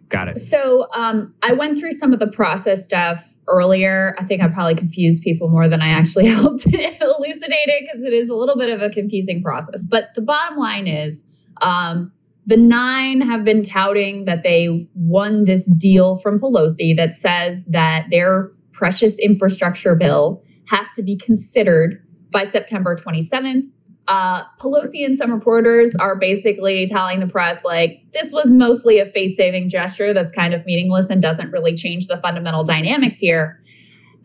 Got 0.09 0.27
it. 0.27 0.39
So 0.39 0.87
um, 0.93 1.33
I 1.41 1.53
went 1.53 1.79
through 1.79 1.93
some 1.93 2.11
of 2.11 2.19
the 2.19 2.27
process 2.27 2.83
stuff 2.83 3.31
earlier. 3.47 4.15
I 4.19 4.25
think 4.25 4.41
I 4.41 4.47
probably 4.47 4.75
confused 4.75 5.23
people 5.23 5.49
more 5.49 5.67
than 5.67 5.81
I 5.81 5.89
actually 5.89 6.27
helped 6.29 6.65
elucidate 6.65 7.67
it 7.67 7.87
because 7.87 8.05
it 8.05 8.13
is 8.13 8.29
a 8.29 8.35
little 8.35 8.57
bit 8.57 8.69
of 8.69 8.81
a 8.81 8.89
confusing 8.89 9.41
process. 9.41 9.85
But 9.85 10.09
the 10.15 10.21
bottom 10.21 10.57
line 10.57 10.87
is 10.87 11.23
um, 11.61 12.11
the 12.45 12.57
nine 12.57 13.21
have 13.21 13.43
been 13.43 13.63
touting 13.63 14.25
that 14.25 14.43
they 14.43 14.87
won 14.95 15.43
this 15.43 15.69
deal 15.77 16.17
from 16.19 16.39
Pelosi 16.39 16.95
that 16.95 17.13
says 17.13 17.65
that 17.65 18.07
their 18.09 18.51
precious 18.71 19.19
infrastructure 19.19 19.95
bill 19.95 20.43
has 20.67 20.87
to 20.95 21.03
be 21.03 21.17
considered 21.17 22.01
by 22.31 22.47
September 22.47 22.95
27th. 22.95 23.69
Uh, 24.07 24.43
Pelosi 24.59 25.05
and 25.05 25.17
some 25.17 25.31
reporters 25.31 25.95
are 25.95 26.15
basically 26.15 26.87
telling 26.87 27.19
the 27.19 27.27
press, 27.27 27.63
like, 27.63 28.01
this 28.13 28.31
was 28.31 28.51
mostly 28.51 28.99
a 28.99 29.05
face 29.11 29.35
saving 29.35 29.69
gesture 29.69 30.13
that's 30.13 30.31
kind 30.31 30.53
of 30.53 30.65
meaningless 30.65 31.09
and 31.09 31.21
doesn't 31.21 31.51
really 31.51 31.75
change 31.75 32.07
the 32.07 32.17
fundamental 32.17 32.63
dynamics 32.63 33.19
here. 33.19 33.61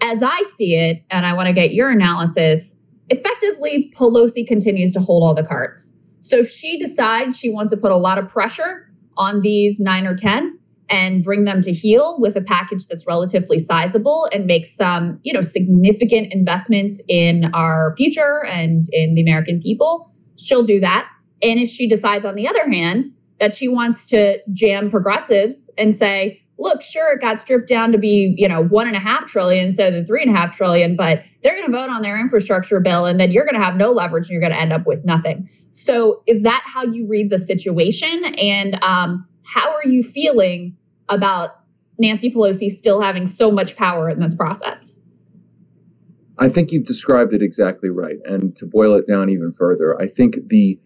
As 0.01 0.22
I 0.22 0.43
see 0.57 0.76
it, 0.76 1.03
and 1.11 1.26
I 1.26 1.35
want 1.35 1.49
to 1.49 1.53
get 1.53 1.74
your 1.74 1.91
analysis, 1.91 2.76
effectively, 3.09 3.93
Pelosi 3.97 4.47
continues 4.47 4.93
to 4.93 5.01
hold 5.01 5.22
all 5.22 5.35
the 5.35 5.47
cards. 5.47 5.93
So 6.20 6.39
if 6.39 6.51
she 6.51 6.78
decides 6.78 7.39
she 7.39 7.51
wants 7.51 7.70
to 7.72 7.76
put 7.76 7.91
a 7.91 7.97
lot 7.97 8.18
of 8.18 8.28
pressure 8.28 8.89
on 9.16 9.43
these 9.43 9.80
nine 9.80 10.07
or 10.07 10.16
10, 10.16 10.59
and 10.93 11.24
bring 11.24 11.45
them 11.45 11.62
to 11.62 11.72
heel 11.72 12.18
with 12.20 12.36
a 12.36 12.43
package 12.43 12.86
that's 12.86 13.07
relatively 13.07 13.59
sizable 13.59 14.28
and 14.30 14.45
make 14.45 14.66
some, 14.66 15.18
you 15.22 15.32
know, 15.32 15.40
significant 15.40 16.30
investments 16.30 17.01
in 17.09 17.47
our 17.55 17.95
future 17.97 18.45
and 18.45 18.84
in 18.93 19.14
the 19.14 19.22
American 19.22 19.61
people, 19.61 20.12
she'll 20.36 20.64
do 20.64 20.80
that. 20.80 21.09
And 21.43 21.59
if 21.59 21.70
she 21.70 21.88
decides, 21.88 22.26
on 22.26 22.34
the 22.34 22.47
other 22.47 22.68
hand, 22.68 23.11
that 23.40 23.55
she 23.55 23.68
wants 23.68 24.07
to 24.11 24.38
jam 24.53 24.90
progressives 24.90 25.70
and 25.78 25.97
say, 25.97 26.43
look, 26.59 26.82
sure, 26.82 27.14
it 27.14 27.22
got 27.22 27.40
stripped 27.40 27.68
down 27.68 27.90
to 27.93 27.99
be, 27.99 28.34
you 28.36 28.47
know, 28.47 28.62
one 28.62 28.86
and 28.86 28.95
a 28.95 29.01
half 29.01 29.24
trillion 29.24 29.64
instead 29.64 29.95
of 29.95 30.07
three 30.07 30.22
and 30.22 30.30
a 30.30 30.38
half 30.38 30.55
trillion, 30.55 30.95
but 30.95 31.22
they're 31.43 31.57
going 31.57 31.66
to 31.66 31.72
vote 31.72 31.88
on 31.88 32.03
their 32.03 32.20
infrastructure 32.20 32.78
bill 32.80 33.07
and 33.07 33.18
then 33.18 33.32
you're 33.32 33.47
going 33.47 33.59
to 33.59 33.64
have 33.64 33.76
no 33.76 33.90
leverage 33.90 34.26
and 34.26 34.32
you're 34.32 34.40
going 34.40 34.53
to 34.53 34.61
end 34.61 34.74
up 34.74 34.86
with 34.86 35.05
nothing. 35.07 35.49
So 35.70 36.22
is 36.26 36.43
that 36.43 36.62
how 36.66 36.84
you 36.84 37.09
read 37.09 37.30
the 37.30 37.38
situation? 37.38 38.26
And 38.36 38.74
um, 38.82 39.26
how 39.43 39.72
are 39.72 39.86
you 39.86 40.03
feeling 40.03 40.76
about 41.15 41.51
Nancy 41.99 42.33
Pelosi 42.33 42.71
still 42.71 43.01
having 43.01 43.27
so 43.27 43.51
much 43.51 43.77
power 43.77 44.09
in 44.09 44.21
this 44.21 44.35
process? 44.35 44.95
I 46.39 46.49
think 46.49 46.73
you've 46.73 46.87
described 46.87 47.33
it 47.35 47.43
exactly 47.43 47.91
right. 47.91 48.17
And 48.25 48.57
to 48.57 48.67
boil 48.67 48.95
it 48.95 49.07
down 49.07 49.29
even 49.29 49.53
further, 49.53 50.01
I 50.01 50.09
think 50.09 50.49
the 50.49 50.79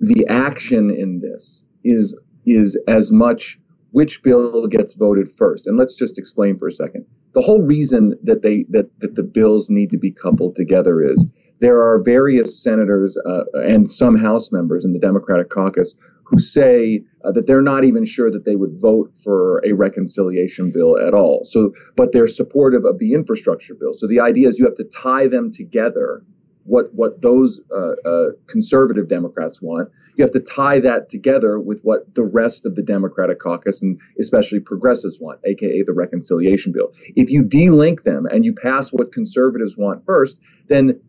the 0.00 0.26
action 0.28 0.90
in 0.90 1.20
this 1.20 1.64
is 1.84 2.18
is 2.44 2.78
as 2.88 3.12
much 3.12 3.58
which 3.92 4.22
bill 4.22 4.66
gets 4.66 4.94
voted 4.94 5.30
first. 5.30 5.66
And 5.66 5.76
let's 5.76 5.94
just 5.94 6.18
explain 6.18 6.58
for 6.58 6.66
a 6.66 6.72
second. 6.72 7.06
The 7.34 7.42
whole 7.42 7.62
reason 7.62 8.14
that 8.22 8.42
they 8.42 8.64
that, 8.70 8.90
that 9.00 9.14
the 9.14 9.22
bills 9.22 9.70
need 9.70 9.90
to 9.90 9.98
be 9.98 10.10
coupled 10.10 10.56
together 10.56 11.00
is 11.00 11.26
there 11.60 11.80
are 11.80 12.02
various 12.02 12.60
senators 12.60 13.16
uh, 13.24 13.44
and 13.62 13.90
some 13.90 14.16
House 14.16 14.50
members 14.50 14.84
in 14.84 14.92
the 14.92 14.98
Democratic 14.98 15.48
caucus 15.48 15.94
who 16.32 16.38
say 16.38 17.04
uh, 17.24 17.30
that 17.32 17.46
they're 17.46 17.62
not 17.62 17.84
even 17.84 18.06
sure 18.06 18.30
that 18.30 18.44
they 18.44 18.56
would 18.56 18.80
vote 18.80 19.14
for 19.22 19.62
a 19.66 19.72
reconciliation 19.72 20.72
bill 20.72 20.98
at 21.06 21.12
all. 21.12 21.44
So, 21.44 21.72
but 21.94 22.12
they're 22.12 22.26
supportive 22.26 22.84
of 22.86 22.98
the 22.98 23.12
infrastructure 23.12 23.74
bill. 23.74 23.92
So 23.92 24.06
the 24.08 24.18
idea 24.18 24.48
is 24.48 24.58
you 24.58 24.64
have 24.64 24.76
to 24.76 24.84
tie 24.84 25.28
them 25.28 25.52
together. 25.52 26.24
What 26.64 26.94
what 26.94 27.20
those 27.20 27.60
uh, 27.74 27.94
uh, 28.08 28.26
conservative 28.46 29.08
Democrats 29.08 29.60
want, 29.60 29.90
you 30.16 30.22
have 30.22 30.30
to 30.30 30.40
tie 30.40 30.78
that 30.80 31.10
together 31.10 31.58
with 31.58 31.80
what 31.82 32.14
the 32.14 32.22
rest 32.22 32.66
of 32.66 32.76
the 32.76 32.82
Democratic 32.82 33.40
caucus 33.40 33.82
and 33.82 34.00
especially 34.18 34.60
progressives 34.60 35.18
want, 35.20 35.40
aka 35.44 35.82
the 35.82 35.92
reconciliation 35.92 36.72
bill. 36.72 36.92
If 37.16 37.30
you 37.30 37.42
delink 37.42 38.04
them 38.04 38.26
and 38.26 38.44
you 38.44 38.54
pass 38.54 38.90
what 38.90 39.12
conservatives 39.12 39.76
want 39.76 40.06
first, 40.06 40.38
then 40.68 41.00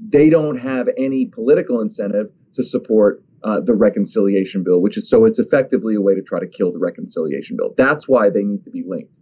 they 0.00 0.28
don't 0.28 0.58
have 0.58 0.88
any 0.98 1.26
political 1.26 1.80
incentive 1.80 2.32
to 2.54 2.64
support 2.64 3.22
uh, 3.42 3.60
the 3.60 3.74
reconciliation 3.74 4.62
bill, 4.62 4.80
which 4.80 4.96
is 4.96 5.08
so 5.08 5.24
it's 5.24 5.38
effectively 5.38 5.94
a 5.94 6.00
way 6.00 6.14
to 6.14 6.22
try 6.22 6.38
to 6.38 6.46
kill 6.46 6.72
the 6.72 6.78
reconciliation 6.78 7.56
bill. 7.56 7.74
That's 7.76 8.08
why 8.08 8.30
they 8.30 8.42
need 8.42 8.64
to 8.64 8.70
be 8.70 8.84
linked. 8.86 9.18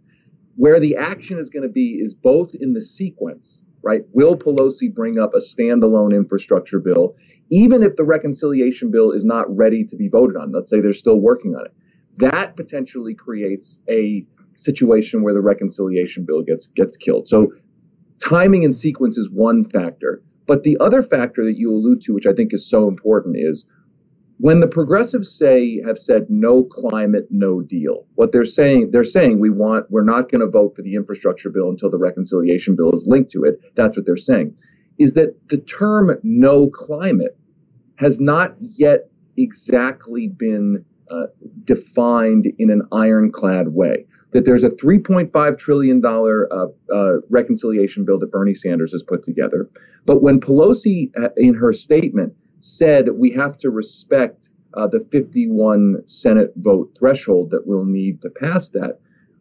Where 0.55 0.79
the 0.79 0.97
action 0.97 1.37
is 1.37 1.49
going 1.49 1.63
to 1.63 1.69
be 1.69 1.99
is 2.01 2.13
both 2.13 2.53
in 2.53 2.73
the 2.73 2.81
sequence, 2.81 3.63
right? 3.81 4.03
Will 4.11 4.35
Pelosi 4.35 4.93
bring 4.93 5.17
up 5.17 5.33
a 5.33 5.37
standalone 5.37 6.13
infrastructure 6.13 6.79
bill, 6.79 7.15
even 7.49 7.81
if 7.81 7.95
the 7.95 8.03
reconciliation 8.03 8.91
bill 8.91 9.11
is 9.11 9.23
not 9.23 9.45
ready 9.55 9.85
to 9.85 9.95
be 9.95 10.09
voted 10.09 10.35
on? 10.35 10.51
Let's 10.51 10.69
say 10.69 10.81
they're 10.81 10.91
still 10.91 11.19
working 11.19 11.55
on 11.55 11.65
it. 11.65 11.73
That 12.17 12.57
potentially 12.57 13.15
creates 13.15 13.79
a 13.89 14.25
situation 14.55 15.23
where 15.23 15.33
the 15.33 15.41
reconciliation 15.41 16.25
bill 16.25 16.41
gets 16.41 16.67
gets 16.67 16.97
killed. 16.97 17.29
So 17.29 17.53
timing 18.21 18.65
and 18.65 18.75
sequence 18.75 19.17
is 19.17 19.29
one 19.29 19.63
factor. 19.63 20.21
But 20.45 20.63
the 20.63 20.77
other 20.79 21.01
factor 21.01 21.45
that 21.45 21.57
you 21.57 21.71
allude 21.71 22.01
to, 22.01 22.13
which 22.13 22.25
I 22.25 22.33
think 22.33 22.53
is 22.53 22.67
so 22.67 22.87
important, 22.87 23.37
is 23.37 23.67
when 24.41 24.61
the 24.61 24.67
progressives 24.67 25.29
say 25.31 25.81
have 25.85 25.97
said 25.97 26.25
no 26.29 26.63
climate 26.63 27.27
no 27.29 27.61
deal 27.61 28.05
what 28.15 28.31
they're 28.31 28.45
saying 28.45 28.89
they're 28.91 29.03
saying 29.03 29.39
we 29.39 29.49
want 29.49 29.85
we're 29.89 30.03
not 30.03 30.29
going 30.29 30.41
to 30.41 30.47
vote 30.47 30.75
for 30.75 30.81
the 30.81 30.95
infrastructure 30.95 31.49
bill 31.49 31.69
until 31.69 31.89
the 31.89 31.97
reconciliation 31.97 32.75
bill 32.75 32.91
is 32.91 33.07
linked 33.07 33.31
to 33.31 33.43
it. 33.43 33.59
That's 33.75 33.97
what 33.97 34.05
they're 34.05 34.17
saying. 34.17 34.55
Is 34.97 35.13
that 35.13 35.35
the 35.49 35.57
term 35.57 36.17
no 36.23 36.69
climate 36.69 37.37
has 37.95 38.19
not 38.19 38.55
yet 38.59 39.09
exactly 39.37 40.27
been 40.27 40.83
uh, 41.09 41.27
defined 41.63 42.47
in 42.57 42.69
an 42.69 42.83
ironclad 42.91 43.69
way. 43.69 44.05
That 44.31 44.45
there's 44.45 44.63
a 44.63 44.69
$3.5 44.69 45.57
trillion 45.57 46.05
uh, 46.05 46.65
uh, 46.93 47.13
reconciliation 47.29 48.05
bill 48.05 48.19
that 48.19 48.31
Bernie 48.31 48.53
Sanders 48.53 48.91
has 48.91 49.01
put 49.01 49.23
together. 49.23 49.67
But 50.05 50.21
when 50.21 50.39
Pelosi, 50.39 51.09
uh, 51.19 51.29
in 51.35 51.55
her 51.55 51.73
statement, 51.73 52.33
said 52.59 53.09
we 53.15 53.31
have 53.31 53.57
to 53.59 53.69
respect 53.69 54.49
uh, 54.73 54.87
the 54.87 55.05
51 55.11 56.03
Senate 56.07 56.53
vote 56.57 56.95
threshold 56.97 57.51
that 57.51 57.65
we'll 57.65 57.85
need 57.85 58.21
to 58.21 58.29
pass 58.29 58.69
that. 58.69 58.99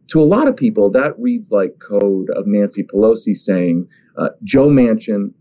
To 0.09 0.21
a 0.21 0.25
lot 0.25 0.49
of 0.49 0.57
people, 0.57 0.91
that 0.91 1.19
reads 1.19 1.51
like 1.53 1.79
code 1.79 2.31
of 2.31 2.47
Nancy 2.47 2.83
Pelosi 2.83 3.37
saying 3.37 3.89
uh, 4.17 4.31
Joe 4.43 4.69
Manchin 4.69 5.33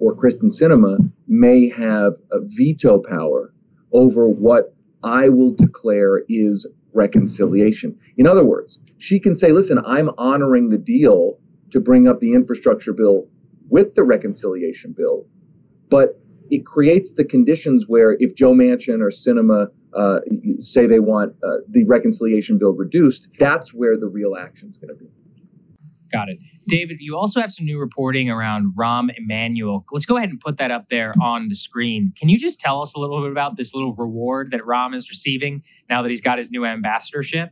or 0.00 0.16
Kyrsten 0.16 0.50
Sinema 0.50 0.98
may 1.28 1.68
have 1.68 2.14
a 2.32 2.40
veto 2.42 2.98
power 2.98 3.54
over 3.92 4.28
what 4.28 4.74
I 5.04 5.28
will 5.28 5.52
declare 5.52 6.22
is 6.28 6.66
reconciliation. 6.92 7.98
In 8.16 8.26
other 8.26 8.44
words, 8.44 8.78
she 8.98 9.20
can 9.20 9.34
say, 9.34 9.52
listen, 9.52 9.78
I'm 9.86 10.10
honoring 10.18 10.70
the 10.70 10.78
deal 10.78 11.38
to 11.70 11.80
bring 11.80 12.08
up 12.08 12.20
the 12.20 12.32
infrastructure 12.32 12.92
bill 12.92 13.28
with 13.68 13.94
the 13.94 14.02
reconciliation 14.02 14.92
bill, 14.92 15.26
but 15.90 16.20
it 16.54 16.64
creates 16.64 17.14
the 17.14 17.24
conditions 17.24 17.86
where 17.88 18.16
if 18.20 18.36
Joe 18.36 18.52
Manchin 18.52 19.00
or 19.00 19.10
Sinema 19.10 19.66
uh, 19.92 20.20
say 20.60 20.86
they 20.86 21.00
want 21.00 21.34
uh, 21.42 21.56
the 21.68 21.82
reconciliation 21.84 22.58
bill 22.58 22.74
reduced, 22.74 23.26
that's 23.40 23.74
where 23.74 23.98
the 23.98 24.06
real 24.06 24.36
action 24.36 24.68
is 24.68 24.76
going 24.76 24.90
to 24.90 24.94
be. 24.94 25.10
Got 26.12 26.28
it. 26.28 26.38
David, 26.68 26.98
you 27.00 27.16
also 27.16 27.40
have 27.40 27.50
some 27.50 27.66
new 27.66 27.80
reporting 27.80 28.30
around 28.30 28.72
Rahm 28.78 29.08
Emanuel. 29.18 29.84
Let's 29.90 30.06
go 30.06 30.16
ahead 30.16 30.28
and 30.28 30.38
put 30.38 30.58
that 30.58 30.70
up 30.70 30.88
there 30.88 31.12
on 31.20 31.48
the 31.48 31.56
screen. 31.56 32.12
Can 32.16 32.28
you 32.28 32.38
just 32.38 32.60
tell 32.60 32.80
us 32.80 32.94
a 32.94 33.00
little 33.00 33.20
bit 33.20 33.32
about 33.32 33.56
this 33.56 33.74
little 33.74 33.96
reward 33.96 34.52
that 34.52 34.60
Rahm 34.60 34.94
is 34.94 35.10
receiving 35.10 35.64
now 35.90 36.02
that 36.02 36.08
he's 36.10 36.20
got 36.20 36.38
his 36.38 36.52
new 36.52 36.64
ambassadorship? 36.64 37.50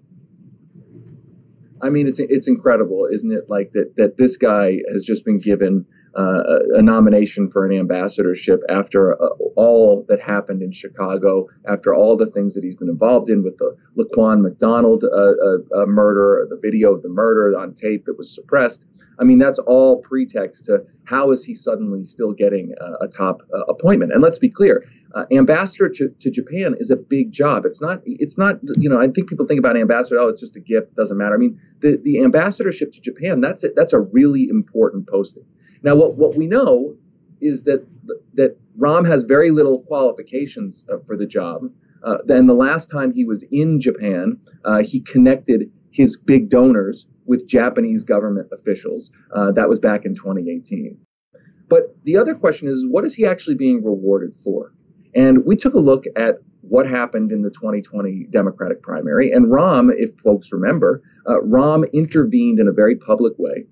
I 1.82 1.90
mean, 1.90 2.06
it's 2.06 2.20
it's 2.20 2.46
incredible, 2.46 3.08
isn't 3.12 3.32
it? 3.32 3.46
Like 3.48 3.72
that 3.72 3.96
that 3.96 4.16
this 4.16 4.36
guy 4.36 4.78
has 4.92 5.04
just 5.04 5.24
been 5.24 5.38
given 5.38 5.84
uh, 6.16 6.42
a 6.74 6.82
nomination 6.82 7.50
for 7.50 7.64
an 7.64 7.72
ambassadorship 7.72 8.60
after 8.68 9.14
uh, 9.14 9.28
all 9.56 10.04
that 10.08 10.20
happened 10.20 10.62
in 10.62 10.72
Chicago, 10.72 11.48
after 11.66 11.94
all 11.94 12.16
the 12.16 12.26
things 12.26 12.54
that 12.54 12.62
he's 12.62 12.76
been 12.76 12.88
involved 12.88 13.30
in 13.30 13.42
with 13.42 13.56
the 13.58 13.76
Laquan 13.96 14.42
McDonald 14.42 15.04
uh, 15.04 15.08
uh, 15.08 15.82
uh, 15.82 15.86
murder, 15.86 16.46
the 16.50 16.58
video 16.60 16.92
of 16.94 17.02
the 17.02 17.08
murder 17.08 17.56
on 17.58 17.72
tape 17.72 18.04
that 18.04 18.18
was 18.18 18.34
suppressed. 18.34 18.84
I 19.18 19.24
mean, 19.24 19.38
that's 19.38 19.58
all 19.60 20.00
pretext 20.00 20.64
to 20.64 20.84
how 21.04 21.30
is 21.30 21.44
he 21.44 21.54
suddenly 21.54 22.04
still 22.04 22.32
getting 22.32 22.74
a 23.00 23.06
top 23.06 23.42
uh, 23.54 23.60
appointment? 23.64 24.12
And 24.12 24.22
let's 24.22 24.38
be 24.38 24.48
clear, 24.48 24.82
ambassador 25.30 25.88
to, 25.90 26.08
to, 26.08 26.30
Japan 26.30 26.74
is 26.78 26.90
a 26.90 26.96
big 26.96 27.30
job. 27.30 27.64
It's 27.66 27.80
not. 27.80 28.00
It's 28.06 28.38
not. 28.38 28.56
You 28.78 28.88
know, 28.88 28.98
I 28.98 29.08
think 29.08 29.28
people 29.28 29.46
think 29.46 29.58
about 29.58 29.76
ambassador. 29.76 30.18
Oh, 30.18 30.28
it's 30.28 30.40
just 30.40 30.56
a 30.56 30.60
gift. 30.60 30.94
Doesn't 30.96 31.18
matter. 31.18 31.34
I 31.34 31.38
mean, 31.38 31.60
the 31.80 32.00
the 32.02 32.22
ambassadorship 32.22 32.92
to 32.92 33.00
Japan. 33.00 33.42
That's 33.42 33.64
it. 33.64 33.74
That's 33.76 33.92
a 33.92 34.00
really 34.00 34.48
important 34.48 35.06
posting. 35.06 35.44
Now, 35.82 35.96
what, 35.96 36.14
what 36.16 36.36
we 36.36 36.46
know 36.46 36.96
is 37.40 37.64
that 37.64 37.86
that 38.34 38.56
Rahm 38.78 39.06
has 39.06 39.24
very 39.24 39.50
little 39.50 39.80
qualifications 39.80 40.84
uh, 40.90 40.98
for 41.06 41.16
the 41.16 41.26
job. 41.26 41.70
Uh, 42.02 42.18
then 42.24 42.46
the 42.46 42.54
last 42.54 42.90
time 42.90 43.12
he 43.12 43.24
was 43.24 43.44
in 43.50 43.80
Japan, 43.80 44.38
uh, 44.64 44.82
he 44.82 45.00
connected 45.00 45.70
his 45.90 46.16
big 46.16 46.48
donors 46.48 47.06
with 47.26 47.46
Japanese 47.46 48.02
government 48.02 48.48
officials. 48.52 49.10
Uh, 49.34 49.52
that 49.52 49.68
was 49.68 49.78
back 49.78 50.04
in 50.04 50.14
2018. 50.14 50.98
But 51.68 51.96
the 52.04 52.16
other 52.16 52.34
question 52.34 52.68
is, 52.68 52.86
what 52.88 53.04
is 53.04 53.14
he 53.14 53.26
actually 53.26 53.54
being 53.54 53.84
rewarded 53.84 54.36
for? 54.36 54.72
And 55.14 55.44
we 55.44 55.56
took 55.56 55.74
a 55.74 55.78
look 55.78 56.04
at 56.16 56.38
what 56.62 56.88
happened 56.88 57.30
in 57.30 57.42
the 57.42 57.50
2020 57.50 58.26
Democratic 58.30 58.82
primary. 58.82 59.30
And 59.30 59.46
Rahm, 59.46 59.90
if 59.94 60.18
folks 60.18 60.52
remember, 60.52 61.02
uh, 61.26 61.38
Rahm 61.44 61.90
intervened 61.92 62.58
in 62.58 62.68
a 62.68 62.72
very 62.72 62.96
public 62.96 63.34
way 63.38 63.66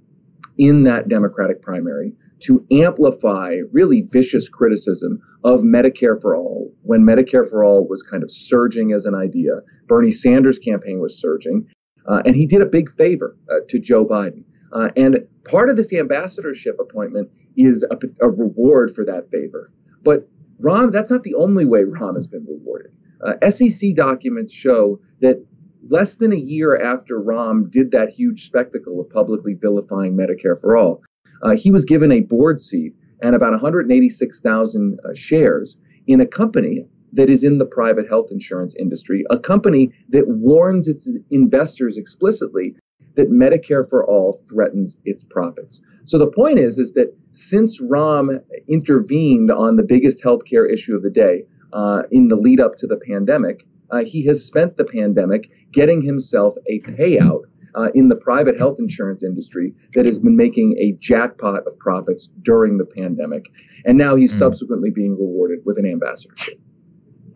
in 0.61 0.85
that 0.85 1.09
Democratic 1.09 1.63
primary 1.63 2.13
to 2.41 2.65
amplify 2.71 3.57
really 3.73 4.03
vicious 4.03 4.49
criticism 4.49 5.19
of 5.43 5.63
Medicare 5.63 6.21
for 6.21 6.37
all 6.37 6.71
when 6.83 7.01
Medicare 7.01 7.49
for 7.49 7.65
all 7.65 7.89
was 7.89 8.03
kind 8.03 8.23
of 8.23 8.31
surging 8.31 8.93
as 8.93 9.07
an 9.07 9.15
idea. 9.15 9.53
Bernie 9.89 10.13
Sanders' 10.13 10.59
campaign 10.59 11.01
was 11.01 11.19
surging. 11.19 11.67
Uh, 12.07 12.23
and 12.27 12.37
he 12.37 12.47
did 12.47 12.61
a 12.61 12.67
big 12.67 12.91
favor 12.93 13.37
uh, 13.51 13.61
to 13.69 13.79
Joe 13.79 14.05
Biden. 14.05 14.45
Uh, 14.73 14.91
and 14.97 15.19
part 15.45 15.71
of 15.71 15.77
this 15.77 15.93
ambassadorship 15.95 16.79
appointment 16.79 17.31
is 17.57 17.85
a, 17.91 17.97
a, 18.25 18.29
reward 18.29 18.91
for 18.95 19.05
that 19.05 19.31
favor. 19.31 19.73
But 20.03 20.29
Rahm, 20.61 20.93
that's 20.93 21.11
not 21.11 21.23
the 21.23 21.35
only 21.35 21.65
way 21.65 21.83
Rahm 21.83 22.17
has 22.17 22.27
been 22.27 22.47
rewarded. 22.47 22.93
Uh, 23.27 23.51
SEC 23.51 23.95
documents 23.95 24.53
show 24.53 25.01
that 25.21 25.45
less 25.89 26.17
than 26.17 26.33
a 26.33 26.37
year 26.37 26.77
after 26.77 27.21
Rahm 27.21 27.71
did 27.71 27.91
that 27.93 28.11
huge 28.11 28.47
spectacle 28.47 29.01
of 29.01 29.11
publicly 29.11 29.55
vilifying 29.55 30.17
Medicare 30.17 30.61
for 30.61 30.77
all, 30.77 31.03
uh, 31.43 31.57
he 31.57 31.71
was 31.71 31.85
given 31.85 32.13
a 32.13 32.21
board 32.21 32.61
seat 32.61 32.95
and 33.23 33.35
about 33.35 33.53
186,000 33.53 34.99
uh, 34.99 35.15
shares 35.15 35.79
in 36.07 36.21
a 36.21 36.27
company 36.27 36.87
that 37.13 37.29
is 37.29 37.45
in 37.45 37.59
the 37.59 37.67
private 37.67 38.09
health 38.09 38.29
insurance 38.31 38.77
industry, 38.77 39.25
a 39.31 39.39
company 39.39 39.91
that 40.11 40.29
warns 40.29 40.89
its 40.89 41.11
investors 41.31 41.99
explicitly 41.99 42.77
that 43.17 43.31
Medicare 43.31 43.89
for 43.89 44.05
all 44.05 44.41
threatens 44.49 44.99
its 45.05 45.25
profits. 45.25 45.81
So 46.05 46.19
the 46.19 46.31
point 46.31 46.59
is, 46.59 46.79
is 46.79 46.93
that 46.95 47.15
since 47.33 47.81
Rahm 47.81 48.41
intervened 48.69 49.51
on 49.51 49.77
the 49.77 49.83
biggest 49.83 50.23
healthcare 50.23 50.73
issue 50.73 50.95
of 50.95 51.03
the 51.03 51.11
day 51.11 51.45
uh, 51.73 52.03
in 52.11 52.29
the 52.29 52.37
lead 52.37 52.61
up 52.61 52.77
to 52.77 52.87
the 52.87 52.97
pandemic, 52.97 53.67
uh, 53.93 54.05
he 54.05 54.25
has 54.27 54.45
spent 54.45 54.77
the 54.77 54.85
pandemic 54.85 55.51
getting 55.73 56.03
himself 56.03 56.55
a 56.69 56.81
payout 56.81 57.43
uh, 57.75 57.89
in 57.95 58.09
the 58.09 58.17
private 58.17 58.59
health 58.59 58.79
insurance 58.79 59.23
industry 59.23 59.73
that 59.93 60.05
has 60.05 60.19
been 60.19 60.37
making 60.37 60.77
a 60.79 60.93
jackpot 61.01 61.67
of 61.67 61.79
profits 61.79 62.29
during 62.43 62.79
the 62.79 62.85
pandemic. 62.85 63.45
And 63.85 63.97
now 63.97 64.17
he's 64.17 64.35
mm. 64.35 64.39
subsequently 64.39 64.91
being 64.91 65.13
rewarded 65.13 65.61
with 65.65 65.79
an 65.79 65.87
ambassadorship. 65.87 66.61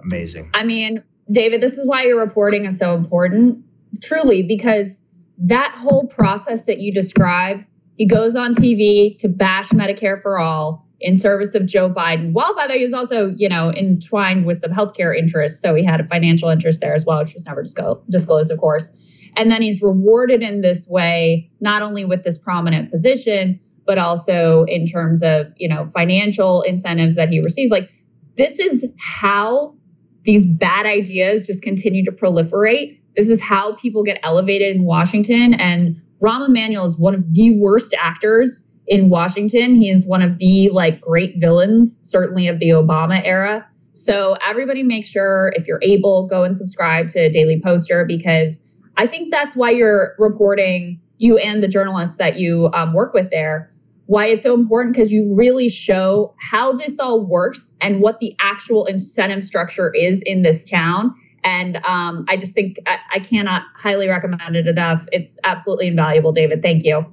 Amazing. 0.02 0.50
I 0.54 0.64
mean, 0.64 1.02
David, 1.30 1.60
this 1.60 1.78
is 1.78 1.86
why 1.86 2.04
your 2.04 2.18
reporting 2.18 2.66
is 2.66 2.78
so 2.78 2.94
important, 2.94 3.64
truly, 4.02 4.42
because 4.42 5.00
that 5.38 5.74
whole 5.78 6.06
process 6.06 6.62
that 6.62 6.78
you 6.78 6.92
describe, 6.92 7.64
he 7.96 8.06
goes 8.06 8.36
on 8.36 8.54
TV 8.54 9.16
to 9.18 9.28
bash 9.28 9.70
Medicare 9.70 10.20
for 10.20 10.38
all 10.38 10.83
in 11.04 11.18
service 11.18 11.54
of 11.54 11.66
Joe 11.66 11.90
Biden, 11.90 12.32
while 12.32 12.56
by 12.56 12.66
the 12.66 12.72
way, 12.72 12.78
he 12.78 12.82
was 12.82 12.94
also, 12.94 13.34
you 13.36 13.46
know, 13.46 13.70
entwined 13.70 14.46
with 14.46 14.60
some 14.60 14.70
healthcare 14.70 15.14
interests. 15.16 15.60
So 15.60 15.74
he 15.74 15.84
had 15.84 16.00
a 16.00 16.04
financial 16.04 16.48
interest 16.48 16.80
there 16.80 16.94
as 16.94 17.04
well, 17.04 17.20
which 17.20 17.34
was 17.34 17.44
never 17.44 17.62
disclosed, 17.62 18.50
of 18.50 18.58
course. 18.58 18.90
And 19.36 19.50
then 19.50 19.60
he's 19.60 19.82
rewarded 19.82 20.42
in 20.42 20.62
this 20.62 20.88
way, 20.88 21.50
not 21.60 21.82
only 21.82 22.06
with 22.06 22.24
this 22.24 22.38
prominent 22.38 22.90
position, 22.90 23.60
but 23.84 23.98
also 23.98 24.64
in 24.66 24.86
terms 24.86 25.22
of, 25.22 25.48
you 25.58 25.68
know, 25.68 25.90
financial 25.92 26.62
incentives 26.62 27.16
that 27.16 27.28
he 27.28 27.40
receives. 27.40 27.70
Like, 27.70 27.90
this 28.38 28.58
is 28.58 28.86
how 28.98 29.74
these 30.22 30.46
bad 30.46 30.86
ideas 30.86 31.46
just 31.46 31.62
continue 31.62 32.02
to 32.06 32.12
proliferate. 32.12 32.98
This 33.14 33.28
is 33.28 33.42
how 33.42 33.76
people 33.76 34.04
get 34.04 34.18
elevated 34.22 34.74
in 34.74 34.84
Washington. 34.84 35.52
And 35.52 36.00
Rahm 36.22 36.48
Emanuel 36.48 36.86
is 36.86 36.96
one 36.98 37.14
of 37.14 37.34
the 37.34 37.58
worst 37.58 37.92
actors 37.98 38.64
in 38.86 39.08
Washington. 39.08 39.74
He 39.74 39.90
is 39.90 40.06
one 40.06 40.22
of 40.22 40.38
the 40.38 40.70
like 40.70 41.00
great 41.00 41.36
villains, 41.38 42.00
certainly 42.02 42.48
of 42.48 42.58
the 42.58 42.70
Obama 42.70 43.20
era. 43.24 43.66
So 43.94 44.36
everybody 44.46 44.82
make 44.82 45.06
sure 45.06 45.52
if 45.56 45.66
you're 45.66 45.82
able, 45.82 46.26
go 46.26 46.44
and 46.44 46.56
subscribe 46.56 47.08
to 47.08 47.30
Daily 47.30 47.60
Poster 47.62 48.04
because 48.04 48.60
I 48.96 49.06
think 49.06 49.30
that's 49.30 49.56
why 49.56 49.70
you're 49.70 50.14
reporting 50.18 51.00
you 51.18 51.38
and 51.38 51.62
the 51.62 51.68
journalists 51.68 52.16
that 52.16 52.36
you 52.36 52.70
um, 52.72 52.92
work 52.92 53.14
with 53.14 53.30
there 53.30 53.70
why 54.06 54.26
it's 54.26 54.42
so 54.42 54.54
important 54.54 54.94
because 54.94 55.12
you 55.12 55.32
really 55.34 55.68
show 55.68 56.34
how 56.38 56.72
this 56.76 56.98
all 56.98 57.24
works 57.24 57.72
and 57.80 58.00
what 58.00 58.18
the 58.20 58.36
actual 58.38 58.86
incentive 58.86 59.42
structure 59.42 59.92
is 59.94 60.22
in 60.22 60.42
this 60.42 60.64
town. 60.64 61.14
And 61.42 61.76
um, 61.84 62.24
I 62.28 62.36
just 62.36 62.54
think 62.54 62.78
I, 62.86 62.98
I, 63.14 63.18
cannot 63.20 63.62
highly 63.74 64.08
recommend 64.08 64.56
it 64.56 64.66
enough. 64.66 65.06
It's 65.12 65.38
absolutely 65.44 65.88
invaluable, 65.88 66.32
David. 66.32 66.62
Thank 66.62 66.84
you. 66.84 67.04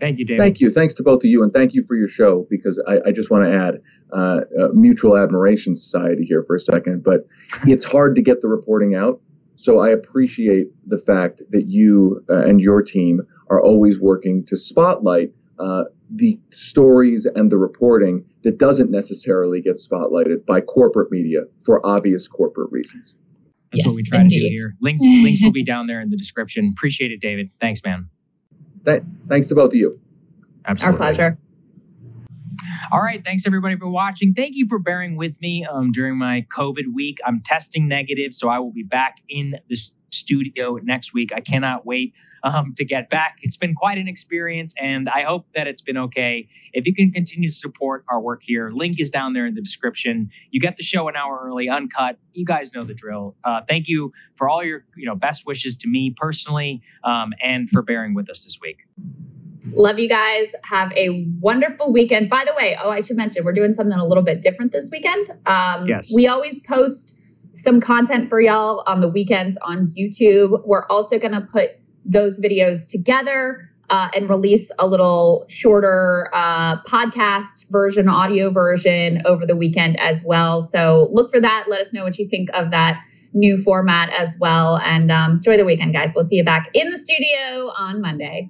Thank 0.00 0.18
you, 0.18 0.24
David. 0.24 0.40
Thank 0.40 0.60
you. 0.60 0.70
Thanks 0.70 0.94
to 0.94 1.02
both 1.02 1.24
of 1.24 1.30
you, 1.30 1.42
and 1.42 1.52
thank 1.52 1.74
you 1.74 1.84
for 1.86 1.96
your 1.96 2.08
show 2.08 2.46
because 2.50 2.82
I, 2.86 2.98
I 3.06 3.12
just 3.12 3.30
want 3.30 3.44
to 3.44 3.52
add 3.52 3.80
uh, 4.12 4.68
mutual 4.72 5.16
admiration 5.16 5.74
society 5.74 6.24
here 6.24 6.44
for 6.46 6.56
a 6.56 6.60
second. 6.60 7.02
But 7.02 7.26
it's 7.66 7.84
hard 7.84 8.14
to 8.16 8.22
get 8.22 8.40
the 8.40 8.48
reporting 8.48 8.94
out, 8.94 9.20
so 9.56 9.78
I 9.78 9.90
appreciate 9.90 10.68
the 10.86 10.98
fact 10.98 11.42
that 11.50 11.66
you 11.66 12.24
uh, 12.28 12.46
and 12.46 12.60
your 12.60 12.82
team 12.82 13.20
are 13.48 13.62
always 13.62 14.00
working 14.00 14.44
to 14.46 14.56
spotlight 14.56 15.32
uh, 15.58 15.84
the 16.10 16.38
stories 16.50 17.26
and 17.26 17.50
the 17.50 17.58
reporting 17.58 18.24
that 18.42 18.58
doesn't 18.58 18.90
necessarily 18.90 19.60
get 19.60 19.76
spotlighted 19.76 20.44
by 20.46 20.60
corporate 20.60 21.10
media 21.10 21.40
for 21.64 21.84
obvious 21.84 22.28
corporate 22.28 22.70
reasons. 22.70 23.16
That's 23.72 23.80
yes, 23.80 23.86
what 23.86 23.96
we 23.96 24.04
try 24.04 24.20
indeed. 24.20 24.40
to 24.40 24.48
do 24.48 24.54
here. 24.54 24.76
Link, 24.80 25.00
links 25.00 25.42
will 25.42 25.52
be 25.52 25.64
down 25.72 25.86
there 25.86 26.00
in 26.00 26.10
the 26.10 26.16
description. 26.16 26.72
Appreciate 26.76 27.10
it, 27.10 27.20
David. 27.20 27.50
Thanks, 27.60 27.80
man. 27.84 28.08
Th- 28.86 29.02
thanks 29.28 29.46
to 29.48 29.54
both 29.54 29.70
of 29.70 29.74
you. 29.74 29.98
Absolutely. 30.66 30.94
Our 30.94 31.12
pleasure. 31.12 31.38
All 32.92 33.00
right. 33.00 33.24
Thanks 33.24 33.46
everybody 33.46 33.76
for 33.76 33.88
watching. 33.88 34.32
Thank 34.34 34.54
you 34.54 34.66
for 34.68 34.78
bearing 34.78 35.16
with 35.16 35.40
me 35.40 35.66
um, 35.66 35.92
during 35.92 36.16
my 36.16 36.46
COVID 36.56 36.94
week. 36.94 37.18
I'm 37.26 37.40
testing 37.42 37.88
negative, 37.88 38.32
so 38.32 38.48
I 38.48 38.58
will 38.58 38.72
be 38.72 38.82
back 38.84 39.16
in 39.28 39.56
the 39.68 39.76
studio 40.12 40.78
next 40.82 41.12
week. 41.12 41.32
I 41.34 41.40
cannot 41.40 41.84
wait 41.84 42.14
um, 42.46 42.74
to 42.76 42.84
get 42.84 43.10
back. 43.10 43.38
It's 43.42 43.56
been 43.56 43.74
quite 43.74 43.98
an 43.98 44.06
experience, 44.06 44.72
and 44.80 45.08
I 45.08 45.22
hope 45.22 45.46
that 45.54 45.66
it's 45.66 45.80
been 45.80 45.96
okay. 45.96 46.48
If 46.72 46.86
you 46.86 46.94
can 46.94 47.10
continue 47.10 47.48
to 47.48 47.54
support 47.54 48.04
our 48.08 48.20
work 48.20 48.42
here, 48.42 48.70
link 48.72 49.00
is 49.00 49.10
down 49.10 49.32
there 49.32 49.46
in 49.46 49.54
the 49.54 49.60
description. 49.60 50.30
You 50.50 50.60
get 50.60 50.76
the 50.76 50.84
show 50.84 51.08
an 51.08 51.16
hour 51.16 51.40
early, 51.44 51.68
uncut. 51.68 52.18
You 52.32 52.46
guys 52.46 52.72
know 52.72 52.82
the 52.82 52.94
drill. 52.94 53.34
Uh, 53.44 53.62
thank 53.68 53.88
you 53.88 54.12
for 54.36 54.48
all 54.48 54.62
your 54.62 54.84
you 54.96 55.06
know 55.06 55.16
best 55.16 55.44
wishes 55.44 55.76
to 55.78 55.88
me 55.88 56.14
personally, 56.16 56.82
um, 57.02 57.32
and 57.42 57.68
for 57.68 57.82
bearing 57.82 58.14
with 58.14 58.30
us 58.30 58.44
this 58.44 58.58
week. 58.62 58.78
Love 59.72 59.98
you 59.98 60.08
guys. 60.08 60.46
Have 60.62 60.92
a 60.92 61.26
wonderful 61.40 61.92
weekend. 61.92 62.30
By 62.30 62.44
the 62.44 62.54
way, 62.56 62.76
oh, 62.80 62.90
I 62.90 63.00
should 63.00 63.16
mention 63.16 63.44
we're 63.44 63.52
doing 63.52 63.74
something 63.74 63.98
a 63.98 64.06
little 64.06 64.22
bit 64.22 64.40
different 64.40 64.70
this 64.70 64.90
weekend. 64.92 65.30
Um, 65.44 65.88
yes. 65.88 66.12
We 66.14 66.28
always 66.28 66.60
post 66.60 67.16
some 67.56 67.80
content 67.80 68.28
for 68.28 68.40
y'all 68.40 68.84
on 68.86 69.00
the 69.00 69.08
weekends 69.08 69.58
on 69.60 69.92
YouTube. 69.98 70.64
We're 70.64 70.86
also 70.86 71.18
going 71.18 71.32
to 71.32 71.40
put 71.40 71.70
those 72.06 72.38
videos 72.38 72.90
together 72.90 73.68
uh, 73.90 74.08
and 74.14 74.28
release 74.28 74.70
a 74.78 74.86
little 74.86 75.44
shorter 75.48 76.30
uh, 76.32 76.80
podcast 76.82 77.68
version, 77.70 78.08
audio 78.08 78.50
version 78.50 79.22
over 79.26 79.46
the 79.46 79.56
weekend 79.56 79.98
as 80.00 80.22
well. 80.24 80.62
So 80.62 81.08
look 81.10 81.32
for 81.32 81.40
that. 81.40 81.66
Let 81.68 81.80
us 81.80 81.92
know 81.92 82.04
what 82.04 82.18
you 82.18 82.28
think 82.28 82.48
of 82.54 82.70
that 82.70 83.00
new 83.32 83.58
format 83.58 84.10
as 84.18 84.34
well. 84.40 84.78
And 84.78 85.12
um, 85.12 85.32
enjoy 85.32 85.56
the 85.56 85.64
weekend, 85.64 85.92
guys. 85.92 86.14
We'll 86.14 86.24
see 86.24 86.36
you 86.36 86.44
back 86.44 86.70
in 86.74 86.90
the 86.90 86.98
studio 86.98 87.72
on 87.76 88.00
Monday. 88.00 88.48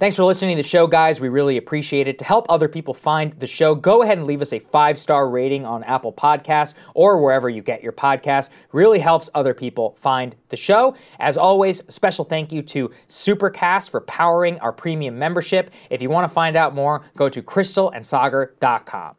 Thanks 0.00 0.16
for 0.16 0.24
listening 0.24 0.56
to 0.56 0.62
the 0.62 0.66
show, 0.66 0.86
guys. 0.86 1.20
We 1.20 1.28
really 1.28 1.58
appreciate 1.58 2.08
it. 2.08 2.18
To 2.20 2.24
help 2.24 2.46
other 2.48 2.68
people 2.68 2.94
find 2.94 3.34
the 3.34 3.46
show, 3.46 3.74
go 3.74 4.00
ahead 4.00 4.16
and 4.16 4.26
leave 4.26 4.40
us 4.40 4.54
a 4.54 4.58
five 4.58 4.96
star 4.96 5.28
rating 5.28 5.66
on 5.66 5.84
Apple 5.84 6.10
Podcasts 6.10 6.72
or 6.94 7.20
wherever 7.20 7.50
you 7.50 7.60
get 7.60 7.82
your 7.82 7.92
podcasts. 7.92 8.48
Really 8.72 8.98
helps 8.98 9.28
other 9.34 9.52
people 9.52 9.98
find 10.00 10.34
the 10.48 10.56
show. 10.56 10.96
As 11.18 11.36
always, 11.36 11.82
special 11.90 12.24
thank 12.24 12.50
you 12.50 12.62
to 12.62 12.90
Supercast 13.08 13.90
for 13.90 14.00
powering 14.00 14.58
our 14.60 14.72
premium 14.72 15.18
membership. 15.18 15.70
If 15.90 16.00
you 16.00 16.08
want 16.08 16.26
to 16.26 16.32
find 16.32 16.56
out 16.56 16.74
more, 16.74 17.02
go 17.14 17.28
to 17.28 17.42
krystalandsaagar.com. 17.42 19.16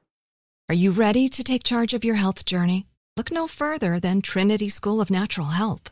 Are 0.68 0.76
you 0.76 0.90
ready 0.90 1.30
to 1.30 1.44
take 1.44 1.64
charge 1.64 1.94
of 1.94 2.04
your 2.04 2.16
health 2.16 2.44
journey? 2.44 2.88
Look 3.16 3.32
no 3.32 3.46
further 3.46 4.00
than 4.00 4.24
Trinity 4.24 4.68
School 4.68 5.00
of 5.00 5.12
Natural 5.12 5.48
Health. 5.48 5.92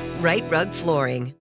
Rite 0.21 0.51
Rug 0.51 0.69
Flooring. 0.69 1.33